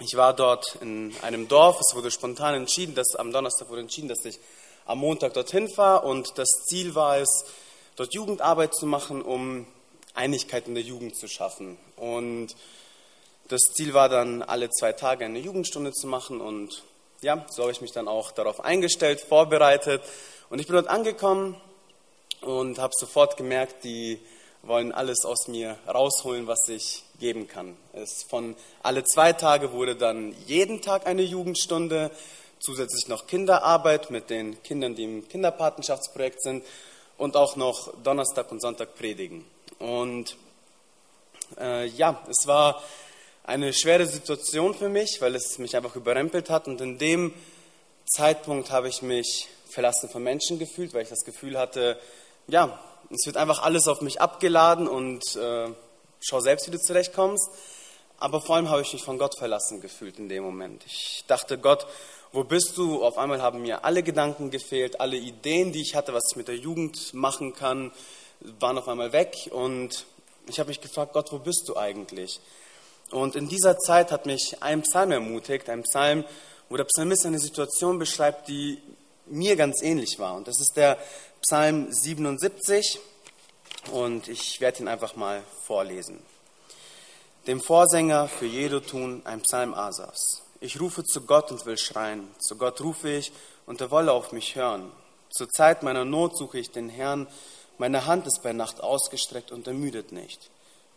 Ich 0.00 0.16
war 0.16 0.34
dort 0.34 0.76
in 0.80 1.14
einem 1.22 1.46
Dorf, 1.46 1.78
es 1.80 1.94
wurde 1.94 2.10
spontan 2.10 2.54
entschieden, 2.54 2.94
dass 2.94 3.14
am 3.14 3.32
Donnerstag 3.32 3.68
wurde 3.68 3.82
entschieden, 3.82 4.08
dass 4.08 4.24
ich 4.24 4.40
am 4.84 4.98
Montag 4.98 5.34
dorthin 5.34 5.68
fahre 5.68 6.06
und 6.06 6.36
das 6.36 6.48
Ziel 6.66 6.96
war 6.96 7.18
es, 7.18 7.44
dort 7.94 8.12
Jugendarbeit 8.14 8.74
zu 8.74 8.86
machen, 8.86 9.22
um 9.22 9.66
Einigkeit 10.14 10.66
in 10.66 10.74
der 10.74 10.82
Jugend 10.82 11.14
zu 11.16 11.28
schaffen. 11.28 11.78
Und 11.96 12.56
das 13.46 13.60
Ziel 13.74 13.94
war 13.94 14.08
dann, 14.08 14.42
alle 14.42 14.70
zwei 14.70 14.92
Tage 14.92 15.24
eine 15.24 15.38
Jugendstunde 15.38 15.92
zu 15.92 16.08
machen 16.08 16.40
und 16.40 16.82
ja, 17.22 17.44
so 17.50 17.62
habe 17.62 17.72
ich 17.72 17.80
mich 17.80 17.92
dann 17.92 18.08
auch 18.08 18.32
darauf 18.32 18.64
eingestellt, 18.64 19.20
vorbereitet 19.20 20.02
und 20.48 20.58
ich 20.58 20.66
bin 20.66 20.74
dort 20.74 20.88
angekommen 20.88 21.60
und 22.40 22.78
habe 22.78 22.92
sofort 22.96 23.36
gemerkt, 23.36 23.84
die 23.84 24.18
wollen 24.62 24.92
alles 24.92 25.24
aus 25.24 25.48
mir 25.48 25.76
rausholen, 25.86 26.46
was 26.46 26.68
ich 26.68 27.02
geben 27.18 27.48
kann. 27.48 27.76
Es 27.92 28.24
von 28.28 28.56
alle 28.82 29.04
zwei 29.04 29.32
Tage 29.32 29.72
wurde 29.72 29.96
dann 29.96 30.34
jeden 30.46 30.82
Tag 30.82 31.06
eine 31.06 31.22
Jugendstunde, 31.22 32.10
zusätzlich 32.58 33.08
noch 33.08 33.26
Kinderarbeit 33.26 34.10
mit 34.10 34.28
den 34.30 34.62
Kindern, 34.62 34.94
die 34.94 35.04
im 35.04 35.28
Kinderpatenschaftsprojekt 35.28 36.42
sind 36.42 36.64
und 37.16 37.36
auch 37.36 37.56
noch 37.56 37.92
Donnerstag 38.02 38.50
und 38.52 38.60
Sonntag 38.60 38.94
predigen. 38.96 39.44
Und 39.78 40.36
äh, 41.58 41.86
ja, 41.86 42.22
es 42.28 42.46
war 42.46 42.82
eine 43.44 43.72
schwere 43.72 44.06
Situation 44.06 44.74
für 44.74 44.88
mich, 44.88 45.18
weil 45.20 45.34
es 45.34 45.58
mich 45.58 45.76
einfach 45.76 45.96
überrempelt 45.96 46.50
hat 46.50 46.68
und 46.68 46.80
in 46.80 46.98
dem 46.98 47.32
Zeitpunkt 48.06 48.70
habe 48.70 48.88
ich 48.88 49.02
mich 49.02 49.48
verlassen 49.68 50.08
von 50.08 50.22
Menschen 50.22 50.58
gefühlt, 50.58 50.94
weil 50.94 51.02
ich 51.02 51.08
das 51.08 51.24
Gefühl 51.24 51.58
hatte, 51.58 51.98
ja, 52.48 52.78
es 53.10 53.26
wird 53.26 53.36
einfach 53.36 53.62
alles 53.62 53.88
auf 53.88 54.00
mich 54.00 54.20
abgeladen 54.20 54.88
und 54.88 55.36
äh, 55.36 55.68
schau 56.20 56.40
selbst, 56.40 56.66
wie 56.66 56.72
du 56.72 56.78
zurechtkommst. 56.78 57.48
Aber 58.18 58.40
vor 58.40 58.56
allem 58.56 58.68
habe 58.68 58.82
ich 58.82 58.92
mich 58.92 59.02
von 59.02 59.18
Gott 59.18 59.36
verlassen 59.38 59.80
gefühlt 59.80 60.18
in 60.18 60.28
dem 60.28 60.44
Moment. 60.44 60.84
Ich 60.86 61.24
dachte, 61.26 61.56
Gott, 61.56 61.86
wo 62.32 62.44
bist 62.44 62.76
du? 62.76 63.02
Auf 63.02 63.16
einmal 63.16 63.40
haben 63.40 63.62
mir 63.62 63.84
alle 63.84 64.02
Gedanken 64.02 64.50
gefehlt, 64.50 65.00
alle 65.00 65.16
Ideen, 65.16 65.72
die 65.72 65.80
ich 65.80 65.94
hatte, 65.94 66.12
was 66.12 66.24
ich 66.30 66.36
mit 66.36 66.48
der 66.48 66.56
Jugend 66.56 67.14
machen 67.14 67.54
kann, 67.54 67.90
waren 68.40 68.76
auf 68.76 68.88
einmal 68.88 69.12
weg. 69.12 69.48
Und 69.50 70.04
ich 70.46 70.60
habe 70.60 70.68
mich 70.68 70.80
gefragt, 70.80 71.14
Gott, 71.14 71.32
wo 71.32 71.38
bist 71.38 71.68
du 71.68 71.76
eigentlich? 71.76 72.40
Und 73.10 73.34
in 73.34 73.48
dieser 73.48 73.78
Zeit 73.78 74.12
hat 74.12 74.26
mich 74.26 74.62
ein 74.62 74.82
Psalm 74.82 75.10
ermutigt, 75.10 75.68
ein 75.68 75.82
Psalm, 75.82 76.24
wo 76.68 76.76
der 76.76 76.84
Psalmist 76.84 77.26
eine 77.26 77.40
Situation 77.40 77.98
beschreibt, 77.98 78.48
die 78.48 78.78
mir 79.26 79.56
ganz 79.56 79.82
ähnlich 79.82 80.18
war. 80.18 80.36
Und 80.36 80.46
das 80.46 80.60
ist 80.60 80.76
der 80.76 80.98
Psalm 81.42 81.92
77 81.92 83.00
und 83.92 84.28
ich 84.28 84.60
werde 84.60 84.80
ihn 84.80 84.88
einfach 84.88 85.16
mal 85.16 85.42
vorlesen. 85.66 86.22
Dem 87.46 87.60
Vorsänger 87.60 88.28
für 88.28 88.46
Jedotun 88.46 89.22
ein 89.24 89.40
Psalm 89.40 89.74
Asafs. 89.74 90.42
Ich 90.60 90.78
rufe 90.78 91.04
zu 91.04 91.22
Gott 91.22 91.50
und 91.50 91.64
will 91.64 91.78
schreien. 91.78 92.28
Zu 92.38 92.56
Gott 92.56 92.80
rufe 92.82 93.08
ich 93.10 93.32
und 93.66 93.80
er 93.80 93.90
wolle 93.90 94.12
auf 94.12 94.30
mich 94.32 94.54
hören. 94.54 94.92
Zur 95.30 95.48
Zeit 95.48 95.82
meiner 95.82 96.04
Not 96.04 96.36
suche 96.36 96.58
ich 96.58 96.70
den 96.70 96.90
Herrn. 96.90 97.26
Meine 97.78 98.04
Hand 98.06 98.26
ist 98.26 98.42
bei 98.42 98.52
Nacht 98.52 98.82
ausgestreckt 98.82 99.52
und 99.52 99.66
ermüdet 99.66 100.12
nicht. 100.12 100.50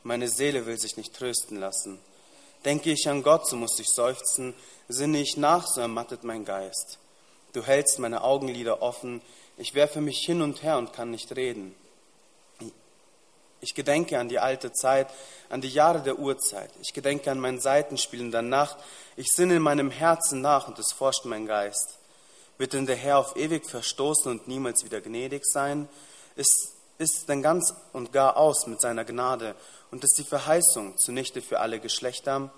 Meine 0.03 0.27
Seele 0.27 0.65
will 0.65 0.77
sich 0.77 0.97
nicht 0.97 1.15
trösten 1.15 1.57
lassen. 1.57 1.99
Denke 2.65 2.91
ich 2.91 3.09
an 3.09 3.23
Gott, 3.23 3.47
so 3.47 3.55
muss 3.55 3.79
ich 3.79 3.89
seufzen. 3.89 4.53
Sinne 4.87 5.21
ich 5.21 5.37
nach, 5.37 5.67
so 5.67 5.81
ermattet 5.81 6.23
mein 6.23 6.45
Geist. 6.45 6.99
Du 7.53 7.63
hältst 7.63 7.99
meine 7.99 8.23
Augenlider 8.23 8.81
offen. 8.81 9.21
Ich 9.57 9.75
werfe 9.75 10.01
mich 10.01 10.19
hin 10.25 10.41
und 10.41 10.63
her 10.63 10.77
und 10.77 10.93
kann 10.93 11.11
nicht 11.11 11.35
reden. 11.35 11.75
Ich 13.61 13.75
gedenke 13.75 14.19
an 14.19 14.27
die 14.27 14.39
alte 14.39 14.73
Zeit, 14.73 15.07
an 15.49 15.61
die 15.61 15.69
Jahre 15.69 16.01
der 16.01 16.19
Urzeit. 16.19 16.69
Ich 16.81 16.93
gedenke 16.93 17.31
an 17.31 17.39
mein 17.39 17.61
Seitenspiel 17.61 18.19
in 18.19 18.31
der 18.31 18.41
Nacht. 18.41 18.75
Ich 19.15 19.31
sinne 19.31 19.55
in 19.55 19.61
meinem 19.61 19.89
Herzen 19.89 20.41
nach 20.41 20.67
und 20.67 20.77
es 20.79 20.91
forscht 20.91 21.23
mein 21.23 21.45
Geist. 21.45 21.97
Wird 22.57 22.73
denn 22.73 22.85
der 22.85 22.97
Herr 22.97 23.19
auf 23.19 23.37
ewig 23.37 23.69
verstoßen 23.69 24.29
und 24.29 24.49
niemals 24.49 24.83
wieder 24.83 24.99
gnädig 24.99 25.45
sein? 25.45 25.87
Ist, 26.35 26.72
ist 27.03 27.27
denn 27.27 27.41
ganz 27.41 27.73
und 27.91 28.11
gar 28.13 28.37
aus 28.37 28.65
mit 28.65 28.81
seiner 28.81 29.05
Gnade 29.05 29.55
und 29.91 30.03
ist 30.03 30.17
die 30.17 30.23
Verheißung 30.23 30.97
zunichte 30.97 31.41
für 31.41 31.59
alle 31.59 31.79
Geschlechter? 31.79 32.51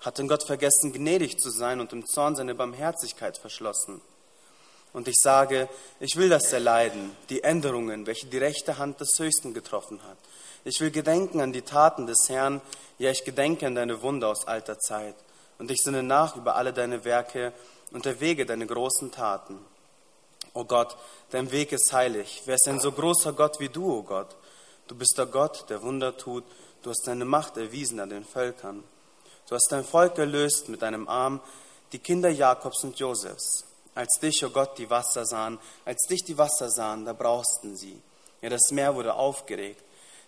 Hat 0.00 0.18
denn 0.18 0.28
Gott 0.28 0.44
vergessen, 0.44 0.92
gnädig 0.92 1.38
zu 1.38 1.50
sein 1.50 1.80
und 1.80 1.92
im 1.92 2.06
Zorn 2.06 2.36
seine 2.36 2.54
Barmherzigkeit 2.54 3.36
verschlossen? 3.36 4.00
Und 4.92 5.08
ich 5.08 5.16
sage, 5.20 5.68
ich 6.00 6.16
will 6.16 6.28
das 6.28 6.52
erleiden, 6.52 7.14
die 7.28 7.42
Änderungen, 7.42 8.06
welche 8.06 8.26
die 8.26 8.38
rechte 8.38 8.78
Hand 8.78 9.00
des 9.00 9.18
Höchsten 9.18 9.52
getroffen 9.52 10.02
hat. 10.04 10.16
Ich 10.64 10.80
will 10.80 10.90
gedenken 10.90 11.40
an 11.40 11.52
die 11.52 11.62
Taten 11.62 12.06
des 12.06 12.28
Herrn, 12.28 12.60
ja, 12.98 13.10
ich 13.10 13.24
gedenke 13.24 13.66
an 13.66 13.74
deine 13.74 14.00
Wunder 14.02 14.28
aus 14.28 14.46
alter 14.46 14.78
Zeit. 14.78 15.14
Und 15.58 15.70
ich 15.70 15.78
sinne 15.82 16.02
nach 16.02 16.36
über 16.36 16.54
alle 16.54 16.72
deine 16.72 17.04
Werke 17.04 17.52
und 17.90 18.06
erwäge 18.06 18.46
deine 18.46 18.66
großen 18.66 19.10
Taten. 19.10 19.58
O 20.54 20.64
Gott, 20.64 20.96
dein 21.30 21.50
Weg 21.50 21.72
ist 21.72 21.92
heilig. 21.92 22.42
Wer 22.44 22.54
ist 22.56 22.68
ein 22.68 22.80
so 22.80 22.92
großer 22.92 23.32
Gott 23.32 23.60
wie 23.60 23.68
du, 23.68 23.98
o 23.98 24.02
Gott? 24.02 24.36
Du 24.86 24.94
bist 24.94 25.14
der 25.18 25.26
Gott, 25.26 25.68
der 25.68 25.82
Wunder 25.82 26.16
tut. 26.16 26.44
Du 26.82 26.90
hast 26.90 27.06
deine 27.06 27.24
Macht 27.24 27.56
erwiesen 27.56 28.00
an 28.00 28.10
den 28.10 28.24
Völkern. 28.24 28.84
Du 29.48 29.54
hast 29.54 29.68
dein 29.70 29.84
Volk 29.84 30.18
erlöst 30.18 30.68
mit 30.68 30.82
deinem 30.82 31.08
Arm, 31.08 31.40
die 31.92 31.98
Kinder 31.98 32.28
Jakobs 32.28 32.84
und 32.84 32.98
Josefs. 32.98 33.64
Als 33.94 34.18
dich, 34.20 34.44
o 34.44 34.48
oh 34.48 34.50
Gott, 34.50 34.78
die 34.78 34.90
Wasser 34.90 35.24
sahen, 35.24 35.58
als 35.84 36.06
dich 36.08 36.22
die 36.24 36.38
Wasser 36.38 36.70
sahen, 36.70 37.04
da 37.04 37.12
brausten 37.12 37.76
sie. 37.76 38.00
Ja, 38.42 38.50
das 38.50 38.70
Meer 38.70 38.94
wurde 38.94 39.14
aufgeregt. 39.14 39.82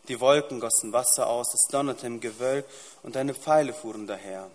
Die 0.09 0.21
Wolken 0.21 0.59
gossen 0.59 0.93
Wasser 0.93 1.29
aus, 1.29 1.55
es 1.55 1.69
donnerte 1.71 2.07
im 2.07 2.21
Gewölk 2.21 2.67
und 3.03 3.15
deine 3.15 3.35
Pfeile 3.35 3.73
fuhren 3.73 4.07
daher. 4.07 4.51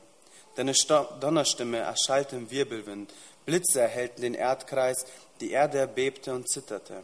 Deine 0.55 0.73
Donnerstimme 1.19 1.77
erschallte 1.77 2.35
im 2.35 2.49
Wirbelwind, 2.49 3.13
Blitze 3.45 3.81
erhellten 3.81 4.21
den 4.21 4.33
Erdkreis, 4.33 5.05
die 5.41 5.51
Erde 5.51 5.79
erbebte 5.79 6.33
und 6.33 6.49
zitterte. 6.49 7.03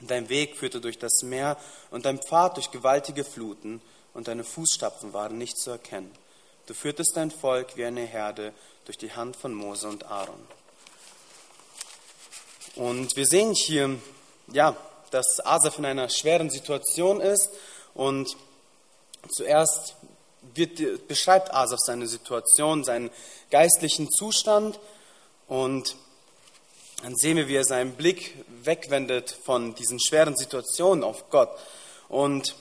Dein 0.00 0.28
Weg 0.28 0.56
führte 0.56 0.80
durch 0.80 0.98
das 0.98 1.22
Meer 1.22 1.56
und 1.90 2.04
dein 2.04 2.18
Pfad 2.18 2.56
durch 2.56 2.70
gewaltige 2.70 3.24
Fluten, 3.24 3.80
und 4.14 4.28
deine 4.28 4.44
Fußstapfen 4.44 5.12
waren 5.12 5.36
nicht 5.36 5.58
zu 5.58 5.72
erkennen. 5.72 6.10
Du 6.66 6.72
führtest 6.72 7.12
dein 7.16 7.30
Volk 7.30 7.76
wie 7.76 7.84
eine 7.84 8.06
Herde 8.06 8.54
durch 8.86 8.96
die 8.96 9.12
Hand 9.12 9.36
von 9.36 9.52
Mose 9.52 9.88
und 9.88 10.06
Aaron. 10.06 10.40
Und 12.76 13.14
wir 13.16 13.26
sehen 13.26 13.52
hier, 13.52 13.98
ja, 14.52 14.76
dass 15.10 15.44
Asaf 15.44 15.78
in 15.78 15.84
einer 15.84 16.08
schweren 16.08 16.48
Situation 16.48 17.20
ist 17.20 17.50
und 17.92 18.36
zuerst 19.30 19.96
wird, 20.54 21.06
beschreibt 21.06 21.52
Asaf 21.52 21.80
seine 21.80 22.06
Situation, 22.06 22.84
seinen 22.84 23.10
geistlichen 23.50 24.10
Zustand 24.10 24.78
und 25.46 25.96
dann 27.04 27.16
sehen 27.16 27.36
wir, 27.36 27.48
wie 27.48 27.56
er 27.56 27.66
seinen 27.66 27.96
Blick 27.96 28.34
wegwendet 28.62 29.36
von 29.44 29.74
diesen 29.74 30.00
schweren 30.00 30.38
Situationen 30.38 31.04
auf 31.04 31.28
Gott. 31.28 31.50
Und 32.08 32.56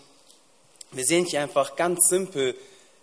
wir 0.91 1.05
sehen 1.05 1.23
hier 1.23 1.41
einfach 1.41 1.77
ganz 1.77 2.09
simpel, 2.09 2.53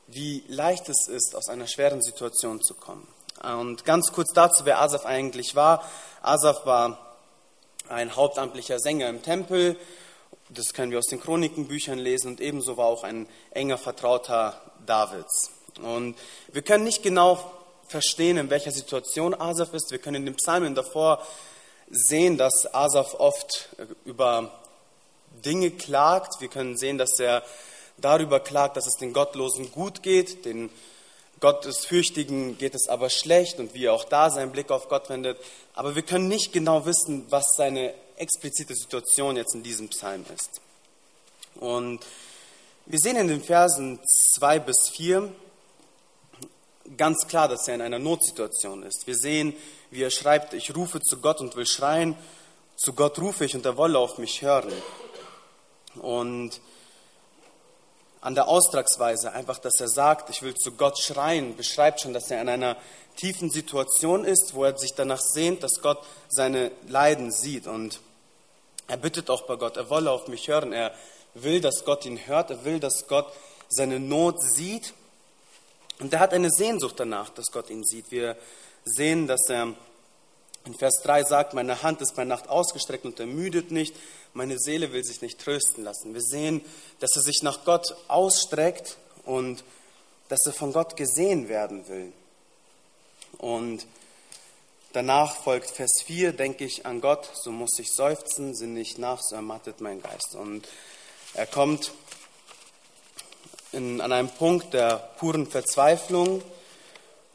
wie 0.07 0.45
leicht 0.49 0.91
es 0.91 1.09
ist, 1.09 1.35
aus 1.35 1.49
einer 1.49 1.67
schweren 1.67 2.03
Situation 2.03 2.61
zu 2.61 2.75
kommen. 2.75 3.09
Und 3.43 3.87
ganz 3.87 4.13
kurz 4.13 4.35
dazu, 4.35 4.67
wer 4.67 4.83
Asaf 4.83 5.07
eigentlich 5.07 5.57
war. 5.57 5.83
Asaf 6.21 6.67
war 6.67 7.17
ein 7.89 8.15
hauptamtlicher 8.17 8.79
Sänger 8.79 9.09
im 9.09 9.23
Tempel. 9.23 9.79
Das 10.51 10.75
können 10.75 10.93
wir 10.93 10.99
aus 10.99 11.07
den 11.07 11.23
Chronikenbüchern 11.23 11.99
lesen. 11.99 12.33
Und 12.33 12.43
ebenso 12.43 12.77
war 12.77 12.85
auch 12.85 13.03
ein 13.03 13.27
enger 13.51 13.79
Vertrauter 13.79 14.61
Davids. 14.85 15.53
Und 15.81 16.19
wir 16.53 16.61
können 16.61 16.85
nicht 16.85 17.03
genau 17.03 17.60
verstehen, 17.91 18.37
in 18.37 18.51
welcher 18.51 18.71
Situation 18.71 19.35
Asaf 19.35 19.75
ist. 19.75 19.91
Wir 19.91 19.99
können 19.99 20.17
in 20.17 20.27
den 20.27 20.37
Psalmen 20.37 20.75
davor 20.75 21.27
sehen, 21.91 22.39
dass 22.39 22.73
Asaf 22.73 23.15
oft 23.15 23.69
über 24.05 24.53
Dinge 25.45 25.73
klagt. 25.73 26.41
Wir 26.41 26.49
können 26.49 26.77
sehen, 26.77 26.99
dass 26.99 27.19
er 27.19 27.43
darüber 27.99 28.41
klagt, 28.41 28.77
dass 28.77 28.87
es 28.87 28.97
den 28.97 29.13
Gottlosen 29.13 29.73
gut 29.73 30.03
geht, 30.03 30.45
den 30.45 30.71
Gottes 31.41 31.87
Fürchtigen 31.87 32.59
geht 32.59 32.75
es 32.75 32.89
aber 32.89 33.09
schlecht 33.09 33.59
und 33.59 33.73
wie 33.73 33.87
er 33.87 33.95
auch 33.95 34.05
da 34.05 34.29
seinen 34.29 34.53
Blick 34.53 34.71
auf 34.71 34.89
Gott 34.89 35.09
wendet. 35.09 35.39
Aber 35.75 35.97
wir 35.97 36.03
können 36.03 36.29
nicht 36.29 36.53
genau 36.53 36.85
wissen, 36.85 37.25
was 37.31 37.55
seine 37.57 37.95
explizite 38.17 38.75
Situation 38.75 39.37
jetzt 39.37 39.55
in 39.55 39.63
diesem 39.63 39.89
Psalm 39.89 40.27
ist. 40.35 40.61
Und 41.55 42.01
wir 42.85 42.99
sehen 42.99 43.17
in 43.17 43.29
den 43.29 43.43
Versen 43.43 44.01
2 44.37 44.59
bis 44.59 44.91
4 44.93 45.33
ganz 46.97 47.27
klar, 47.27 47.49
dass 47.49 47.69
er 47.69 47.75
in 47.75 47.83
einer 47.83 47.99
Notsituation 47.99 48.83
ist. 48.83 49.07
Wir 49.07 49.17
sehen, 49.17 49.55
wie 49.91 50.03
er 50.03 50.11
schreibt, 50.11 50.55
ich 50.55 50.75
rufe 50.75 51.01
zu 51.01 51.21
Gott 51.21 51.41
und 51.41 51.57
will 51.57 51.67
schreien, 51.67 52.17
zu 52.77 52.93
Gott 52.95 53.19
rufe 53.19 53.45
ich 53.45 53.55
und 53.55 53.67
er 53.67 53.77
wolle 53.77 53.99
auf 53.99 54.19
mich 54.19 54.43
hören. 54.43 54.73
Und 55.97 56.61
an 58.23 58.35
der 58.35 58.49
Austragsweise, 58.49 59.33
einfach, 59.33 59.59
dass 59.59 59.81
er 59.81 59.89
sagt, 59.89 60.31
ich 60.31 60.43
will 60.43 60.55
zu 60.55 60.73
Gott 60.73 60.99
schreien, 60.99 61.57
beschreibt 61.57 62.01
schon, 62.01 62.13
dass 62.13 62.31
er 62.31 62.41
in 62.41 62.49
einer 62.49 62.77
tiefen 63.17 63.51
Situation 63.51 64.25
ist, 64.25 64.55
wo 64.55 64.65
er 64.65 64.77
sich 64.79 64.93
danach 64.95 65.21
sehnt, 65.21 65.63
dass 65.63 65.81
Gott 65.83 65.99
seine 66.29 66.71
Leiden 66.87 67.33
sieht. 67.33 67.67
Und 67.67 68.01
er 68.89 68.97
bittet 68.97 69.31
auch 69.31 69.43
bei 69.43 69.57
Gott, 69.57 69.77
er 69.77 69.91
wolle 69.91 70.11
auf 70.11 70.29
mich 70.29 70.49
hören. 70.49 70.73
Er 70.73 70.93
will, 71.35 71.61
dass 71.61 71.85
Gott 71.85 72.05
ihn 72.05 72.27
hört, 72.27 72.51
er 72.51 72.65
will, 72.65 72.81
dass 72.81 73.07
Gott 73.09 73.33
seine 73.69 74.01
Not 74.01 74.41
sieht. 74.43 74.95
Und 76.01 76.13
er 76.13 76.21
hat 76.21 76.33
eine 76.33 76.51
Sehnsucht 76.51 76.95
danach, 76.99 77.31
dass 77.31 77.53
Gott 77.53 77.71
ihn 77.71 77.85
sieht. 77.85 78.11
Wir 78.11 78.37
sehen, 78.85 79.27
dass 79.27 79.49
er 79.49 79.75
in 80.65 80.75
Vers 80.75 81.01
3 81.05 81.25
sagt, 81.25 81.55
meine 81.55 81.83
Hand 81.83 82.01
ist 82.01 82.17
bei 82.17 82.25
Nacht 82.25 82.49
ausgestreckt 82.49 83.05
und 83.05 83.19
ermüdet 83.21 83.71
nicht 83.71 83.95
meine 84.35 84.59
Seele 84.59 84.93
will 84.93 85.05
sich 85.05 85.23
nicht 85.23 85.41
trösten 85.41 85.85
lassen. 85.85 86.15
Wir 86.15 86.23
sehen, 86.23 86.65
dass 87.01 87.11
er 87.17 87.23
sich 87.23 87.43
nach 87.43 87.65
Gott 87.65 87.97
ausstreckt 88.09 88.97
und 89.25 89.65
dass 90.29 90.47
er 90.47 90.53
von 90.53 90.73
Gott 90.73 90.97
gesehen 90.97 91.49
werden 91.49 91.89
will. 91.89 92.13
Und 93.39 93.87
danach 94.93 95.37
folgt 95.43 95.71
Vers 95.71 96.03
4, 96.05 96.33
denke 96.33 96.65
ich 96.65 96.87
an 96.87 97.01
Gott, 97.01 97.29
so 97.35 97.51
muss 97.51 97.79
ich 97.79 97.93
seufzen, 97.93 98.55
sinne 98.55 98.81
ich 98.81 98.99
nach, 98.99 99.21
so 99.21 99.35
ermattet 99.35 99.81
mein 99.81 100.03
Geist. 100.03 100.35
Und 100.35 100.69
er 101.35 101.47
kommt 101.47 101.93
in, 103.73 104.01
an 104.01 104.13
einem 104.13 104.29
Punkt 104.29 104.75
der 104.75 104.97
puren 105.19 105.47
Verzweiflung. 105.47 106.43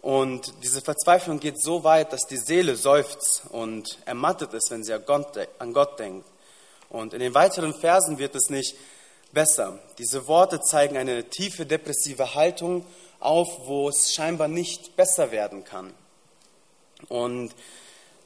Und 0.02 0.54
diese 0.64 0.82
Verzweiflung 0.82 1.40
geht 1.40 1.60
so 1.60 1.84
weit, 1.84 2.14
dass 2.14 2.28
die 2.30 2.38
Seele 2.38 2.76
seufzt 2.76 3.44
und 3.50 3.98
ermattet 4.06 4.54
ist, 4.54 4.70
wenn 4.70 4.84
sie 4.84 4.94
an 4.94 5.04
Gott, 5.06 5.38
an 5.58 5.74
Gott 5.74 6.00
denkt. 6.00 6.28
Und 6.90 7.14
in 7.14 7.20
den 7.20 7.34
weiteren 7.34 7.74
Versen 7.74 8.20
wird 8.20 8.36
es 8.36 8.50
nicht 8.50 8.76
besser. 9.32 9.80
Diese 9.98 10.28
Worte 10.28 10.60
zeigen 10.62 10.98
eine 10.98 11.24
tiefe 11.30 11.66
depressive 11.66 12.36
Haltung 12.36 12.86
auf, 13.20 13.48
wo 13.66 13.90
es 13.90 14.14
scheinbar 14.14 14.48
nicht 14.48 14.96
besser 14.96 15.32
werden 15.32 15.64
kann. 15.64 15.94
Und 17.10 17.54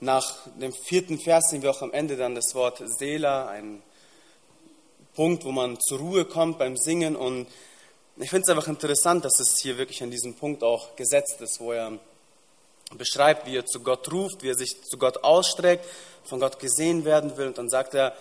nach 0.02 0.48
dem 0.60 0.74
vierten 0.74 1.20
Vers 1.20 1.50
sehen 1.50 1.62
wir 1.62 1.72
auch 1.72 1.82
am 1.82 1.92
Ende 1.92 2.16
dann 2.18 2.36
das 2.36 2.54
Wort 2.54 2.82
Seela, 2.86 3.48
ein 3.48 3.82
Punkt, 5.16 5.44
wo 5.44 5.52
man 5.52 5.80
zur 5.80 6.00
Ruhe 6.00 6.26
kommt 6.26 6.60
beim 6.60 6.78
Singen. 6.78 7.16
Und 7.16 7.48
ich 8.22 8.30
finde 8.30 8.44
es 8.44 8.50
einfach 8.50 8.68
interessant, 8.68 9.24
dass 9.24 9.40
es 9.40 9.58
hier 9.60 9.78
wirklich 9.78 10.04
an 10.04 10.12
diesem 10.12 10.36
Punkt 10.36 10.62
auch 10.62 10.96
gesetzt 10.98 11.40
ist, 11.40 11.60
wo 11.60 11.72
er 11.72 11.98
beschreibt, 12.98 13.46
wie 13.46 13.56
er 13.56 13.66
zu 13.66 13.82
Gott 13.82 14.12
ruft, 14.12 14.44
wie 14.44 14.50
er 14.50 14.56
sich 14.56 14.84
zu 14.84 14.98
Gott 14.98 15.24
ausstreckt, 15.24 15.86
von 16.26 16.40
Gott 16.40 16.60
gesehen 16.60 17.06
werden 17.06 17.38
will. 17.38 17.48
Und 17.48 17.58
dann 17.58 17.70
sagt 17.70 17.94
er, 17.94 18.14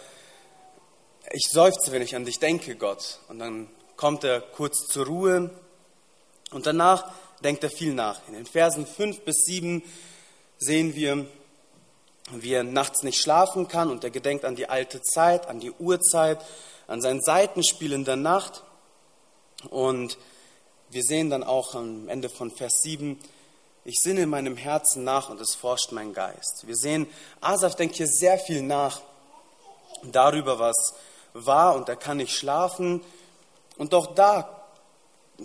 ich 1.33 1.49
seufze, 1.51 1.91
wenn 1.91 2.03
ich 2.03 2.15
an 2.15 2.25
dich 2.25 2.39
denke, 2.39 2.77
Gott. 2.77 3.19
Und 3.29 3.41
dann 3.41 3.69
kommt 3.97 4.25
er 4.25 4.41
kurz 4.41 4.87
zur 4.87 5.07
Ruhe 5.07 5.51
und 6.53 6.67
danach 6.67 7.13
denkt 7.43 7.65
er 7.65 7.71
viel 7.71 7.93
nach. 7.93 8.21
In 8.29 8.35
den 8.35 8.47
Versen 8.47 8.87
5 8.87 9.21
bis 9.23 9.45
7 9.47 9.83
sehen 10.59 10.95
wir, 10.95 11.27
wie 12.31 12.53
er 12.53 12.63
nachts 12.63 13.03
nicht 13.03 13.21
schlafen 13.21 13.69
kann 13.69 13.91
und 13.91 14.05
er 14.05 14.11
gedenkt 14.11 14.45
an 14.45 14.55
die 14.55 14.69
alte 14.69 15.03
Zeit, 15.03 15.49
an 15.49 15.61
die 15.61 15.73
Uhrzeit, 15.73 16.39
an 16.87 17.01
sein 17.01 17.21
Seitenspiel 17.21 17.93
in 17.93 18.05
der 18.05 18.17
Nacht. 18.17 18.63
Und 19.71 20.19
wir 20.91 21.03
sehen 21.03 21.31
dann 21.31 21.43
auch 21.43 21.75
am 21.75 22.09
Ende 22.09 22.29
von 22.29 22.51
Vers 22.51 22.81
7, 22.83 23.19
ich 23.85 24.01
sinne 24.01 24.23
in 24.23 24.29
meinem 24.29 24.57
Herzen 24.57 25.05
nach 25.05 25.31
und 25.31 25.41
es 25.41 25.55
forscht 25.55 25.93
mein 25.93 26.13
Geist. 26.13 26.67
Wir 26.67 26.77
sehen, 26.77 27.07
Asaf 27.41 27.75
denkt 27.75 27.97
hier 27.97 28.07
sehr 28.07 28.39
viel 28.39 28.63
nach 28.63 29.01
darüber, 30.03 30.59
was 30.59 30.95
war 31.33 31.75
und 31.75 31.89
er 31.89 31.97
kann 31.97 32.19
nicht 32.19 32.37
schlafen. 32.37 33.03
Und 33.77 33.95
auch 33.95 34.15
da 34.15 34.63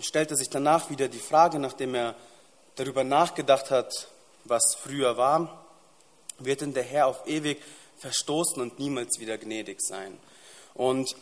stellt 0.00 0.30
er 0.30 0.36
sich 0.36 0.50
danach 0.50 0.90
wieder 0.90 1.08
die 1.08 1.18
Frage, 1.18 1.58
nachdem 1.58 1.94
er 1.94 2.14
darüber 2.76 3.04
nachgedacht 3.04 3.70
hat, 3.70 4.08
was 4.44 4.76
früher 4.78 5.16
war, 5.16 5.64
wird 6.38 6.60
denn 6.60 6.74
der 6.74 6.82
Herr 6.82 7.06
auf 7.06 7.26
ewig 7.26 7.62
verstoßen 7.96 8.60
und 8.60 8.78
niemals 8.78 9.20
wieder 9.20 9.38
gnädig 9.38 9.80
sein. 9.80 10.18
Und 10.74 11.14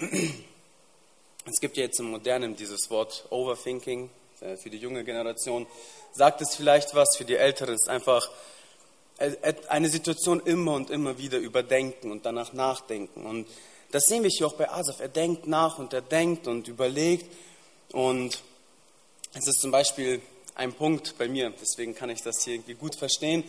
es 1.45 1.61
gibt 1.61 1.77
ja 1.77 1.85
jetzt 1.85 1.99
im 1.99 2.11
Modernen 2.11 2.57
dieses 2.57 2.91
Wort 2.91 3.27
Overthinking 3.31 4.11
äh, 4.41 4.57
für 4.57 4.71
die 4.71 4.79
junge 4.79 5.05
Generation. 5.05 5.67
Sagt 6.13 6.41
es 6.41 6.55
vielleicht 6.55 6.95
was, 6.95 7.17
für 7.17 7.25
die 7.25 7.37
Älteren 7.37 7.75
ist 7.75 7.89
einfach 7.89 8.31
äh, 9.19 9.55
eine 9.69 9.89
Situation 9.89 10.41
immer 10.45 10.75
und 10.75 10.91
immer 10.91 11.19
wieder 11.19 11.39
überdenken 11.39 12.13
und 12.13 12.27
danach 12.27 12.53
nachdenken. 12.53 13.27
Und 13.27 13.49
das 13.91 14.05
sehen 14.05 14.23
wir 14.23 14.31
hier 14.31 14.47
auch 14.47 14.55
bei 14.55 14.71
Asaf. 14.71 15.01
Er 15.01 15.09
denkt 15.09 15.47
nach 15.47 15.79
und 15.79 15.93
er 15.93 16.01
denkt 16.01 16.47
und 16.47 16.69
überlegt. 16.69 17.27
Und 17.93 18.43
es 19.35 19.47
ist 19.47 19.61
zum 19.61 19.71
Beispiel 19.71 20.23
ein 20.55 20.73
Punkt 20.73 21.17
bei 21.19 21.29
mir, 21.29 21.53
deswegen 21.61 21.95
kann 21.95 22.11
ich 22.11 22.23
das 22.23 22.45
hier 22.45 22.55
irgendwie 22.55 22.75
gut 22.75 22.95
verstehen. 22.95 23.43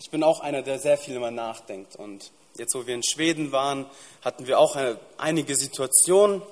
Ich 0.00 0.10
bin 0.10 0.22
auch 0.22 0.40
einer, 0.40 0.62
der 0.62 0.78
sehr 0.78 0.98
viel 0.98 1.16
immer 1.16 1.30
nachdenkt. 1.30 1.96
Und 1.96 2.30
jetzt, 2.56 2.74
wo 2.74 2.86
wir 2.86 2.94
in 2.94 3.02
Schweden 3.02 3.52
waren, 3.52 3.86
hatten 4.22 4.46
wir 4.46 4.58
auch 4.58 4.76
einige 5.16 5.56
Situationen. 5.56 6.42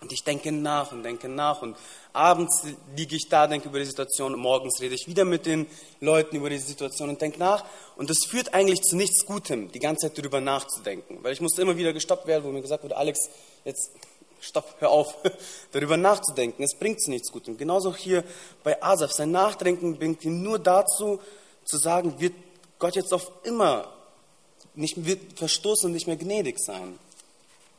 Und 0.00 0.12
ich 0.12 0.24
denke 0.24 0.50
nach 0.50 0.92
und 0.92 1.02
denke 1.02 1.28
nach. 1.28 1.60
Und 1.60 1.76
abends 2.12 2.64
liege 2.96 3.16
ich 3.16 3.28
da, 3.28 3.46
denke 3.46 3.68
über 3.68 3.78
die 3.78 3.84
Situation. 3.84 4.38
Morgens 4.38 4.80
rede 4.80 4.94
ich 4.94 5.06
wieder 5.06 5.24
mit 5.24 5.44
den 5.44 5.66
Leuten 6.00 6.36
über 6.36 6.48
die 6.48 6.58
Situation 6.58 7.10
und 7.10 7.20
denke 7.20 7.38
nach. 7.38 7.64
Und 7.96 8.08
das 8.08 8.24
führt 8.26 8.54
eigentlich 8.54 8.80
zu 8.80 8.96
nichts 8.96 9.26
Gutem, 9.26 9.70
die 9.70 9.78
ganze 9.78 10.08
Zeit 10.08 10.18
darüber 10.18 10.40
nachzudenken. 10.40 11.18
Weil 11.22 11.34
ich 11.34 11.40
musste 11.40 11.60
immer 11.60 11.76
wieder 11.76 11.92
gestoppt 11.92 12.26
werden, 12.26 12.44
wo 12.44 12.48
mir 12.48 12.62
gesagt 12.62 12.82
wurde, 12.82 12.96
Alex, 12.96 13.28
jetzt 13.64 13.90
stopp, 14.40 14.74
hör 14.78 14.90
auf, 14.90 15.16
darüber 15.72 15.98
nachzudenken. 15.98 16.62
Es 16.62 16.74
bringt 16.74 17.02
zu 17.02 17.10
nichts 17.10 17.30
Gutem. 17.30 17.58
Genauso 17.58 17.94
hier 17.94 18.24
bei 18.64 18.82
Asaf. 18.82 19.12
Sein 19.12 19.30
Nachdenken 19.30 19.98
bringt 19.98 20.24
ihn 20.24 20.42
nur 20.42 20.58
dazu, 20.58 21.20
zu 21.64 21.76
sagen, 21.76 22.18
wird 22.18 22.34
Gott 22.78 22.96
jetzt 22.96 23.12
auf 23.12 23.30
immer 23.44 23.92
nicht, 24.74 25.04
wird 25.04 25.38
verstoßen 25.38 25.86
und 25.86 25.92
nicht 25.92 26.06
mehr 26.06 26.16
gnädig 26.16 26.58
sein. 26.58 26.98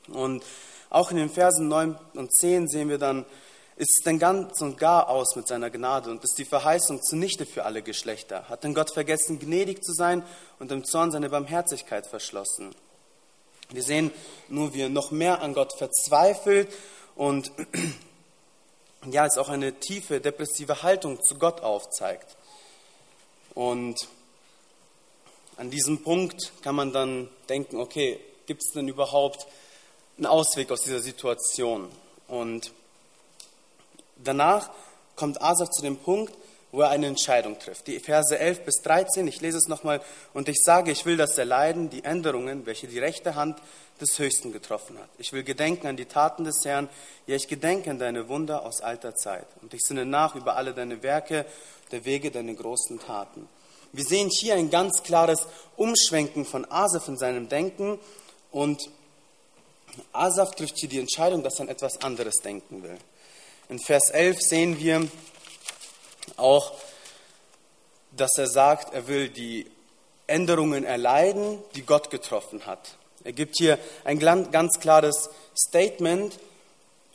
Und 0.07 0.43
auch 0.92 1.10
in 1.10 1.18
den 1.18 1.30
Versen 1.30 1.68
9 1.70 1.98
und 2.14 2.36
10 2.36 2.68
sehen 2.68 2.89
wir 2.89 3.00
dann, 3.00 3.26
ist 3.78 3.98
es 3.98 4.04
denn 4.04 4.20
ganz 4.20 4.62
und 4.62 4.78
gar 4.78 5.10
aus 5.10 5.36
mit 5.36 5.48
seiner 5.48 5.72
Gnade 5.72 6.12
und 6.12 6.24
ist 6.24 6.38
die 6.38 6.46
Verheißung 6.46 7.02
zunichte 7.02 7.46
für 7.46 7.64
alle 7.64 7.82
Geschlechter? 7.82 8.48
Hat 8.50 8.64
denn 8.64 8.76
Gott 8.76 8.94
vergessen, 8.94 9.39
gnädig 9.39 9.84
zu 9.84 9.94
sein 9.94 10.24
und 10.60 10.72
im 10.72 10.84
Zorn 10.84 11.12
seine 11.12 11.30
Barmherzigkeit 11.30 12.06
verschlossen? 12.06 12.76
Wir 13.70 13.82
sehen 13.82 14.12
nur, 14.50 14.74
wie 14.74 14.82
er 14.82 14.89
noch 14.89 15.12
mehr 15.12 15.42
an 15.42 15.54
Gott 15.54 15.74
verzweifelt 15.78 16.68
und 17.16 17.52
ja, 19.10 19.26
es 19.26 19.38
auch 19.38 19.50
eine 19.50 19.80
tiefe 19.80 20.20
depressive 20.20 20.84
Haltung 20.84 21.24
zu 21.24 21.36
Gott 21.39 21.62
aufzeigt. 21.62 22.36
Und 23.56 24.08
an 25.56 25.72
diesem 25.72 26.04
Punkt 26.04 26.52
kann 26.62 26.76
man 26.76 26.92
dann 26.92 27.30
denken, 27.48 27.78
okay, 27.78 28.20
gibt 28.46 28.62
es 28.62 28.74
denn 28.74 28.89
überhaupt 28.89 29.48
einen 30.22 30.28
Ausweg 30.28 30.72
aus 30.72 30.82
dieser 30.82 31.01
Situation? 31.01 31.89
Und 32.28 32.72
Danach 34.24 34.69
kommt 35.15 35.41
Asaf 35.41 35.69
zu 35.69 35.82
dem 35.82 35.97
Punkt, 35.97 36.34
wo 36.72 36.82
er 36.82 36.89
eine 36.89 37.07
Entscheidung 37.07 37.59
trifft. 37.59 37.88
Die 37.88 37.99
Verse 37.99 38.38
11 38.38 38.61
bis 38.61 38.76
13, 38.84 39.28
ich 39.28 39.41
lese 39.41 39.57
es 39.57 39.67
nochmal, 39.67 40.01
und 40.34 40.47
ich 40.47 40.57
sage, 40.63 40.91
ich 40.91 41.05
will, 41.05 41.17
dass 41.17 41.38
er 41.38 41.45
leiden, 41.45 41.89
die 41.89 42.03
Änderungen, 42.03 42.65
welche 42.65 42.88
die 42.88 42.99
rechte 42.99 43.36
Hand 43.36 43.57
des 43.99 44.17
Höchsten 44.17 44.53
getroffen 44.53 44.97
hat. 44.97 45.09
Ich 45.17 45.34
will 45.34 45.43
gedenken 45.43 45.88
an 45.88 45.97
die 45.97 46.05
Taten 46.05 46.45
des 46.45 46.63
Herrn, 46.63 46.88
ja, 47.28 47.36
ich 47.36 47.47
gedenke 47.47 47.91
an 47.91 47.99
deine 47.99 48.30
Wunder 48.30 48.63
aus 48.63 48.82
alter 48.82 49.15
Zeit. 49.15 49.45
Und 49.61 49.74
ich 49.74 49.82
sinne 49.82 50.05
nach 50.05 50.36
über 50.36 50.55
alle 50.55 50.74
deine 50.74 51.03
Werke, 51.03 51.45
der 51.91 52.05
Wege 52.05 52.32
deine 52.32 52.55
großen 52.55 52.99
Taten. 52.99 53.49
Wir 53.91 54.05
sehen 54.05 54.30
hier 54.30 54.55
ein 54.55 54.69
ganz 54.69 55.03
klares 55.03 55.47
Umschwenken 55.76 56.45
von 56.45 56.69
Asaf 56.72 57.09
in 57.09 57.17
seinem 57.17 57.49
Denken 57.49 57.99
und 58.51 58.89
Asaf 60.14 60.56
trifft 60.56 60.78
hier 60.78 60.89
die 60.89 61.00
Entscheidung, 61.00 61.44
dass 61.44 61.56
er 61.56 61.64
an 61.64 61.70
etwas 61.70 62.02
anderes 62.02 62.36
denken 62.44 62.84
will. 62.84 62.98
In 63.70 63.80
Vers 63.80 64.10
11 64.10 64.42
sehen 64.42 64.80
wir 64.80 65.08
auch, 66.38 66.74
dass 68.16 68.38
er 68.38 68.48
sagt, 68.48 68.94
er 68.94 69.08
will 69.08 69.30
die 69.30 69.70
Änderungen 70.28 70.84
erleiden, 70.84 71.60
die 71.76 71.84
Gott 71.84 72.10
getroffen 72.10 72.66
hat. 72.66 72.98
Er 73.24 73.34
gibt 73.34 73.58
hier 73.58 73.78
ein 74.04 74.20
ganz 74.20 74.80
klares 74.80 75.30
Statement 75.56 76.39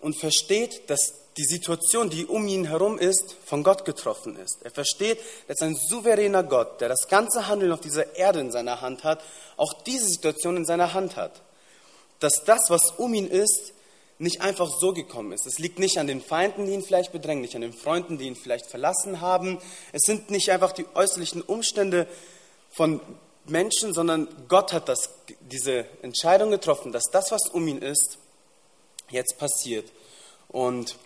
und 0.01 0.19
versteht, 0.19 0.89
dass 0.89 1.15
die 1.37 1.45
Situation, 1.45 2.09
die 2.09 2.25
um 2.25 2.47
ihn 2.49 2.67
herum 2.67 2.99
ist, 2.99 3.37
von 3.45 3.63
Gott 3.63 3.85
getroffen 3.85 4.37
ist. 4.37 4.59
Er 4.63 4.71
versteht, 4.71 5.19
dass 5.49 5.61
ein 5.61 5.77
souveräner 5.77 6.43
Gott, 6.43 6.81
der 6.81 6.89
das 6.89 7.09
ganze 7.09 7.47
Handeln 7.47 7.73
auf 7.73 7.81
dieser 7.81 8.17
Erde 8.17 8.41
in 8.41 8.51
seiner 8.51 8.81
Hand 8.81 9.05
hat, 9.05 9.23
auch 9.57 9.75
diese 9.83 10.07
Situation 10.07 10.57
in 10.57 10.65
seiner 10.65 10.95
Hand 10.95 11.17
hat. 11.17 11.43
Dass 12.21 12.45
das, 12.45 12.71
was 12.71 12.93
um 12.93 13.15
ihn 13.15 13.27
ist, 13.27 13.73
nicht 14.19 14.41
einfach 14.41 14.71
so 14.71 14.93
gekommen 14.93 15.33
ist. 15.33 15.47
Es 15.47 15.59
liegt 15.59 15.79
nicht 15.79 15.99
an 15.99 16.07
den 16.07 16.23
Feinden, 16.23 16.67
die 16.67 16.73
ihn 16.73 16.83
vielleicht 16.83 17.13
bedrängen, 17.13 17.43
nicht 17.43 17.55
an 17.55 17.61
den 17.61 17.75
Freunden, 17.75 18.17
die 18.17 18.27
ihn 18.27 18.37
vielleicht 18.37 18.67
verlassen 18.67 19.21
haben. 19.21 19.59
Es 19.93 20.03
sind 20.07 20.31
nicht 20.31 20.51
einfach 20.51 20.73
die 20.73 20.87
äußerlichen 20.95 21.43
Umstände 21.43 22.09
von 22.71 23.01
Menschen, 23.45 23.93
sondern 23.93 24.29
Gott 24.49 24.73
hat 24.73 24.89
das, 24.89 25.11
diese 25.41 25.87
Entscheidung 26.03 26.51
getroffen, 26.51 26.93
dass 26.93 27.05
das, 27.13 27.31
was 27.31 27.49
um 27.49 27.69
ihn 27.69 27.79
ist, 27.79 28.19
jetzt 29.11 29.39
passiert. 29.39 29.93
Und 30.49 30.97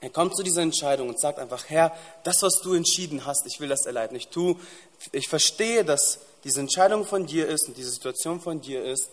er 0.00 0.10
kommt 0.10 0.36
zu 0.36 0.42
dieser 0.42 0.62
Entscheidung 0.62 1.08
und 1.08 1.20
sagt 1.20 1.38
einfach, 1.38 1.64
Herr, 1.68 1.94
das, 2.24 2.42
was 2.42 2.60
du 2.62 2.74
entschieden 2.74 3.26
hast, 3.26 3.46
ich 3.46 3.60
will 3.60 3.68
das 3.68 3.86
erleiden. 3.86 4.16
Ich, 4.16 4.28
tu, 4.28 4.58
ich 5.12 5.28
verstehe, 5.28 5.84
dass 5.84 6.20
diese 6.44 6.60
Entscheidung 6.60 7.04
von 7.04 7.26
dir 7.26 7.48
ist 7.48 7.68
und 7.68 7.76
diese 7.76 7.90
Situation 7.90 8.40
von 8.40 8.60
dir 8.60 8.82
ist 8.82 9.10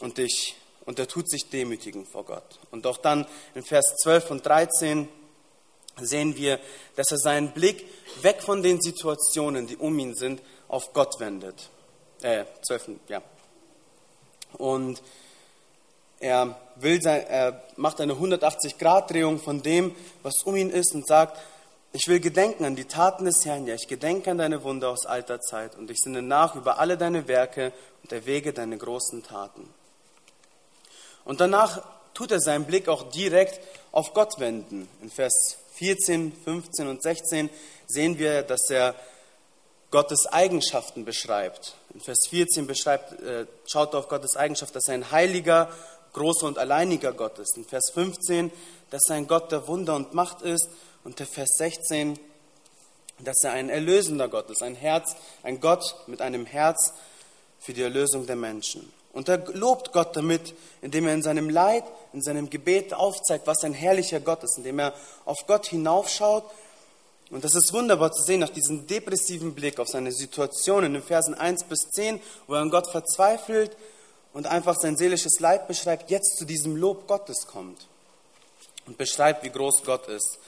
und, 0.00 0.18
ich, 0.18 0.56
und 0.84 0.98
er 0.98 1.08
tut 1.08 1.30
sich 1.30 1.48
demütigen 1.48 2.06
vor 2.06 2.24
Gott. 2.24 2.58
Und 2.70 2.86
auch 2.86 2.96
dann 2.96 3.26
in 3.54 3.62
Vers 3.62 3.96
12 4.02 4.30
und 4.30 4.46
13 4.46 5.08
sehen 6.00 6.36
wir, 6.36 6.58
dass 6.96 7.10
er 7.10 7.18
seinen 7.18 7.52
Blick 7.52 7.84
weg 8.22 8.42
von 8.42 8.62
den 8.62 8.80
Situationen, 8.80 9.66
die 9.66 9.76
um 9.76 9.98
ihn 9.98 10.14
sind, 10.14 10.42
auf 10.68 10.92
Gott 10.92 11.20
wendet. 11.20 11.68
Äh, 12.22 12.44
12, 12.62 12.90
ja. 13.08 13.22
Und 14.54 15.02
er, 16.20 16.60
will 16.76 17.00
sein, 17.00 17.26
er 17.26 17.62
macht 17.76 18.00
eine 18.00 18.14
180-Grad-Drehung 18.14 19.40
von 19.40 19.62
dem, 19.62 19.94
was 20.22 20.42
um 20.44 20.56
ihn 20.56 20.70
ist 20.70 20.94
und 20.94 21.06
sagt, 21.06 21.38
ich 21.92 22.06
will 22.06 22.20
gedenken 22.20 22.64
an 22.64 22.76
die 22.76 22.84
Taten 22.84 23.24
des 23.24 23.44
Herrn, 23.44 23.66
ja, 23.66 23.74
ich 23.74 23.88
gedenke 23.88 24.30
an 24.30 24.38
deine 24.38 24.62
Wunder 24.62 24.90
aus 24.90 25.06
alter 25.06 25.40
Zeit 25.40 25.76
und 25.76 25.90
ich 25.90 25.98
sinne 25.98 26.22
nach 26.22 26.54
über 26.54 26.78
alle 26.78 26.96
deine 26.96 27.26
Werke 27.26 27.72
und 28.02 28.12
erwäge 28.12 28.52
deine 28.52 28.78
großen 28.78 29.22
Taten. 29.24 29.68
Und 31.24 31.40
danach 31.40 31.82
tut 32.14 32.32
er 32.32 32.40
seinen 32.40 32.64
Blick 32.64 32.88
auch 32.88 33.10
direkt 33.10 33.60
auf 33.92 34.14
Gott 34.14 34.38
wenden. 34.38 34.88
In 35.02 35.10
Vers 35.10 35.58
14, 35.74 36.32
15 36.44 36.88
und 36.88 37.02
16 37.02 37.50
sehen 37.86 38.18
wir, 38.18 38.42
dass 38.42 38.68
er 38.70 38.94
Gottes 39.90 40.26
Eigenschaften 40.26 41.04
beschreibt. 41.04 41.74
In 41.94 42.00
Vers 42.00 42.26
14 42.28 42.66
beschreibt, 42.66 43.20
äh, 43.22 43.46
schaut 43.66 43.94
auf 43.94 44.08
Gottes 44.08 44.36
Eigenschaft, 44.36 44.74
dass 44.76 44.86
er 44.88 44.94
ein 44.94 45.10
heiliger 45.10 45.70
großer 46.12 46.46
und 46.46 46.58
alleiniger 46.58 47.12
Gott 47.12 47.38
ist. 47.38 47.56
In 47.56 47.64
Vers 47.64 47.90
15, 47.94 48.52
dass 48.90 49.08
er 49.08 49.16
ein 49.16 49.26
Gott 49.26 49.50
der 49.50 49.66
Wunder 49.66 49.96
und 49.96 50.14
Macht 50.14 50.42
ist. 50.42 50.68
Und 51.02 51.18
der 51.18 51.26
Vers 51.26 51.56
16, 51.58 52.18
dass 53.18 53.42
er 53.42 53.52
ein 53.52 53.68
erlösender 53.68 54.28
Gott 54.28 54.50
ist, 54.50 54.62
ein 54.62 54.74
Herz, 54.74 55.16
ein 55.42 55.60
Gott 55.60 55.96
mit 56.06 56.20
einem 56.20 56.46
Herz 56.46 56.92
für 57.58 57.72
die 57.72 57.82
Erlösung 57.82 58.26
der 58.26 58.36
Menschen. 58.36 58.92
Und 59.12 59.28
er 59.28 59.38
lobt 59.52 59.92
Gott 59.92 60.14
damit, 60.14 60.54
indem 60.82 61.06
er 61.06 61.14
in 61.14 61.22
seinem 61.22 61.50
Leid, 61.50 61.84
in 62.12 62.22
seinem 62.22 62.48
Gebet 62.48 62.94
aufzeigt, 62.94 63.46
was 63.46 63.64
ein 63.64 63.74
herrlicher 63.74 64.20
Gott 64.20 64.44
ist, 64.44 64.56
indem 64.56 64.78
er 64.78 64.94
auf 65.24 65.46
Gott 65.46 65.66
hinaufschaut. 65.66 66.44
Und 67.30 67.44
das 67.44 67.54
ist 67.54 67.72
wunderbar 67.72 68.12
zu 68.12 68.22
sehen, 68.22 68.40
nach 68.40 68.50
diesem 68.50 68.86
depressiven 68.86 69.54
Blick 69.54 69.80
auf 69.80 69.88
seine 69.88 70.12
Situation 70.12 70.84
in 70.84 70.94
den 70.94 71.02
Versen 71.02 71.34
1 71.34 71.64
bis 71.64 71.90
10, 71.90 72.20
wo 72.46 72.54
er 72.54 72.60
an 72.60 72.70
Gott 72.70 72.90
verzweifelt, 72.90 73.76
und 74.32 74.46
einfach 74.46 74.76
sein 74.76 74.96
seelisches 74.96 75.40
Leid 75.40 75.66
beschreibt, 75.66 76.08
jetzt 76.08 76.36
zu 76.38 76.44
diesem 76.44 76.76
Lob 76.76 77.08
Gottes 77.08 77.48
kommt 77.48 77.88
und 78.86 78.96
beschreibt, 78.96 79.42
wie 79.42 79.50
groß 79.50 79.82
Gott 79.84 80.06
ist. 80.06 80.38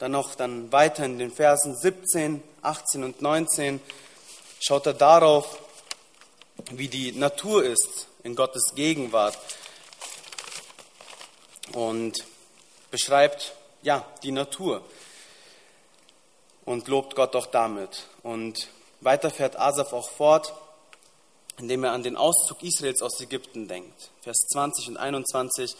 Dann 0.00 0.10
noch 0.10 0.34
dann 0.34 0.72
weiter 0.72 1.04
in 1.04 1.20
den 1.20 1.30
Versen 1.30 1.76
17, 1.76 2.42
18 2.62 3.04
und 3.04 3.22
19 3.22 3.80
schaut 4.58 4.86
er 4.86 4.94
darauf, 4.94 5.58
wie 6.72 6.88
die 6.88 7.12
Natur 7.12 7.64
ist 7.64 8.07
in 8.22 8.34
Gottes 8.34 8.74
Gegenwart 8.74 9.38
und 11.72 12.14
beschreibt 12.90 13.54
ja 13.82 14.04
die 14.22 14.32
Natur 14.32 14.82
und 16.64 16.88
lobt 16.88 17.14
Gott 17.14 17.34
auch 17.36 17.46
damit. 17.46 18.06
Und 18.22 18.68
weiter 19.00 19.30
fährt 19.30 19.58
Asaf 19.58 19.92
auch 19.92 20.10
fort 20.10 20.52
indem 21.58 21.84
er 21.84 21.92
an 21.92 22.02
den 22.02 22.16
Auszug 22.16 22.62
Israels 22.62 23.02
aus 23.02 23.20
Ägypten 23.20 23.68
denkt. 23.68 24.10
Vers 24.22 24.46
20 24.52 24.88
und 24.88 24.96
21. 24.96 25.76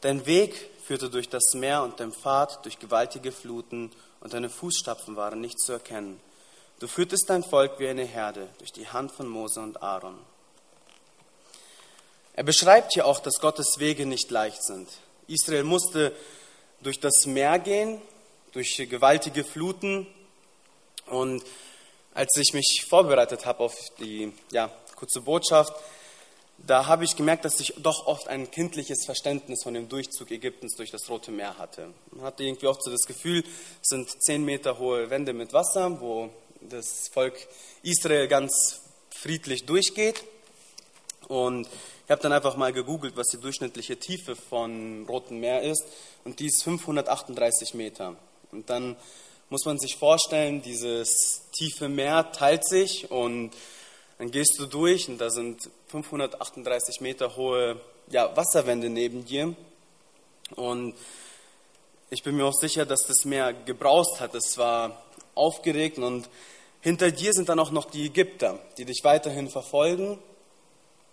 Dein 0.00 0.26
Weg 0.26 0.70
führte 0.84 1.10
durch 1.10 1.28
das 1.28 1.54
Meer 1.54 1.82
und 1.82 2.00
dein 2.00 2.12
Pfad 2.12 2.64
durch 2.64 2.78
gewaltige 2.78 3.32
Fluten 3.32 3.90
und 4.20 4.34
deine 4.34 4.50
Fußstapfen 4.50 5.16
waren 5.16 5.40
nicht 5.40 5.58
zu 5.58 5.72
erkennen. 5.72 6.20
Du 6.80 6.88
führtest 6.88 7.28
dein 7.28 7.44
Volk 7.44 7.78
wie 7.78 7.88
eine 7.88 8.04
Herde 8.04 8.48
durch 8.58 8.72
die 8.72 8.88
Hand 8.88 9.12
von 9.12 9.28
Mose 9.28 9.60
und 9.60 9.82
Aaron. 9.82 10.18
Er 12.34 12.44
beschreibt 12.44 12.94
hier 12.94 13.06
auch, 13.06 13.20
dass 13.20 13.40
Gottes 13.40 13.78
Wege 13.78 14.06
nicht 14.06 14.30
leicht 14.30 14.64
sind. 14.64 14.88
Israel 15.26 15.64
musste 15.64 16.14
durch 16.82 16.98
das 16.98 17.26
Meer 17.26 17.58
gehen, 17.58 18.00
durch 18.52 18.76
gewaltige 18.88 19.44
Fluten. 19.44 20.06
Und 21.06 21.44
als 22.14 22.34
ich 22.36 22.54
mich 22.54 22.86
vorbereitet 22.88 23.44
habe 23.44 23.60
auf 23.60 23.74
die 23.98 24.32
ja, 24.50 24.70
kurze 24.96 25.20
Botschaft. 25.20 25.74
Da 26.58 26.86
habe 26.86 27.04
ich 27.04 27.16
gemerkt, 27.16 27.44
dass 27.44 27.58
ich 27.58 27.74
doch 27.78 28.06
oft 28.06 28.28
ein 28.28 28.50
kindliches 28.50 29.04
Verständnis 29.04 29.64
von 29.64 29.74
dem 29.74 29.88
Durchzug 29.88 30.30
Ägyptens 30.30 30.76
durch 30.76 30.92
das 30.92 31.10
Rote 31.10 31.32
Meer 31.32 31.58
hatte. 31.58 31.92
Man 32.12 32.24
hatte 32.24 32.44
irgendwie 32.44 32.68
oft 32.68 32.84
so 32.84 32.90
das 32.90 33.02
Gefühl, 33.02 33.42
es 33.82 33.88
sind 33.88 34.08
zehn 34.22 34.44
Meter 34.44 34.78
hohe 34.78 35.10
Wände 35.10 35.32
mit 35.32 35.52
Wasser, 35.52 36.00
wo 36.00 36.30
das 36.60 37.08
Volk 37.12 37.34
Israel 37.82 38.28
ganz 38.28 38.82
friedlich 39.10 39.66
durchgeht. 39.66 40.22
Und 41.26 41.68
ich 42.04 42.10
habe 42.10 42.22
dann 42.22 42.32
einfach 42.32 42.56
mal 42.56 42.72
gegoogelt, 42.72 43.16
was 43.16 43.28
die 43.28 43.38
durchschnittliche 43.40 43.96
Tiefe 43.98 44.34
von 44.34 45.06
Rotem 45.06 45.40
Meer 45.40 45.62
ist. 45.62 45.84
Und 46.24 46.40
die 46.40 46.46
ist 46.46 46.62
538 46.64 47.74
Meter. 47.74 48.16
Und 48.50 48.68
dann 48.68 48.96
muss 49.48 49.64
man 49.64 49.78
sich 49.78 49.96
vorstellen, 49.96 50.62
dieses 50.62 51.42
tiefe 51.52 51.88
Meer 51.88 52.32
teilt 52.32 52.66
sich 52.66 53.10
und 53.10 53.52
dann 54.18 54.30
gehst 54.30 54.58
du 54.58 54.66
durch 54.66 55.08
und 55.08 55.18
da 55.18 55.30
sind 55.30 55.60
538 55.88 57.00
Meter 57.00 57.36
hohe 57.36 57.80
ja, 58.08 58.34
Wasserwände 58.36 58.88
neben 58.88 59.24
dir. 59.24 59.54
Und 60.56 60.94
ich 62.10 62.22
bin 62.22 62.36
mir 62.36 62.46
auch 62.46 62.54
sicher, 62.54 62.84
dass 62.84 63.06
das 63.06 63.24
Meer 63.24 63.52
gebraust 63.52 64.20
hat. 64.20 64.34
Es 64.34 64.58
war 64.58 65.02
aufgeregt 65.34 65.98
und 65.98 66.28
hinter 66.80 67.10
dir 67.10 67.32
sind 67.32 67.48
dann 67.48 67.58
auch 67.58 67.70
noch 67.70 67.90
die 67.90 68.06
Ägypter, 68.06 68.58
die 68.76 68.84
dich 68.84 69.00
weiterhin 69.02 69.48
verfolgen. 69.48 70.18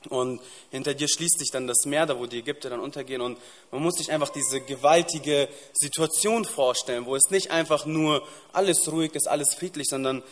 Und 0.08 0.42
hinter 0.72 0.94
dir 0.94 1.10
schließt 1.10 1.40
sich 1.40 1.52
dann 1.52 1.68
das 1.68 1.86
Meer, 1.86 2.06
da 2.06 2.18
wo 2.18 2.26
die 2.26 2.40
Ägypter 2.40 2.70
dann 2.70 2.80
untergehen. 2.80 3.22
Und 3.22 3.38
man 3.72 3.84
muss 3.84 3.96
sich 3.96 4.12
einfach 4.12 4.30
diese 4.30 4.62
gewaltige 4.62 5.50
Situation 5.74 6.46
vorstellen, 6.46 7.06
wo 7.06 7.16
es 7.16 7.30
nicht 7.30 7.52
einfach 7.52 7.86
nur 7.86 8.26
alles 8.54 8.90
ruhig 8.90 9.14
ist, 9.14 9.28
alles 9.28 9.54
friedlich, 9.54 9.88
sondern 9.90 10.24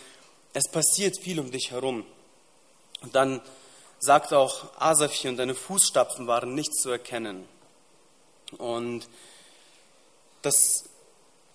es 0.54 0.70
passiert 0.72 1.20
viel 1.22 1.40
um 1.40 1.52
dich 1.52 1.72
herum. 1.72 2.06
Und 3.02 3.14
dann 3.14 3.42
sagt 4.00 4.34
auch 4.34 4.66
Asaf 4.80 5.12
hier, 5.12 5.32
und 5.32 5.38
deine 5.38 5.56
Fußstapfen 5.56 6.28
waren 6.28 6.56
nicht 6.56 6.74
zu 6.74 6.90
erkennen. 6.90 7.48
Und 8.58 9.08
das 10.44 10.86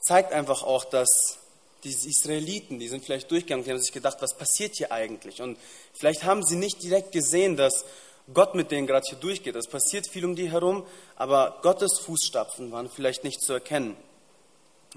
zeigt 0.00 0.32
einfach 0.32 0.62
auch, 0.62 0.84
dass 0.84 1.38
diese 1.84 2.08
Israeliten, 2.08 2.78
die 2.78 2.88
sind 2.88 3.04
vielleicht 3.04 3.30
durchgegangen, 3.30 3.64
die 3.64 3.70
haben 3.70 3.80
sich 3.80 3.92
gedacht, 3.92 4.18
was 4.20 4.36
passiert 4.36 4.76
hier 4.76 4.92
eigentlich? 4.92 5.42
Und 5.42 5.58
vielleicht 5.94 6.24
haben 6.24 6.44
sie 6.44 6.56
nicht 6.56 6.82
direkt 6.82 7.12
gesehen, 7.12 7.56
dass 7.56 7.84
Gott 8.32 8.54
mit 8.54 8.70
denen 8.70 8.86
gerade 8.86 9.04
hier 9.08 9.18
durchgeht. 9.18 9.56
Es 9.56 9.66
passiert 9.66 10.06
viel 10.06 10.24
um 10.24 10.36
die 10.36 10.50
herum, 10.50 10.86
aber 11.16 11.58
Gottes 11.62 11.98
Fußstapfen 11.98 12.70
waren 12.70 12.88
vielleicht 12.88 13.24
nicht 13.24 13.42
zu 13.42 13.52
erkennen. 13.52 13.96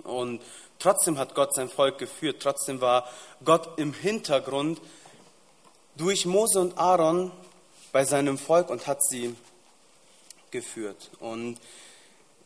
Und 0.04 0.42
trotzdem 0.78 1.18
hat 1.18 1.36
Gott 1.36 1.56
sein 1.56 1.70
Volk 1.70 1.98
geführt, 1.98 2.38
trotzdem 2.42 2.82
war 2.82 3.10
Gott 3.44 3.80
im 3.80 3.94
Hintergrund 3.94 4.80
durch 5.96 6.26
Mose 6.26 6.60
und 6.60 6.78
Aaron 6.78 7.32
bei 7.92 8.04
seinem 8.04 8.38
Volk 8.38 8.70
und 8.70 8.88
hat 8.88 9.02
sie 9.04 9.36
geführt. 10.52 11.10
Und 11.20 11.58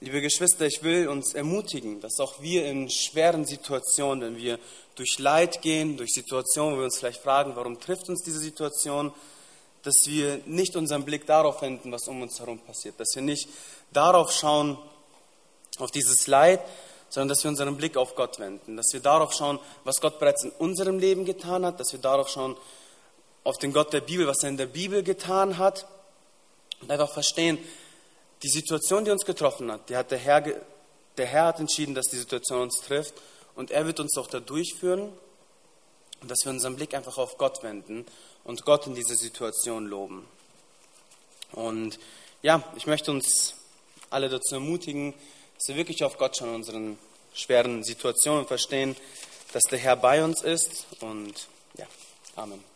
liebe 0.02 0.22
Geschwister, 0.22 0.66
ich 0.66 0.82
will 0.82 1.10
uns 1.10 1.34
ermutigen, 1.34 2.00
dass 2.00 2.20
auch 2.20 2.42
wir 2.42 2.66
in 2.66 2.90
schweren 2.90 3.46
Situationen, 3.46 4.22
wenn 4.22 4.38
wir 4.38 4.60
durch 4.96 5.20
Leid 5.20 5.62
gehen, 5.62 5.98
durch 5.98 6.12
Situationen, 6.14 6.76
wo 6.76 6.80
wir 6.80 6.86
uns 6.86 7.00
vielleicht 7.00 7.22
fragen, 7.22 7.56
warum 7.56 7.80
trifft 7.80 8.08
uns 8.08 8.24
diese 8.24 8.40
Situation, 8.40 9.14
dass 9.84 9.96
wir 10.06 10.40
nicht 10.46 10.76
unseren 10.76 11.04
Blick 11.04 11.26
darauf 11.26 11.62
wenden, 11.62 11.92
was 11.92 12.08
um 12.08 12.22
uns 12.22 12.40
herum 12.40 12.60
passiert, 12.60 13.00
dass 13.00 13.10
wir 13.16 13.22
nicht 13.22 13.50
darauf 13.92 14.32
schauen, 14.32 14.78
auf 15.80 15.92
dieses 15.92 16.28
Leid, 16.28 16.62
sondern 17.10 17.30
dass 17.30 17.44
wir 17.44 17.50
unseren 17.50 17.76
Blick 17.78 17.98
auf 17.98 18.16
Gott 18.16 18.40
wenden, 18.40 18.78
dass 18.78 18.92
wir 18.94 19.00
darauf 19.00 19.34
schauen, 19.34 19.60
was 19.84 20.00
Gott 20.00 20.20
bereits 20.20 20.44
in 20.44 20.52
unserem 20.52 21.00
Leben 21.00 21.26
getan 21.26 21.66
hat, 21.66 21.80
dass 21.80 21.92
wir 21.92 22.00
darauf 22.00 22.30
schauen, 22.30 22.56
auf 23.44 23.58
den 23.58 23.74
Gott 23.74 23.94
der 23.94 24.02
Bibel, 24.02 24.28
was 24.28 24.44
er 24.44 24.50
in 24.50 24.58
der 24.58 24.66
Bibel 24.66 25.02
getan 25.04 25.58
hat. 25.58 25.88
Und 26.82 26.92
einfach 26.92 27.12
verstehen, 27.12 27.58
die 28.44 28.50
Situation, 28.50 29.06
die 29.06 29.12
uns 29.12 29.26
getroffen 29.26 29.72
hat, 29.72 29.90
die 29.90 29.96
hat 29.96 30.12
der 30.12 30.18
Herr, 30.18 30.42
der 30.42 31.26
Herr 31.26 31.46
hat 31.46 31.60
entschieden, 31.60 31.96
dass 31.96 32.08
die 32.08 32.18
Situation 32.18 32.62
uns 32.62 32.80
trifft 32.82 33.14
und 33.56 33.72
er 33.72 33.86
wird 33.86 34.00
uns 34.00 34.18
auch 34.18 34.28
da 34.28 34.40
durchführen 34.40 35.12
und 36.22 36.32
dass 36.32 36.40
wir 36.44 36.52
unseren 36.52 36.76
Blick 36.76 36.94
einfach 36.94 37.18
auf 37.18 37.38
Gott 37.38 37.64
wenden 37.64 38.06
und 38.44 38.66
Gott 38.66 38.88
in 38.88 38.96
dieser 38.96 39.16
Situation 39.16 39.88
loben. 39.88 40.26
Und 41.52 42.00
ja, 42.42 42.64
ich 42.76 42.88
möchte 42.88 43.12
uns 43.12 43.56
alle 44.10 44.30
dazu 44.30 44.56
ermutigen, 44.56 45.14
dass 45.56 45.68
wir 45.68 45.76
wirklich 45.76 46.04
auf 46.04 46.18
Gott 46.18 46.38
schauen 46.38 46.50
in 46.50 46.56
unseren 46.56 47.00
schweren 47.34 47.84
Situationen 47.84 48.42
und 48.42 48.48
verstehen, 48.48 48.96
dass 49.54 49.64
der 49.64 49.80
Herr 49.80 49.96
bei 49.96 50.24
uns 50.24 50.42
ist. 50.42 50.88
Und 51.00 51.48
ja, 51.76 51.88
Amen. 52.36 52.69